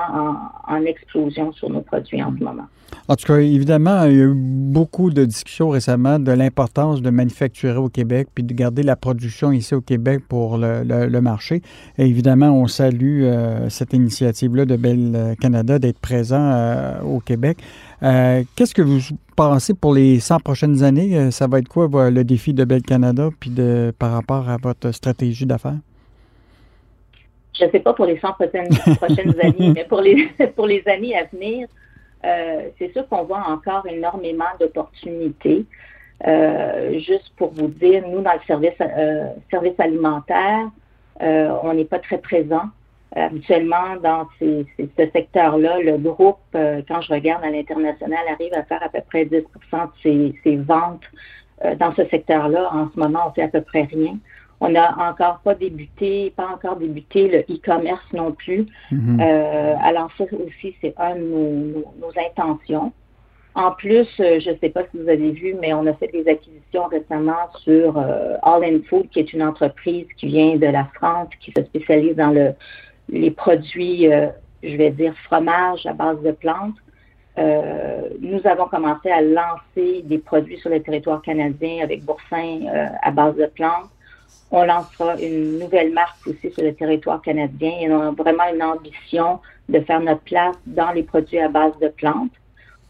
en, 0.67 0.83
explosion 0.85 1.51
sur 1.53 1.69
nos 1.69 1.81
produits 1.81 2.21
en 2.21 2.33
ce 2.37 2.43
moment. 2.43 2.65
En 3.07 3.15
tout 3.15 3.25
cas, 3.25 3.37
évidemment, 3.37 4.03
il 4.05 4.17
y 4.17 4.21
a 4.21 4.25
eu 4.25 4.33
beaucoup 4.35 5.09
de 5.09 5.25
discussions 5.25 5.69
récemment 5.69 6.19
de 6.19 6.31
l'importance 6.31 7.01
de 7.01 7.09
manufacturer 7.09 7.77
au 7.77 7.89
Québec 7.89 8.27
puis 8.33 8.43
de 8.43 8.53
garder 8.53 8.83
la 8.83 8.95
production 8.95 9.51
ici 9.51 9.73
au 9.73 9.81
Québec 9.81 10.21
pour 10.27 10.57
le, 10.57 11.19
marché. 11.21 11.61
Et 11.97 12.05
évidemment, 12.05 12.49
on 12.49 12.67
salue 12.67 13.23
euh, 13.23 13.69
cette 13.69 13.93
initiative-là 13.93 14.65
de 14.65 14.75
Bell 14.75 15.35
Canada 15.39 15.79
d'être 15.79 15.99
présent 15.99 16.51
euh, 16.53 17.01
au 17.01 17.19
Québec. 17.19 17.57
Qu'est-ce 18.56 18.74
que 18.74 18.82
vous 18.82 18.99
pensez 19.36 19.74
pour 19.74 19.93
les 19.93 20.20
100 20.20 20.39
prochaines 20.39 20.84
années? 20.84 21.32
Ça 21.32 21.47
va 21.47 21.60
être 21.60 21.70
quoi 21.70 21.88
le 22.10 22.24
défi 22.24 22.54
de 22.54 22.66
Bell 22.66 22.82
Canada 22.82 23.30
puis 23.39 23.49
de, 23.49 23.93
par 23.97 24.12
rapport 24.12 24.49
à 24.49 24.58
votre 24.58 24.91
stratégie 24.91 25.45
d'affaires? 25.45 25.80
je 27.58 27.66
ne 27.66 27.72
sais 27.72 27.80
pas 27.80 27.93
pour 27.93 28.06
les 28.06 28.20
100 28.20 28.34
prochaines, 28.34 28.70
prochaines 28.97 29.39
années, 29.41 29.74
mais 29.74 29.86
pour 29.86 30.01
les, 30.01 30.28
pour 30.56 30.68
les 30.68 30.84
années 30.88 31.16
à 31.18 31.26
venir, 31.26 31.68
euh, 32.26 32.70
c'est 32.80 32.91
sûr 32.93 33.08
qu'on 33.08 33.24
voit 33.24 33.43
encore 33.47 33.86
énormément 33.88 34.45
d'opportunités. 34.60 35.66
Euh, 36.26 36.99
juste 36.99 37.32
pour 37.38 37.51
vous 37.51 37.68
dire, 37.68 38.08
nous, 38.08 38.22
dans 38.22 38.34
le 38.34 38.39
service, 38.47 38.74
euh, 38.80 39.28
service 39.51 39.80
alimentaire, 39.80 40.70
on 41.20 41.74
n'est 41.74 41.86
pas 41.86 41.99
très 41.99 42.18
présent. 42.18 42.64
Habituellement, 43.16 43.95
dans 44.01 44.28
ces, 44.39 44.66
ce 44.80 45.09
secteur-là, 45.11 45.80
le 45.82 45.97
groupe, 45.97 46.39
quand 46.53 47.01
je 47.01 47.14
regarde 47.14 47.43
à 47.43 47.49
l'international, 47.49 48.20
arrive 48.32 48.53
à 48.53 48.64
faire 48.64 48.82
à 48.82 48.89
peu 48.89 49.01
près 49.07 49.26
10% 49.26 49.30
de 49.32 49.43
ses, 50.01 50.34
ses 50.43 50.55
ventes 50.57 51.03
dans 51.80 51.93
ce 51.95 52.05
secteur-là. 52.05 52.70
En 52.74 52.89
ce 52.91 52.99
moment, 52.99 53.20
on 53.28 53.32
fait 53.32 53.43
à 53.43 53.49
peu 53.49 53.61
près 53.61 53.84
rien. 53.84 54.18
On 54.64 54.70
n'a 54.70 54.95
encore 54.97 55.39
pas 55.43 55.55
débuté, 55.55 56.32
pas 56.38 56.47
encore 56.47 56.78
débuté 56.78 57.28
le 57.28 57.39
e-commerce 57.53 58.05
non 58.14 58.32
plus. 58.32 58.66
Mhm. 58.93 59.20
Euh, 59.20 59.74
alors 59.84 60.09
ça 60.18 60.24
aussi, 60.24 60.74
c'est 60.80 60.93
un 60.97 61.16
de 61.16 61.22
nos, 61.22 62.11
intentions. 62.30 62.93
En 63.55 63.72
plus, 63.72 64.07
euh, 64.22 64.39
je 64.39 64.51
ne 64.51 64.55
sais 64.61 64.70
pas 64.70 64.84
si 64.89 64.97
vous 64.97 65.09
avez 65.09 65.32
vu, 65.32 65.53
mais 65.59 65.74
on 65.74 65.86
a 65.86 65.93
fait 65.95 66.07
des 66.07 66.26
acquisitions 66.30 66.86
récemment 66.86 67.51
sur 67.57 67.97
euh, 67.97 68.38
All 68.41 68.64
In 68.64 68.80
Food, 68.89 69.09
qui 69.09 69.20
est 69.20 69.34
une 69.34 69.43
entreprise 69.43 70.07
qui 70.16 70.28
vient 70.28 70.55
de 70.55 70.68
la 70.68 70.86
France, 70.95 71.28
qui 71.41 71.51
se 71.51 71.61
spécialise 71.66 72.16
dans 72.16 72.32
le, 72.32 72.53
les 73.10 73.32
produits, 73.32 74.08
je 74.64 74.76
vais 74.76 74.91
dire, 74.91 75.14
fromage 75.26 75.86
à 75.86 75.93
base 75.93 76.22
de 76.22 76.32
plantes. 76.32 76.76
nous 77.38 78.41
avons 78.45 78.68
commencé 78.68 79.10
à 79.10 79.22
lancer 79.22 80.01
des 80.04 80.18
produits 80.18 80.58
sur 80.60 80.70
le 80.70 80.82
territoire 80.82 81.22
canadien 81.22 81.84
avec 81.84 82.04
boursin 82.04 82.62
à 83.01 83.12
base 83.12 83.36
de 83.36 83.45
plantes. 83.47 83.89
On 84.51 84.64
lancera 84.64 85.20
une 85.20 85.60
nouvelle 85.60 85.91
marque 85.93 86.28
aussi 86.28 86.51
sur 86.51 86.64
le 86.64 86.74
territoire 86.76 87.22
canadien 87.22 87.72
et 87.82 87.91
on 87.91 88.01
a 88.01 88.12
vraiment 88.12 88.43
une 88.54 88.62
ambition 88.62 89.39
de 89.68 89.80
faire 89.80 89.99
notre 89.99 90.22
place 90.22 90.56
dans 90.68 90.91
les 90.91 91.04
produits 91.04 91.39
à 91.39 91.49
base 91.49 91.78
de 91.80 91.88
plantes. 91.88 92.32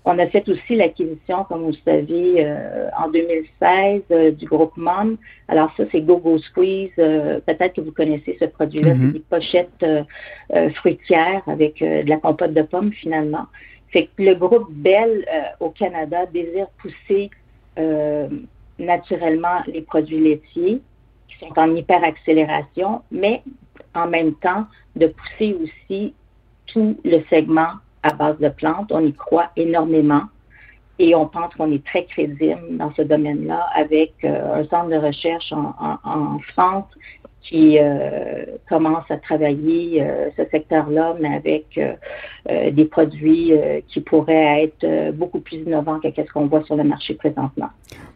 On 0.05 0.19
a 0.19 0.27
fait 0.27 0.47
aussi 0.49 0.75
l'acquisition, 0.75 1.45
comme 1.45 1.61
vous 1.63 1.71
le 1.71 1.77
savez, 1.85 2.45
euh, 2.45 2.89
en 2.97 3.09
2016 3.09 4.01
euh, 4.11 4.31
du 4.31 4.45
groupe 4.45 4.75
MOM. 4.75 5.17
Alors 5.47 5.71
ça, 5.77 5.83
c'est 5.91 6.01
GoGo 6.01 6.37
Squeeze. 6.39 6.91
Euh, 6.99 7.39
peut-être 7.45 7.75
que 7.75 7.81
vous 7.81 7.93
connaissez 7.93 8.37
ce 8.39 8.45
produit-là. 8.45 8.93
Mm-hmm. 8.93 9.07
C'est 9.07 9.13
des 9.13 9.19
pochettes 9.29 9.85
fruitières 10.75 11.41
avec 11.47 11.79
de 11.79 12.07
la 12.07 12.17
compote 12.17 12.53
de 12.53 12.63
pommes, 12.63 12.91
finalement. 12.91 13.45
C'est 13.93 14.03
que 14.05 14.23
le 14.23 14.35
groupe 14.35 14.71
Bell 14.71 15.25
au 15.59 15.69
Canada 15.69 16.25
désire 16.25 16.67
pousser 16.79 17.29
naturellement 18.79 19.61
les 19.67 19.81
produits 19.81 20.19
laitiers 20.19 20.81
qui 21.27 21.37
sont 21.39 21.57
en 21.57 21.75
hyperaccélération, 21.75 23.01
mais 23.11 23.41
en 23.93 24.07
même 24.07 24.33
temps 24.35 24.65
de 24.95 25.07
pousser 25.07 25.55
aussi 25.61 26.13
tout 26.67 26.97
le 27.03 27.23
segment 27.29 27.73
à 28.03 28.13
base 28.13 28.37
de 28.39 28.49
plantes. 28.49 28.91
On 28.91 28.99
y 28.99 29.13
croit 29.13 29.49
énormément 29.55 30.23
et 30.99 31.15
on 31.15 31.27
pense 31.27 31.53
qu'on 31.55 31.71
est 31.71 31.83
très 31.83 32.05
crédible 32.05 32.77
dans 32.77 32.93
ce 32.93 33.01
domaine-là 33.01 33.67
avec 33.75 34.13
euh, 34.23 34.61
un 34.61 34.63
centre 34.67 34.89
de 34.89 34.97
recherche 34.97 35.51
en, 35.51 36.39
France 36.53 36.85
qui 37.41 37.77
euh, 37.77 38.45
commence 38.69 39.03
à 39.09 39.17
travailler 39.17 40.01
euh, 40.01 40.29
ce 40.37 40.43
secteur-là, 40.49 41.15
mais 41.19 41.35
avec 41.35 41.79
des 42.71 42.85
produits 42.85 43.53
qui 43.87 44.01
pourraient 44.01 44.63
être 44.63 45.11
beaucoup 45.11 45.39
plus 45.39 45.57
innovants 45.57 45.99
que 45.99 46.09
ce 46.15 46.31
qu'on 46.31 46.47
voit 46.47 46.63
sur 46.63 46.75
le 46.75 46.83
marché 46.83 47.15
présentement. 47.15 47.69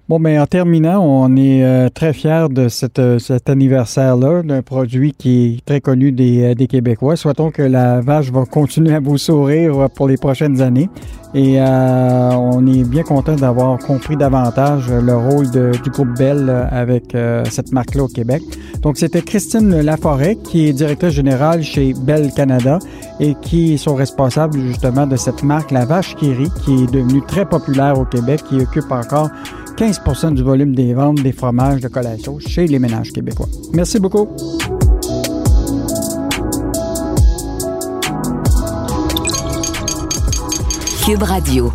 Bon, 0.10 0.20
mais 0.20 0.40
en 0.40 0.46
terminant, 0.46 1.04
on 1.04 1.36
est 1.36 1.66
euh, 1.66 1.90
très 1.90 2.14
fiers 2.14 2.48
de 2.50 2.70
cette, 2.70 2.98
euh, 2.98 3.20
cet 3.20 3.50
anniversaire-là, 3.50 4.42
d'un 4.42 4.62
produit 4.62 5.12
qui 5.12 5.58
est 5.58 5.66
très 5.66 5.82
connu 5.82 6.14
des, 6.14 6.44
euh, 6.44 6.56
des, 6.56 6.68
Québécois. 6.68 7.18
Souhaitons 7.18 7.52
que 7.52 7.62
la 7.62 8.00
vache 8.00 8.32
va 8.32 8.46
continuer 8.46 8.96
à 8.96 9.02
vous 9.02 9.18
sourire 9.18 9.90
pour 9.94 10.08
les 10.08 10.16
prochaines 10.16 10.62
années. 10.62 10.90
Et 11.34 11.60
on 11.60 12.66
est 12.66 12.84
bien 12.86 13.04
content 13.04 13.36
d'avoir 13.36 13.78
compris 13.80 14.16
davantage 14.16 14.90
le 14.90 15.14
rôle 15.14 15.52
de, 15.52 15.72
du 15.84 15.90
groupe 15.90 16.18
Bell 16.18 16.50
avec 16.72 17.16
cette 17.52 17.74
marque-là 17.74 18.06
au 18.06 18.08
Québec. 18.08 18.42
Donc, 18.82 18.98
c'était 18.98 19.22
Christine 19.22 19.82
Laforêt, 19.82 20.38
qui 20.38 20.68
est 20.68 20.74
directrice 20.74 21.12
générale 21.12 21.64
chez 21.64 21.94
Bell 21.94 22.32
Canada 22.34 22.80
et 23.20 23.36
qui 23.42 23.78
sont 23.78 23.94
responsables 23.94 24.58
justement 24.62 25.06
de 25.06 25.18
cette 25.18 25.44
marque, 25.44 25.72
la 25.72 25.86
vache 25.86 26.16
qui 26.16 26.34
rit, 26.34 26.50
qui 26.64 26.86
est 26.86 26.92
devenue 26.92 27.22
très 27.28 27.46
populaire 27.46 28.00
au 28.00 28.06
Québec, 28.06 28.42
qui 28.50 28.62
occupe 28.62 28.92
encore 28.92 29.30
15% 29.78 30.34
du 30.34 30.42
volume 30.42 30.74
des 30.74 30.96
ventes 30.96 31.22
des 31.22 31.32
fromages 31.32 31.82
de 31.82 31.88
collation 31.88 32.40
chez 32.40 32.66
les 32.66 32.80
ménages 32.80 33.12
québécois. 33.12 33.48
Merci 33.74 34.00
beaucoup. 34.00 34.28
Cube 41.06 41.22
Radio. 41.22 41.72